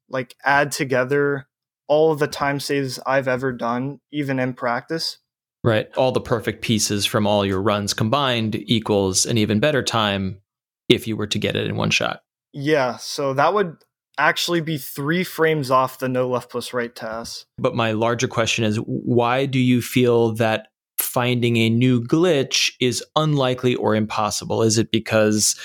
like 0.09 0.37
add 0.45 0.71
together 0.71 1.49
all 1.89 2.13
of 2.13 2.21
the 2.21 2.29
time 2.29 2.61
saves 2.61 3.01
I've 3.05 3.27
ever 3.27 3.51
done, 3.53 3.99
even 4.13 4.39
in 4.39 4.55
practice. 4.55 5.19
Right. 5.65 5.89
All 5.97 6.13
the 6.13 6.21
perfect 6.21 6.63
pieces 6.63 7.07
from 7.07 7.27
all 7.27 7.45
your 7.45 7.61
runs 7.61 7.93
combined 7.93 8.55
equals 8.55 9.27
an 9.27 9.37
even 9.37 9.59
better 9.59 9.83
time 9.83 10.43
if 10.89 11.09
you 11.09 11.17
were 11.17 11.27
to 11.27 11.41
get 11.41 11.57
it 11.57 11.67
in 11.67 11.75
one 11.75 11.91
shot. 11.91 12.21
Yeah, 12.53 12.99
so 12.99 13.35
that 13.35 13.53
would 13.53 13.79
actually 14.17 14.61
be 14.61 14.79
three 14.79 15.25
frames 15.25 15.73
off 15.73 15.99
the 15.99 16.09
no 16.09 16.29
left 16.29 16.51
plus 16.51 16.73
right 16.73 16.95
TAS. 16.95 17.47
But 17.59 17.75
my 17.75 17.91
larger 17.93 18.29
question 18.29 18.65
is 18.65 18.77
why 18.77 19.47
do 19.47 19.59
you 19.59 19.83
feel 19.83 20.35
that 20.35 20.69
finding 20.99 21.57
a 21.57 21.71
new 21.71 22.03
glitch 22.03 22.73
is 22.81 23.05
unlikely 23.17 23.75
or 23.75 23.95
impossible? 23.95 24.63
Is 24.63 24.79
it 24.79 24.91
because, 24.91 25.57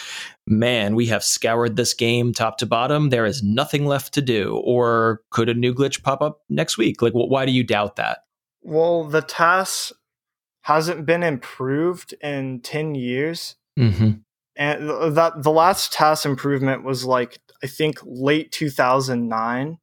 man, 0.47 0.95
we 0.95 1.07
have 1.07 1.23
scoured 1.23 1.75
this 1.75 1.93
game 1.93 2.33
top 2.33 2.57
to 2.59 2.65
bottom, 2.65 3.09
there 3.09 3.25
is 3.25 3.43
nothing 3.43 3.85
left 3.85 4.13
to 4.13 4.21
do? 4.21 4.61
Or 4.63 5.21
could 5.29 5.49
a 5.49 5.53
new 5.53 5.73
glitch 5.73 6.03
pop 6.03 6.21
up 6.21 6.41
next 6.49 6.77
week? 6.77 7.01
Like, 7.01 7.13
wh- 7.13 7.29
why 7.29 7.45
do 7.45 7.51
you 7.51 7.63
doubt 7.63 7.95
that? 7.97 8.19
Well, 8.61 9.05
the 9.05 9.21
TAS 9.21 9.91
hasn't 10.61 11.05
been 11.05 11.23
improved 11.23 12.13
in 12.21 12.59
10 12.61 12.95
years. 12.95 13.55
Mm-hmm. 13.79 14.11
And 14.55 14.89
that 15.15 15.41
the 15.41 15.51
last 15.51 15.93
TAS 15.93 16.25
improvement 16.25 16.83
was 16.83 17.05
like 17.05 17.39
I 17.63 17.67
think 17.67 17.99
late 18.03 18.51
2009 18.51 19.77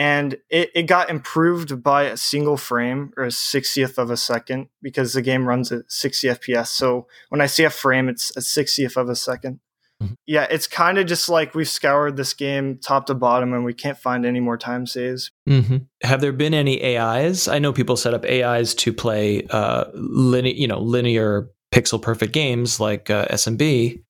and 0.00 0.28
it, 0.48 0.70
it 0.74 0.82
got 0.84 1.10
improved 1.10 1.82
by 1.82 2.04
a 2.04 2.16
single 2.16 2.56
frame 2.56 3.12
or 3.18 3.24
a 3.24 3.28
60th 3.28 3.98
of 3.98 4.10
a 4.10 4.16
second 4.16 4.68
because 4.80 5.12
the 5.12 5.20
game 5.22 5.46
runs 5.46 5.70
at 5.72 5.82
60 5.92 6.28
fps 6.28 6.68
so 6.68 7.06
when 7.28 7.40
i 7.40 7.46
see 7.46 7.64
a 7.64 7.70
frame 7.70 8.08
it's 8.08 8.30
a 8.36 8.40
60th 8.40 8.96
of 8.96 9.08
a 9.08 9.12
2nd 9.14 9.58
Mhm. 10.02 10.14
yeah 10.26 10.46
it's 10.50 10.66
kind 10.66 10.96
of 10.96 11.04
just 11.06 11.28
like 11.28 11.54
we've 11.54 11.68
scoured 11.68 12.16
this 12.16 12.32
game 12.32 12.78
top 12.78 13.04
to 13.06 13.14
bottom 13.14 13.52
and 13.52 13.66
we 13.66 13.74
can't 13.74 13.98
find 13.98 14.24
any 14.24 14.40
more 14.40 14.56
time 14.56 14.86
saves 14.86 15.30
Mm-hmm. 15.46 15.76
Have 16.02 16.20
there 16.22 16.32
been 16.32 16.54
any 16.54 16.96
AIs? 16.96 17.48
I 17.48 17.58
know 17.58 17.72
people 17.72 17.96
set 17.96 18.14
up 18.14 18.24
AIs 18.24 18.74
to 18.76 18.92
play 18.94 19.46
uh, 19.50 19.84
linear, 19.94 20.54
you 20.54 20.68
know, 20.68 20.80
linear 20.80 21.50
pixel 21.74 22.00
perfect 22.00 22.32
games 22.32 22.78
like 22.80 23.10
uh, 23.10 23.26
SMB. 23.26 24.00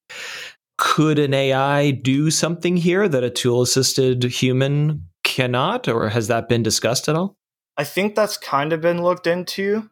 Could 0.79 1.19
an 1.19 1.35
AI 1.35 1.91
do 1.91 2.31
something 2.31 2.77
here 2.77 3.09
that 3.09 3.25
a 3.25 3.31
tool 3.31 3.63
assisted 3.63 4.23
human 4.25 5.07
cannot, 5.23 5.89
or 5.89 6.09
has 6.11 6.29
that 6.29 6.49
been 6.49 6.63
discussed 6.63 7.09
at 7.09 7.17
all? 7.17 7.37
I 7.77 7.85
think 7.85 8.15
that's 8.15 8.37
kind 8.37 8.73
of 8.73 8.81
been 8.81 9.03
looked 9.03 9.27
into, 9.27 9.89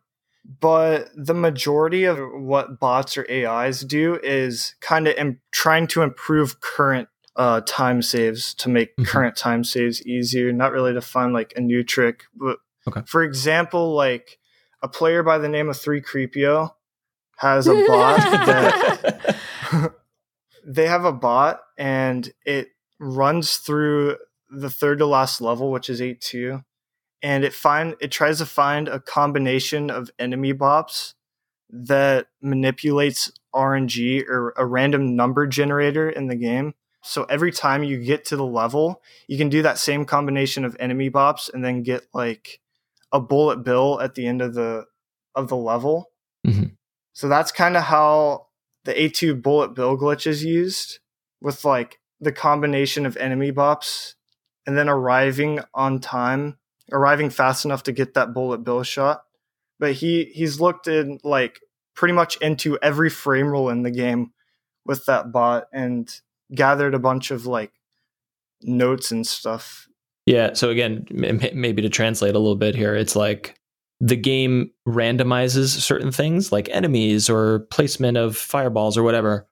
but 0.61 1.09
the 1.15 1.35
majority 1.35 2.05
of 2.05 2.19
what 2.33 2.79
bots 2.81 3.17
or 3.17 3.27
AIs 3.31 3.81
do 3.83 4.19
is 4.23 4.75
kind 4.81 5.07
of 5.09 5.15
Im- 5.17 5.41
trying 5.53 5.87
to 5.89 6.03
improve 6.03 6.61
current 6.61 7.09
uh, 7.37 7.61
time 7.67 8.03
saves 8.03 8.53
to 8.55 8.69
make 8.69 8.97
Mhm. 8.97 9.07
current 9.07 9.37
time 9.37 9.63
saves 9.63 10.05
easier, 10.05 10.53
not 10.53 10.73
really 10.73 10.93
to 10.93 11.01
find 11.01 11.33
like 11.33 11.53
a 11.57 11.61
new 11.61 11.85
trick. 11.85 12.25
But 12.35 12.59
Okay. 12.89 13.03
for 13.07 13.23
example, 13.23 13.95
like 13.95 14.39
a 14.83 14.89
player 14.89 15.23
by 15.23 15.39
the 15.39 15.49
name 15.49 15.69
of 15.69 15.77
threecreepio 15.77 16.75
has 17.37 17.69
a 17.69 17.75
bot 17.87 18.19
that 18.47 19.37
they 20.67 20.87
have 20.87 21.05
a 21.05 21.13
bot 21.13 21.61
and 21.77 22.33
it 22.45 22.69
runs 22.99 23.59
through 23.59 24.17
the 24.51 24.71
third 24.71 24.99
to 24.99 25.07
last 25.07 25.41
level, 25.41 25.71
which 25.71 25.89
is 25.89 26.01
eight 26.01 26.21
two, 26.21 26.63
and 27.23 27.45
it 27.45 27.53
find 27.53 27.97
it 28.01 28.11
tries 28.11 28.39
to 28.39 28.47
find 28.47 28.89
a 28.89 29.01
combination 29.01 29.91
of 29.91 30.11
enemy 30.19 30.55
bops 30.55 31.15
that 31.71 32.29
manipulates 32.41 33.31
RNG 33.55 34.27
or 34.27 34.55
a 34.57 34.65
random 34.65 35.17
number 35.17 35.47
generator 35.47 36.09
in 36.09 36.29
the 36.29 36.37
game. 36.37 36.75
So 37.03 37.25
every 37.25 37.53
time 37.53 37.85
you 37.85 37.99
get 38.03 38.25
to 38.27 38.37
the 38.37 38.45
level, 38.45 39.03
you 39.29 39.39
can 39.39 39.49
do 39.49 39.63
that 39.63 39.79
same 39.79 40.05
combination 40.05 40.65
of 40.65 40.77
enemy 40.81 41.11
bops 41.11 41.53
and 41.53 41.65
then 41.65 41.83
get 41.83 42.07
like 42.13 42.61
a 43.13 43.21
bullet 43.21 43.59
bill 43.65 44.01
at 44.01 44.15
the 44.15 44.27
end 44.27 44.43
of 44.43 44.55
the 44.55 44.87
of 45.35 45.49
the 45.49 45.57
level. 45.57 46.11
Mhm. 46.47 46.77
So 47.13 47.29
that's 47.29 47.53
kind 47.53 47.77
of 47.77 47.85
how 47.85 48.49
the 48.85 49.01
8-2 49.01 49.35
bullet 49.35 49.75
bill 49.75 49.97
glitch 49.97 50.27
is 50.27 50.45
used 50.45 51.01
with 51.41 51.65
like 51.65 52.01
the 52.21 52.33
combination 52.33 53.07
of 53.07 53.17
enemy 53.17 53.53
bops 53.53 54.15
and 54.69 54.77
then 54.77 54.91
arriving 54.91 55.61
on 55.73 55.99
time, 55.99 56.59
arriving 56.93 57.31
fast 57.31 57.65
enough 57.65 57.85
to 57.85 57.91
get 57.91 58.13
that 58.13 58.35
bullet 58.35 58.59
bill 58.59 58.83
shot. 58.83 59.23
But 59.81 59.95
he 59.95 60.25
he's 60.35 60.61
looked 60.61 60.87
in 60.87 61.19
like 61.25 61.61
pretty 61.97 62.13
much 62.13 62.37
into 62.37 62.79
every 62.83 63.09
frame 63.09 63.47
roll 63.49 63.71
in 63.71 63.83
the 63.83 63.91
game 63.91 64.33
with 64.85 65.07
that 65.07 65.33
bot 65.33 65.69
and 65.73 66.07
gathered 66.55 66.93
a 66.93 66.99
bunch 66.99 67.31
of 67.31 67.47
like 67.47 67.73
notes 68.61 69.11
and 69.11 69.27
stuff. 69.27 69.89
Yeah. 70.27 70.53
So 70.53 70.69
again, 70.69 71.07
maybe 71.11 71.81
to 71.81 71.89
translate 71.89 72.35
a 72.35 72.39
little 72.39 72.55
bit 72.55 72.75
here, 72.75 72.95
it's 72.95 73.17
like 73.17 73.59
the 74.03 74.17
game 74.17 74.71
randomizes 74.87 75.69
certain 75.69 76.13
things 76.13 76.53
like 76.53 76.69
enemies 76.69 77.31
or 77.31 77.61
placement 77.71 78.19
of 78.19 78.37
fireballs 78.37 78.99
or 78.99 79.03
whatever, 79.03 79.49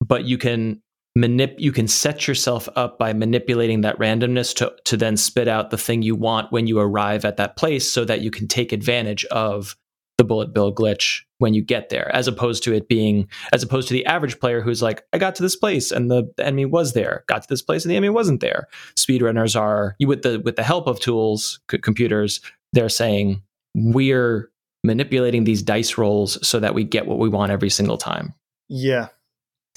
but 0.00 0.26
you 0.26 0.38
can 0.38 0.80
manip 1.18 1.54
you 1.58 1.72
can 1.72 1.88
set 1.88 2.28
yourself 2.28 2.68
up 2.76 2.98
by 2.98 3.12
manipulating 3.12 3.80
that 3.80 3.98
randomness 3.98 4.54
to 4.54 4.72
to 4.84 4.96
then 4.96 5.16
spit 5.16 5.48
out 5.48 5.70
the 5.70 5.78
thing 5.78 6.02
you 6.02 6.14
want 6.14 6.52
when 6.52 6.66
you 6.66 6.78
arrive 6.78 7.24
at 7.24 7.36
that 7.36 7.56
place 7.56 7.90
so 7.90 8.04
that 8.04 8.20
you 8.20 8.30
can 8.30 8.46
take 8.46 8.72
advantage 8.72 9.24
of 9.26 9.76
the 10.18 10.24
bullet 10.24 10.52
bill 10.54 10.72
glitch 10.72 11.22
when 11.38 11.54
you 11.54 11.62
get 11.62 11.88
there 11.88 12.14
as 12.14 12.28
opposed 12.28 12.62
to 12.62 12.72
it 12.72 12.88
being 12.88 13.26
as 13.52 13.62
opposed 13.62 13.88
to 13.88 13.94
the 13.94 14.06
average 14.06 14.38
player 14.38 14.60
who's 14.60 14.82
like 14.82 15.02
i 15.12 15.18
got 15.18 15.34
to 15.34 15.42
this 15.42 15.56
place 15.56 15.90
and 15.90 16.10
the 16.10 16.30
enemy 16.38 16.66
was 16.66 16.92
there. 16.92 17.24
Got 17.26 17.42
to 17.42 17.48
this 17.48 17.62
place 17.62 17.84
and 17.84 17.90
the 17.90 17.96
enemy 17.96 18.10
wasn't 18.10 18.40
there. 18.40 18.68
Speedrunners 18.96 19.58
are 19.58 19.96
with 20.06 20.22
the 20.22 20.40
with 20.44 20.56
the 20.56 20.62
help 20.62 20.86
of 20.86 21.00
tools 21.00 21.58
c- 21.70 21.78
computers 21.78 22.40
they're 22.72 22.88
saying 22.88 23.42
we're 23.74 24.50
manipulating 24.84 25.44
these 25.44 25.62
dice 25.62 25.98
rolls 25.98 26.46
so 26.46 26.60
that 26.60 26.74
we 26.74 26.84
get 26.84 27.06
what 27.06 27.18
we 27.18 27.28
want 27.28 27.52
every 27.52 27.70
single 27.70 27.98
time. 27.98 28.34
Yeah. 28.68 29.08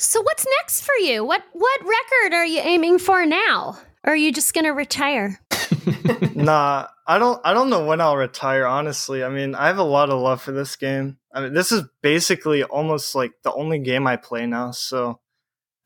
So 0.03 0.21
what's 0.21 0.45
next 0.59 0.81
for 0.81 0.95
you? 0.95 1.23
What 1.23 1.43
what 1.53 1.81
record 1.81 2.33
are 2.33 2.45
you 2.45 2.59
aiming 2.59 2.99
for 2.99 3.25
now? 3.25 3.77
Or 4.03 4.11
are 4.11 4.15
you 4.17 4.33
just 4.33 4.53
gonna 4.53 4.73
retire? 4.73 5.39
nah, 6.35 6.87
I 7.07 7.17
don't. 7.17 7.39
I 7.45 7.53
don't 7.53 7.69
know 7.69 7.85
when 7.85 8.01
I'll 8.01 8.17
retire. 8.17 8.65
Honestly, 8.65 9.23
I 9.23 9.29
mean, 9.29 9.55
I 9.55 9.67
have 9.67 9.77
a 9.77 9.83
lot 9.83 10.09
of 10.09 10.19
love 10.19 10.41
for 10.41 10.51
this 10.51 10.75
game. 10.75 11.17
I 11.33 11.41
mean, 11.41 11.53
this 11.53 11.71
is 11.71 11.83
basically 12.01 12.63
almost 12.63 13.15
like 13.15 13.31
the 13.43 13.53
only 13.53 13.79
game 13.79 14.05
I 14.05 14.17
play 14.17 14.45
now. 14.45 14.71
So 14.71 15.21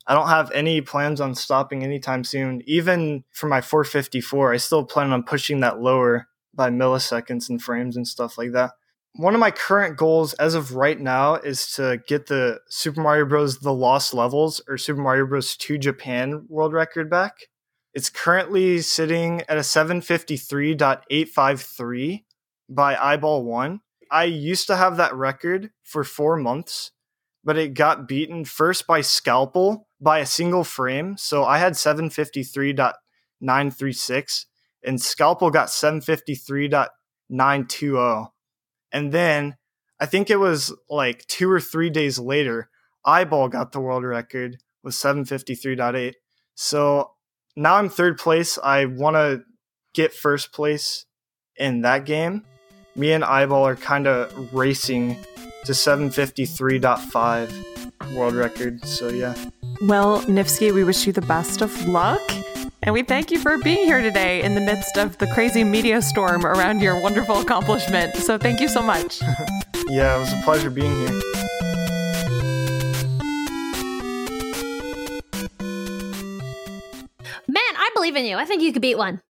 I 0.07 0.15
don't 0.15 0.29
have 0.29 0.49
any 0.51 0.81
plans 0.81 1.21
on 1.21 1.35
stopping 1.35 1.83
anytime 1.83 2.23
soon. 2.23 2.63
Even 2.65 3.23
for 3.31 3.47
my 3.47 3.61
454, 3.61 4.53
I 4.53 4.57
still 4.57 4.83
plan 4.83 5.13
on 5.13 5.23
pushing 5.23 5.59
that 5.59 5.79
lower 5.79 6.27
by 6.55 6.71
milliseconds 6.71 7.49
and 7.49 7.61
frames 7.61 7.95
and 7.95 8.07
stuff 8.07 8.35
like 8.37 8.53
that. 8.53 8.71
One 9.15 9.33
of 9.33 9.39
my 9.39 9.51
current 9.51 9.97
goals 9.97 10.33
as 10.33 10.53
of 10.53 10.75
right 10.75 10.99
now 10.99 11.35
is 11.35 11.71
to 11.73 11.99
get 12.07 12.27
the 12.27 12.59
Super 12.69 13.01
Mario 13.01 13.25
Bros. 13.25 13.59
The 13.59 13.73
Lost 13.73 14.13
Levels 14.13 14.61
or 14.67 14.77
Super 14.77 15.01
Mario 15.01 15.25
Bros. 15.25 15.57
2 15.57 15.79
Japan 15.79 16.45
world 16.49 16.73
record 16.73 17.09
back. 17.09 17.33
It's 17.95 18.11
currently 18.11 18.81
sitting 18.81 19.41
at 19.49 19.57
a 19.57 19.61
753.853 19.61 22.23
by 22.69 22.95
eyeball 22.95 23.43
one. 23.43 23.79
I 24.11 24.25
used 24.25 24.67
to 24.67 24.75
have 24.75 24.97
that 24.97 25.15
record 25.15 25.71
for 25.83 26.03
four 26.03 26.37
months, 26.37 26.91
but 27.43 27.57
it 27.57 27.73
got 27.73 28.07
beaten 28.07 28.45
first 28.45 28.85
by 28.85 29.01
Scalpel 29.01 29.87
by 29.99 30.19
a 30.19 30.27
single 30.27 30.63
frame. 30.63 31.17
So 31.17 31.43
I 31.43 31.57
had 31.57 31.73
753.936 31.73 34.45
and 34.83 35.01
Scalpel 35.01 35.49
got 35.49 35.69
753.920. 35.69 38.27
And 38.91 39.11
then 39.11 39.55
I 39.99 40.05
think 40.05 40.29
it 40.29 40.39
was 40.39 40.73
like 40.89 41.25
two 41.27 41.51
or 41.51 41.59
three 41.59 41.89
days 41.89 42.19
later, 42.19 42.69
Eyeball 43.05 43.49
got 43.49 43.71
the 43.71 43.79
world 43.79 44.03
record 44.03 44.57
with 44.83 44.93
753.8. 44.93 46.13
So 46.55 47.11
now 47.55 47.75
I'm 47.75 47.89
third 47.89 48.17
place. 48.17 48.57
I 48.63 48.85
want 48.85 49.15
to 49.15 49.43
get 49.93 50.13
first 50.13 50.53
place 50.53 51.05
in 51.55 51.81
that 51.81 52.05
game. 52.05 52.43
Me 52.95 53.11
and 53.11 53.23
Eyeball 53.23 53.67
are 53.67 53.75
kind 53.75 54.07
of 54.07 54.53
racing 54.53 55.17
to 55.65 55.71
753.5 55.71 58.13
world 58.13 58.33
record. 58.33 58.83
So 58.85 59.09
yeah. 59.09 59.35
Well, 59.81 60.21
Niftski, 60.23 60.73
we 60.73 60.83
wish 60.83 61.05
you 61.05 61.13
the 61.13 61.21
best 61.21 61.61
of 61.61 61.87
luck. 61.87 62.21
And 62.87 62.93
we 62.93 63.03
thank 63.03 63.31
you 63.31 63.37
for 63.37 63.57
being 63.57 63.83
here 63.83 64.01
today 64.01 64.41
in 64.43 64.55
the 64.55 64.61
midst 64.61 64.97
of 64.97 65.17
the 65.17 65.27
crazy 65.27 65.65
media 65.65 66.01
storm 66.01 66.45
around 66.45 66.81
your 66.81 67.01
wonderful 67.01 67.41
accomplishment. 67.41 68.15
So 68.15 68.37
thank 68.37 68.61
you 68.61 68.69
so 68.69 68.81
much. 68.81 69.19
Yeah, 69.89 70.17
it 70.17 70.19
was 70.19 70.33
a 70.33 70.41
pleasure 70.43 70.69
being 70.69 70.93
here. 70.93 71.21
Man, 77.47 77.73
I 77.77 77.89
believe 77.93 78.17
in 78.17 78.25
you. 78.25 78.35
I 78.35 78.43
think 78.43 78.61
you 78.61 78.73
could 78.73 78.81
beat 78.81 78.97
one. 78.97 79.21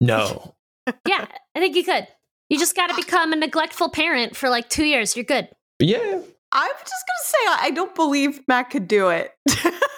no 0.00 0.54
Yeah, 1.06 1.26
I 1.54 1.60
think 1.60 1.76
you 1.76 1.84
could. 1.84 2.08
You 2.48 2.58
just 2.58 2.74
got 2.74 2.88
to 2.88 2.96
become 2.96 3.32
a 3.32 3.36
neglectful 3.36 3.90
parent 3.90 4.34
for 4.34 4.48
like 4.48 4.68
two 4.68 4.84
years. 4.84 5.14
You're 5.14 5.24
good. 5.24 5.48
yeah 5.78 6.20
I'm 6.50 6.70
just 6.80 7.04
gonna 7.06 7.24
say 7.24 7.66
I 7.66 7.70
don't 7.70 7.94
believe 7.94 8.40
Matt 8.48 8.70
could 8.70 8.88
do 8.88 9.10
it. 9.10 9.32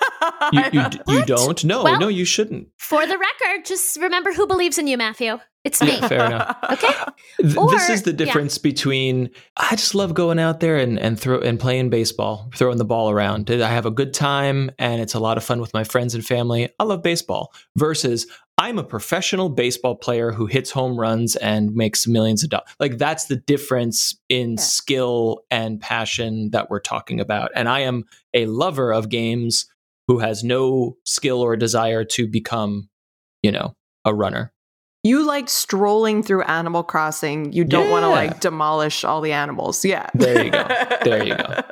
you, 0.52 0.62
you, 0.72 0.82
you 1.08 1.24
don't 1.24 1.64
no 1.64 1.84
Well- 1.84 2.00
no 2.00 2.08
you 2.08 2.24
shouldn't 2.24 2.68
For 2.78 3.06
the 3.06 3.18
record, 3.18 3.64
just 3.64 3.96
remember 4.00 4.32
who 4.32 4.46
believes 4.46 4.78
in 4.78 4.86
you, 4.86 4.96
Matthew. 4.96 5.38
It's 5.64 5.80
me. 5.80 5.96
Yeah, 5.98 6.08
fair 6.08 6.26
enough. 6.26 6.56
Okay. 6.72 7.56
Or- 7.58 7.70
this 7.70 7.88
is 7.88 8.02
the 8.02 8.10
yeah. 8.10 8.16
difference 8.18 8.58
between 8.58 9.30
I 9.56 9.70
just 9.76 9.94
love 9.94 10.12
going 10.12 10.38
out 10.38 10.60
there 10.60 10.76
and 10.76 10.98
and 10.98 11.18
throw 11.18 11.38
and 11.40 11.58
playing 11.58 11.88
baseball, 11.90 12.50
throwing 12.54 12.76
the 12.78 12.84
ball 12.84 13.10
around. 13.10 13.50
I 13.50 13.68
have 13.70 13.86
a 13.86 13.90
good 13.90 14.12
time 14.12 14.70
and 14.78 15.00
it's 15.00 15.14
a 15.14 15.18
lot 15.20 15.38
of 15.38 15.44
fun 15.44 15.60
with 15.60 15.72
my 15.72 15.84
friends 15.84 16.14
and 16.14 16.24
family. 16.24 16.68
I 16.78 16.84
love 16.84 17.02
baseball 17.02 17.52
versus 17.76 18.26
I'm 18.56 18.78
a 18.78 18.84
professional 18.84 19.48
baseball 19.48 19.96
player 19.96 20.30
who 20.30 20.46
hits 20.46 20.70
home 20.70 21.00
runs 21.00 21.34
and 21.36 21.74
makes 21.74 22.06
millions 22.06 22.44
of 22.44 22.50
dollars. 22.50 22.68
Like 22.78 22.98
that's 22.98 23.24
the 23.24 23.36
difference 23.36 24.14
in 24.28 24.52
Yeah. 24.52 24.60
skill 24.60 25.44
and 25.50 25.80
passion 25.80 26.50
that 26.50 26.70
we're 26.70 26.78
talking 26.80 27.20
about. 27.20 27.50
And 27.56 27.68
I 27.68 27.80
am 27.80 28.04
a 28.32 28.46
lover 28.46 28.92
of 28.92 29.08
games 29.08 29.66
who 30.08 30.18
has 30.18 30.44
no 30.44 30.96
skill 31.04 31.40
or 31.40 31.56
desire 31.56 32.04
to 32.04 32.26
become, 32.26 32.88
you 33.42 33.52
know, 33.52 33.74
a 34.04 34.14
runner. 34.14 34.52
You 35.02 35.24
like 35.26 35.50
strolling 35.50 36.22
through 36.22 36.42
Animal 36.44 36.82
Crossing. 36.82 37.52
You 37.52 37.64
don't 37.64 37.90
want 37.90 38.04
to 38.04 38.08
like 38.08 38.40
demolish 38.40 39.04
all 39.04 39.20
the 39.20 39.32
animals. 39.32 39.84
Yeah. 39.84 40.08
There 40.14 40.42
you 40.42 40.50
go. 40.50 40.66
There 41.04 41.24
you 41.24 41.36
go. 41.36 41.62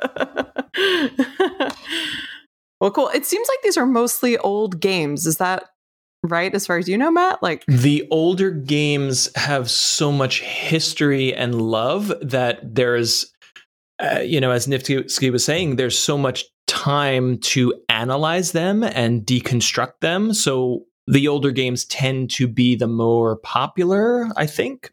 well, 2.79 2.91
cool. 2.91 3.09
It 3.09 3.25
seems 3.25 3.47
like 3.49 3.61
these 3.63 3.75
are 3.75 3.87
mostly 3.87 4.37
old 4.37 4.79
games. 4.79 5.25
Is 5.25 5.37
that 5.37 5.63
right? 6.23 6.53
As 6.53 6.67
far 6.67 6.77
as 6.77 6.87
you 6.87 6.95
know, 6.95 7.09
Matt? 7.09 7.41
Like, 7.41 7.65
the 7.67 8.07
older 8.11 8.51
games 8.51 9.29
have 9.35 9.69
so 9.69 10.11
much 10.11 10.41
history 10.41 11.33
and 11.33 11.59
love 11.59 12.13
that 12.21 12.75
there's 12.75 13.33
uh, 13.99 14.19
you 14.19 14.41
know 14.41 14.51
as 14.51 14.67
Niftski 14.67 15.31
was 15.31 15.45
saying 15.45 15.75
there's 15.75 15.97
so 15.97 16.17
much 16.17 16.45
time 16.83 17.37
to 17.37 17.73
analyze 17.87 18.51
them 18.51 18.83
and 18.83 19.25
deconstruct 19.25 20.01
them. 20.01 20.33
So 20.33 20.83
the 21.07 21.29
older 21.29 21.51
games 21.51 21.85
tend 21.85 22.29
to 22.31 22.47
be 22.47 22.75
the 22.75 22.87
more 22.87 23.37
popular 23.37 24.29
i 24.35 24.45
think. 24.45 24.91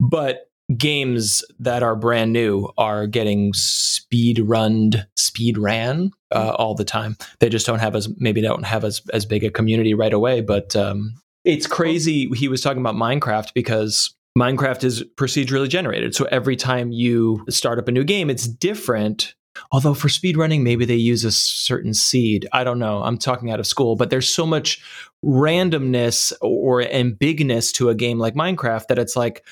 But 0.00 0.50
games 0.76 1.44
that 1.60 1.82
are 1.82 1.96
brand 1.96 2.32
new 2.32 2.68
are 2.76 3.06
getting 3.06 3.52
speed 3.54 4.40
runned 4.40 5.06
speed 5.16 5.56
ran 5.56 6.10
uh, 6.30 6.54
all 6.58 6.74
the 6.74 6.84
time. 6.84 7.16
They 7.40 7.48
just 7.48 7.66
don't 7.66 7.78
have 7.78 7.96
as 7.96 8.08
maybe 8.18 8.40
don't 8.40 8.64
have 8.64 8.84
as 8.84 9.00
as 9.12 9.24
big 9.24 9.44
a 9.44 9.50
community 9.50 9.94
right 9.94 10.12
away 10.12 10.40
but 10.40 10.74
um 10.74 11.14
it's 11.44 11.66
crazy 11.66 12.28
he 12.34 12.48
was 12.48 12.60
talking 12.60 12.80
about 12.80 12.96
minecraft 12.96 13.54
because 13.54 14.14
minecraft 14.36 14.84
is 14.84 15.04
procedurally 15.16 15.68
generated. 15.68 16.14
So 16.14 16.24
every 16.26 16.56
time 16.56 16.92
you 16.92 17.44
start 17.48 17.78
up 17.78 17.88
a 17.88 17.92
new 17.92 18.04
game 18.04 18.28
it's 18.28 18.46
different 18.46 19.34
although 19.72 19.94
for 19.94 20.08
speedrunning 20.08 20.62
maybe 20.62 20.84
they 20.84 20.96
use 20.96 21.24
a 21.24 21.32
certain 21.32 21.94
seed. 21.94 22.48
I 22.52 22.64
don't 22.64 22.78
know. 22.78 23.02
I'm 23.02 23.18
talking 23.18 23.50
out 23.50 23.60
of 23.60 23.66
school 23.66 23.96
but 23.96 24.10
there's 24.10 24.32
so 24.32 24.46
much 24.46 24.80
randomness 25.24 26.32
or 26.40 26.80
and 26.80 27.18
bigness 27.18 27.72
to 27.72 27.88
a 27.88 27.94
game 27.94 28.18
like 28.18 28.34
minecraft 28.34 28.86
that 28.86 28.98
it's 28.98 29.16
like 29.16 29.44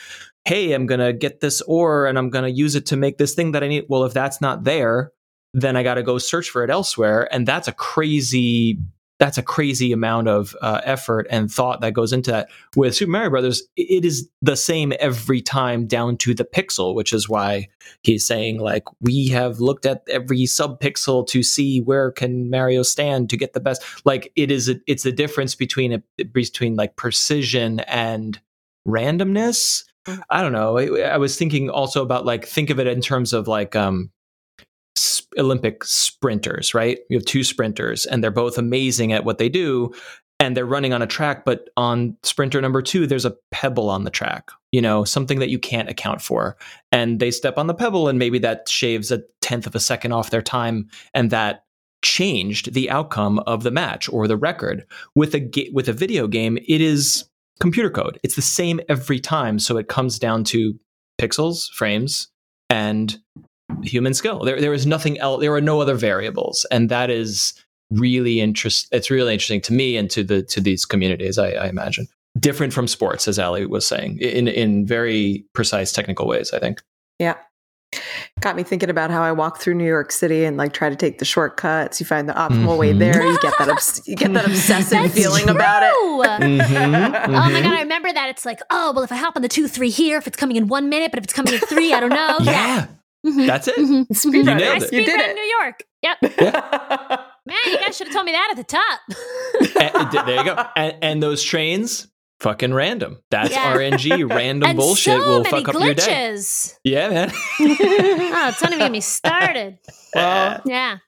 hey 0.44 0.72
i'm 0.72 0.86
gonna 0.86 1.12
get 1.12 1.40
this 1.40 1.60
ore 1.62 2.06
and 2.06 2.16
i'm 2.18 2.30
gonna 2.30 2.48
use 2.48 2.76
it 2.76 2.86
to 2.86 2.96
make 2.96 3.18
this 3.18 3.34
thing 3.34 3.52
that 3.52 3.64
i 3.64 3.68
need. 3.68 3.84
Well 3.88 4.04
if 4.04 4.14
that's 4.14 4.40
not 4.40 4.62
there 4.62 5.10
then 5.54 5.76
i 5.76 5.82
gotta 5.82 6.04
go 6.04 6.18
search 6.18 6.50
for 6.50 6.62
it 6.62 6.70
elsewhere 6.70 7.28
and 7.34 7.46
that's 7.48 7.66
a 7.66 7.72
crazy 7.72 8.78
that's 9.18 9.38
a 9.38 9.42
crazy 9.42 9.92
amount 9.92 10.28
of 10.28 10.54
uh, 10.60 10.80
effort 10.84 11.26
and 11.30 11.50
thought 11.50 11.80
that 11.80 11.94
goes 11.94 12.12
into 12.12 12.30
that. 12.30 12.48
With 12.74 12.94
Super 12.94 13.10
Mario 13.10 13.30
Brothers, 13.30 13.62
it 13.76 14.04
is 14.04 14.28
the 14.42 14.56
same 14.56 14.92
every 15.00 15.40
time 15.40 15.86
down 15.86 16.16
to 16.18 16.34
the 16.34 16.44
pixel, 16.44 16.94
which 16.94 17.12
is 17.12 17.28
why 17.28 17.68
he's 18.02 18.26
saying 18.26 18.60
like 18.60 18.84
we 19.00 19.28
have 19.28 19.60
looked 19.60 19.86
at 19.86 20.02
every 20.08 20.40
subpixel 20.40 21.26
to 21.28 21.42
see 21.42 21.80
where 21.80 22.10
can 22.10 22.50
Mario 22.50 22.82
stand 22.82 23.30
to 23.30 23.36
get 23.36 23.54
the 23.54 23.60
best. 23.60 23.82
Like 24.04 24.32
it 24.36 24.50
is, 24.50 24.68
a, 24.68 24.76
it's 24.86 25.02
the 25.04 25.12
difference 25.12 25.54
between 25.54 25.92
a, 25.92 26.24
between 26.24 26.76
like 26.76 26.96
precision 26.96 27.80
and 27.80 28.38
randomness. 28.86 29.84
I 30.30 30.42
don't 30.42 30.52
know. 30.52 30.78
I, 30.78 31.00
I 31.00 31.16
was 31.16 31.36
thinking 31.36 31.70
also 31.70 32.02
about 32.02 32.24
like 32.24 32.46
think 32.46 32.70
of 32.70 32.78
it 32.78 32.86
in 32.86 33.00
terms 33.00 33.32
of 33.32 33.48
like 33.48 33.74
um 33.74 34.10
Olympic 35.38 35.84
sprinters, 35.84 36.74
right? 36.74 36.98
You 37.08 37.16
have 37.16 37.24
two 37.24 37.44
sprinters 37.44 38.06
and 38.06 38.22
they're 38.22 38.30
both 38.30 38.58
amazing 38.58 39.12
at 39.12 39.24
what 39.24 39.38
they 39.38 39.48
do 39.48 39.92
and 40.38 40.56
they're 40.56 40.66
running 40.66 40.92
on 40.92 41.02
a 41.02 41.06
track 41.06 41.44
but 41.44 41.68
on 41.76 42.16
sprinter 42.22 42.60
number 42.60 42.82
2 42.82 43.06
there's 43.06 43.24
a 43.24 43.36
pebble 43.50 43.88
on 43.88 44.04
the 44.04 44.10
track, 44.10 44.50
you 44.72 44.80
know, 44.80 45.04
something 45.04 45.38
that 45.38 45.48
you 45.48 45.58
can't 45.58 45.88
account 45.88 46.20
for. 46.20 46.56
And 46.92 47.20
they 47.20 47.30
step 47.30 47.58
on 47.58 47.66
the 47.66 47.74
pebble 47.74 48.08
and 48.08 48.18
maybe 48.18 48.38
that 48.40 48.68
shaves 48.68 49.10
a 49.10 49.22
tenth 49.40 49.66
of 49.66 49.74
a 49.74 49.80
second 49.80 50.12
off 50.12 50.30
their 50.30 50.42
time 50.42 50.88
and 51.14 51.30
that 51.30 51.64
changed 52.02 52.72
the 52.72 52.90
outcome 52.90 53.38
of 53.40 53.62
the 53.62 53.70
match 53.70 54.08
or 54.10 54.28
the 54.28 54.36
record. 54.36 54.86
With 55.14 55.34
a 55.34 55.70
with 55.72 55.88
a 55.88 55.92
video 55.92 56.26
game, 56.28 56.58
it 56.68 56.80
is 56.80 57.28
computer 57.60 57.90
code. 57.90 58.18
It's 58.22 58.36
the 58.36 58.42
same 58.42 58.80
every 58.88 59.18
time. 59.18 59.58
So 59.58 59.76
it 59.76 59.88
comes 59.88 60.18
down 60.18 60.44
to 60.44 60.74
pixels, 61.20 61.70
frames, 61.72 62.28
and 62.70 63.18
human 63.82 64.14
skill. 64.14 64.40
There, 64.44 64.60
there 64.60 64.72
is 64.74 64.86
nothing 64.86 65.18
else. 65.18 65.40
There 65.40 65.54
are 65.54 65.60
no 65.60 65.80
other 65.80 65.94
variables, 65.94 66.64
and 66.70 66.88
that 66.90 67.10
is 67.10 67.52
really 67.90 68.40
interest. 68.40 68.88
It's 68.92 69.10
really 69.10 69.32
interesting 69.32 69.60
to 69.62 69.72
me 69.72 69.96
and 69.96 70.10
to 70.10 70.22
the 70.24 70.42
to 70.42 70.60
these 70.60 70.84
communities. 70.84 71.38
I, 71.38 71.50
I 71.52 71.66
imagine 71.68 72.06
different 72.38 72.72
from 72.72 72.86
sports, 72.88 73.26
as 73.28 73.38
Allie 73.38 73.66
was 73.66 73.86
saying, 73.86 74.18
in 74.20 74.48
in 74.48 74.86
very 74.86 75.44
precise 75.54 75.92
technical 75.92 76.26
ways. 76.26 76.52
I 76.52 76.58
think. 76.58 76.82
Yeah. 77.18 77.34
Got 78.40 78.56
me 78.56 78.62
thinking 78.64 78.90
about 78.90 79.10
how 79.10 79.22
I 79.22 79.30
walk 79.32 79.58
through 79.58 79.74
New 79.74 79.86
York 79.86 80.10
City 80.12 80.44
and 80.44 80.56
like 80.56 80.72
try 80.74 80.90
to 80.90 80.96
take 80.96 81.18
the 81.18 81.24
shortcuts. 81.24 81.98
You 82.00 82.04
find 82.04 82.28
the 82.28 82.32
optimal 82.34 82.76
way 82.76 82.92
Mhm. 82.92 82.98
there. 82.98 83.22
You 83.24 83.38
get 83.40 83.54
that 83.58 83.68
obs- 83.70 84.02
you 84.06 84.16
get 84.16 84.32
that 84.34 84.44
obsessive 84.44 84.90
That's 84.90 85.14
feeling 85.14 85.48
about 85.48 85.82
it. 85.84 85.92
true. 85.92 86.16
Mhm, 86.66 87.28
Oh 87.28 87.30
my 87.30 87.50
mhm. 87.50 87.62
god, 87.62 87.72
I 87.74 87.80
remember 87.82 88.12
that. 88.12 88.28
It's 88.28 88.44
like, 88.44 88.60
oh, 88.70 88.92
well, 88.92 89.04
if 89.04 89.12
I 89.12 89.16
hop 89.16 89.36
on 89.36 89.42
the 89.42 89.48
two 89.48 89.68
three 89.68 89.88
here, 89.90 90.18
if 90.18 90.26
it's 90.26 90.36
coming 90.36 90.56
in 90.56 90.66
one 90.66 90.88
minute, 90.88 91.10
but 91.12 91.18
if 91.18 91.24
it's 91.24 91.32
coming 91.32 91.54
in 91.54 91.60
three, 91.60 91.92
I 91.94 92.00
don't 92.00 92.10
know. 92.10 92.38
Yeah, 92.42 92.86
Mhm. 93.26 93.46
that's 93.46 93.68
it. 93.68 93.76
Mhm. 93.76 94.14
Speed 94.16 94.34
You 94.34 94.42
running. 94.44 94.56
nailed 94.58 94.72
I 94.72 94.76
it. 94.76 94.80
You 94.82 94.86
speed 94.86 95.06
did 95.06 95.16
ran 95.20 95.30
it. 95.30 95.34
New 95.34 95.42
York. 95.58 95.82
Yep. 96.02 96.22
Man, 97.46 97.56
you 97.66 97.78
guys 97.78 97.96
should 97.96 98.06
have 98.08 98.14
told 98.14 98.26
me 98.26 98.32
that 98.32 98.48
at 98.50 98.56
the 98.56 98.64
top. 98.64 99.00
And- 100.14 100.26
there 100.26 100.36
you 100.38 100.44
go. 100.44 100.64
And, 100.76 100.94
and 101.02 101.22
those 101.22 101.42
trains, 101.42 102.08
fucking 102.40 102.72
random. 102.74 103.18
That's 103.30 103.50
Yeah. 103.52 103.72
RNG. 103.74 104.28
Random 104.34 104.68
and 104.70 104.76
bullshit 104.78 105.18
so 105.20 105.26
will 105.28 105.42
many 105.42 105.50
fuck 105.64 105.74
up 105.74 105.80
your 105.82 105.94
day. 105.94 106.38
Yeah, 106.84 107.08
man. 107.08 107.32
Oh, 107.60 108.54
don't 108.60 108.72
even 108.72 108.78
get 108.78 108.92
me 108.92 109.00
started. 109.00 109.78
Well, 110.14 110.60
Yeah. 110.66 110.98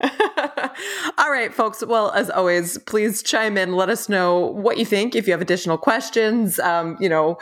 All 1.18 1.30
right, 1.30 1.52
folks. 1.52 1.84
Well, 1.84 2.12
as 2.12 2.30
always, 2.30 2.78
please 2.78 3.22
chime 3.22 3.56
in. 3.56 3.72
Let 3.72 3.88
us 3.88 4.08
know 4.08 4.38
what 4.38 4.78
you 4.78 4.84
think. 4.84 5.16
If 5.16 5.26
you 5.26 5.32
have 5.32 5.40
additional 5.40 5.76
questions, 5.76 6.58
um, 6.60 6.96
you 7.00 7.08
know, 7.08 7.38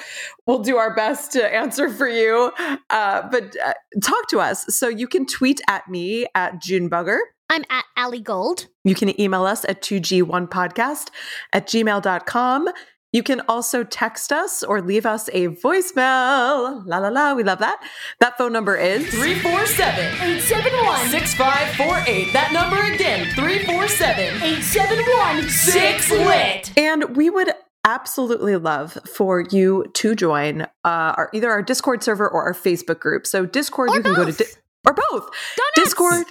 we'll 0.47 0.61
do 0.61 0.77
our 0.77 0.95
best 0.95 1.33
to 1.33 1.55
answer 1.55 1.91
for 1.91 2.09
you. 2.09 2.53
Uh, 2.91 3.29
but 3.31 3.55
uh, 3.65 3.75
talk 4.03 4.29
to 4.29 4.41
us. 4.41 4.65
So 4.69 4.89
you 4.89 5.07
can 5.07 5.27
tweet 5.27 5.61
at 5.69 5.87
me 5.89 6.27
at 6.35 6.55
Junebugger. 6.63 7.19
I'm 7.51 7.65
at 7.71 7.85
Allie 7.97 8.21
Gold. 8.21 8.67
You 8.85 8.95
can 8.95 9.19
email 9.21 9.45
us 9.45 9.65
at 9.65 9.83
2G1podcast 9.83 11.09
at 11.53 11.67
gmail.com. 11.67 12.69
You 13.17 13.23
can 13.23 13.41
also 13.49 13.83
text 13.83 14.31
us 14.31 14.63
or 14.63 14.83
leave 14.83 15.07
us 15.07 15.31
a 15.33 15.49
voicemail. 15.49 16.83
La 16.85 16.99
la 16.99 17.09
la, 17.09 17.33
we 17.33 17.45
love 17.45 17.61
that. 17.61 17.83
That 18.21 18.37
phone 18.37 18.53
number 18.53 18.77
is 18.77 19.09
347 19.09 20.05
871 20.21 21.09
6548. 21.09 22.33
That 22.35 22.53
number 22.53 22.77
again 22.93 23.25
347 23.35 24.43
871 24.43 25.49
6 25.49 26.11
lit. 26.11 26.73
And 26.77 27.17
we 27.17 27.31
would 27.31 27.53
absolutely 27.87 28.57
love 28.57 28.99
for 29.11 29.41
you 29.51 29.87
to 29.95 30.15
join 30.15 30.61
uh, 30.65 30.69
our 30.85 31.31
either 31.33 31.51
our 31.51 31.63
Discord 31.63 32.03
server 32.03 32.29
or 32.29 32.43
our 32.45 32.53
Facebook 32.53 33.01
group. 33.01 33.27
So 33.27 33.47
Discord, 33.47 33.93
Or 33.93 33.97
you 33.97 34.03
can 34.03 34.13
go 34.13 34.27
to 34.27 34.33
di- 34.33 34.45
or 34.87 34.93
both. 34.93 35.23
Go 35.23 35.23
nuts. 35.23 35.75
Discord, 35.77 36.27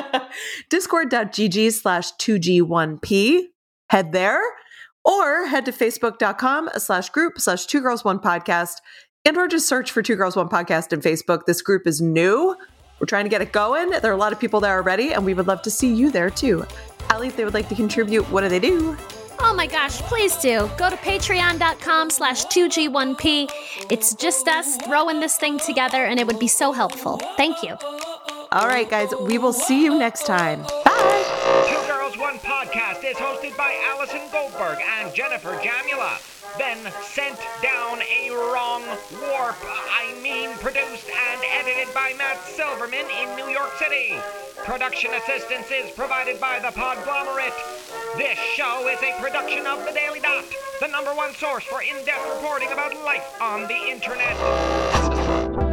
discord.gg 0.70 1.72
slash 1.74 2.12
2G1P. 2.14 3.48
Head 3.90 4.12
there 4.12 4.40
or 5.06 5.46
head 5.46 5.64
to 5.64 5.72
facebook.com 5.72 6.68
slash 6.76 7.08
group 7.10 7.40
slash 7.40 7.64
two 7.66 7.80
girls 7.80 8.04
one 8.04 8.18
podcast 8.18 8.80
and 9.24 9.36
or 9.36 9.48
just 9.48 9.68
search 9.68 9.90
for 9.90 10.02
two 10.02 10.16
girls 10.16 10.36
one 10.36 10.48
podcast 10.48 10.92
in 10.92 11.00
Facebook. 11.00 11.46
This 11.46 11.62
group 11.62 11.86
is 11.86 12.00
new. 12.00 12.54
We're 13.00 13.06
trying 13.06 13.24
to 13.24 13.30
get 13.30 13.42
it 13.42 13.52
going. 13.52 13.90
There 13.90 14.10
are 14.10 14.14
a 14.14 14.18
lot 14.18 14.32
of 14.32 14.40
people 14.40 14.60
there 14.60 14.76
already, 14.76 15.12
and 15.12 15.24
we 15.24 15.34
would 15.34 15.46
love 15.46 15.62
to 15.62 15.70
see 15.70 15.92
you 15.92 16.10
there 16.10 16.30
too. 16.30 16.64
Allie, 17.10 17.28
if 17.28 17.36
they 17.36 17.44
would 17.44 17.54
like 17.54 17.68
to 17.68 17.74
contribute, 17.74 18.24
what 18.30 18.40
do 18.42 18.48
they 18.48 18.60
do? 18.60 18.96
Oh 19.38 19.54
my 19.54 19.66
gosh, 19.66 20.00
please 20.02 20.34
do. 20.36 20.68
Go 20.78 20.88
to 20.88 20.96
patreon.com 20.96 22.10
slash 22.10 22.44
2G1P. 22.46 23.50
It's 23.90 24.14
just 24.14 24.48
us 24.48 24.76
throwing 24.78 25.20
this 25.20 25.36
thing 25.36 25.58
together, 25.58 26.04
and 26.06 26.18
it 26.18 26.26
would 26.26 26.38
be 26.38 26.48
so 26.48 26.72
helpful. 26.72 27.18
Thank 27.36 27.62
you. 27.62 27.76
All 28.52 28.66
right, 28.66 28.88
guys, 28.88 29.10
we 29.20 29.38
will 29.38 29.52
see 29.52 29.84
you 29.84 29.98
next 29.98 30.24
time. 30.24 30.62
Bye. 30.84 31.72
Goldberg 34.36 34.78
and 35.00 35.14
Jennifer 35.14 35.56
Jamula. 35.64 36.20
Then 36.58 36.92
sent 37.02 37.38
down 37.62 38.00
a 38.02 38.30
wrong 38.52 38.82
warp. 39.12 39.56
I 39.64 40.14
mean, 40.22 40.50
produced 40.58 41.08
and 41.08 41.40
edited 41.58 41.92
by 41.94 42.12
Matt 42.18 42.38
Silverman 42.44 43.06
in 43.22 43.34
New 43.34 43.48
York 43.48 43.72
City. 43.78 44.14
Production 44.64 45.14
assistance 45.14 45.70
is 45.70 45.90
provided 45.92 46.38
by 46.38 46.58
the 46.58 46.68
Podglomerate. 46.68 47.56
This 48.18 48.38
show 48.38 48.86
is 48.88 49.00
a 49.02 49.18
production 49.22 49.66
of 49.66 49.82
The 49.86 49.92
Daily 49.92 50.20
Dot, 50.20 50.44
the 50.80 50.88
number 50.88 51.14
one 51.14 51.32
source 51.32 51.64
for 51.64 51.80
in-depth 51.80 52.28
reporting 52.34 52.72
about 52.72 52.94
life 53.04 53.40
on 53.40 53.62
the 53.62 53.90
internet. 53.90 55.65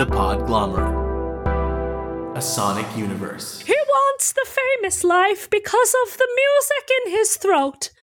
The 0.00 0.06
Podglomerate. 0.06 0.96
A 2.34 2.40
Sonic 2.40 2.86
Universe. 2.96 3.60
He 3.60 3.76
wants 3.86 4.32
the 4.32 4.46
famous 4.46 5.04
life 5.04 5.50
because 5.50 5.94
of 6.06 6.16
the 6.16 6.26
music 6.42 6.90
in 7.04 7.12
his 7.18 7.36
throat. 7.36 7.90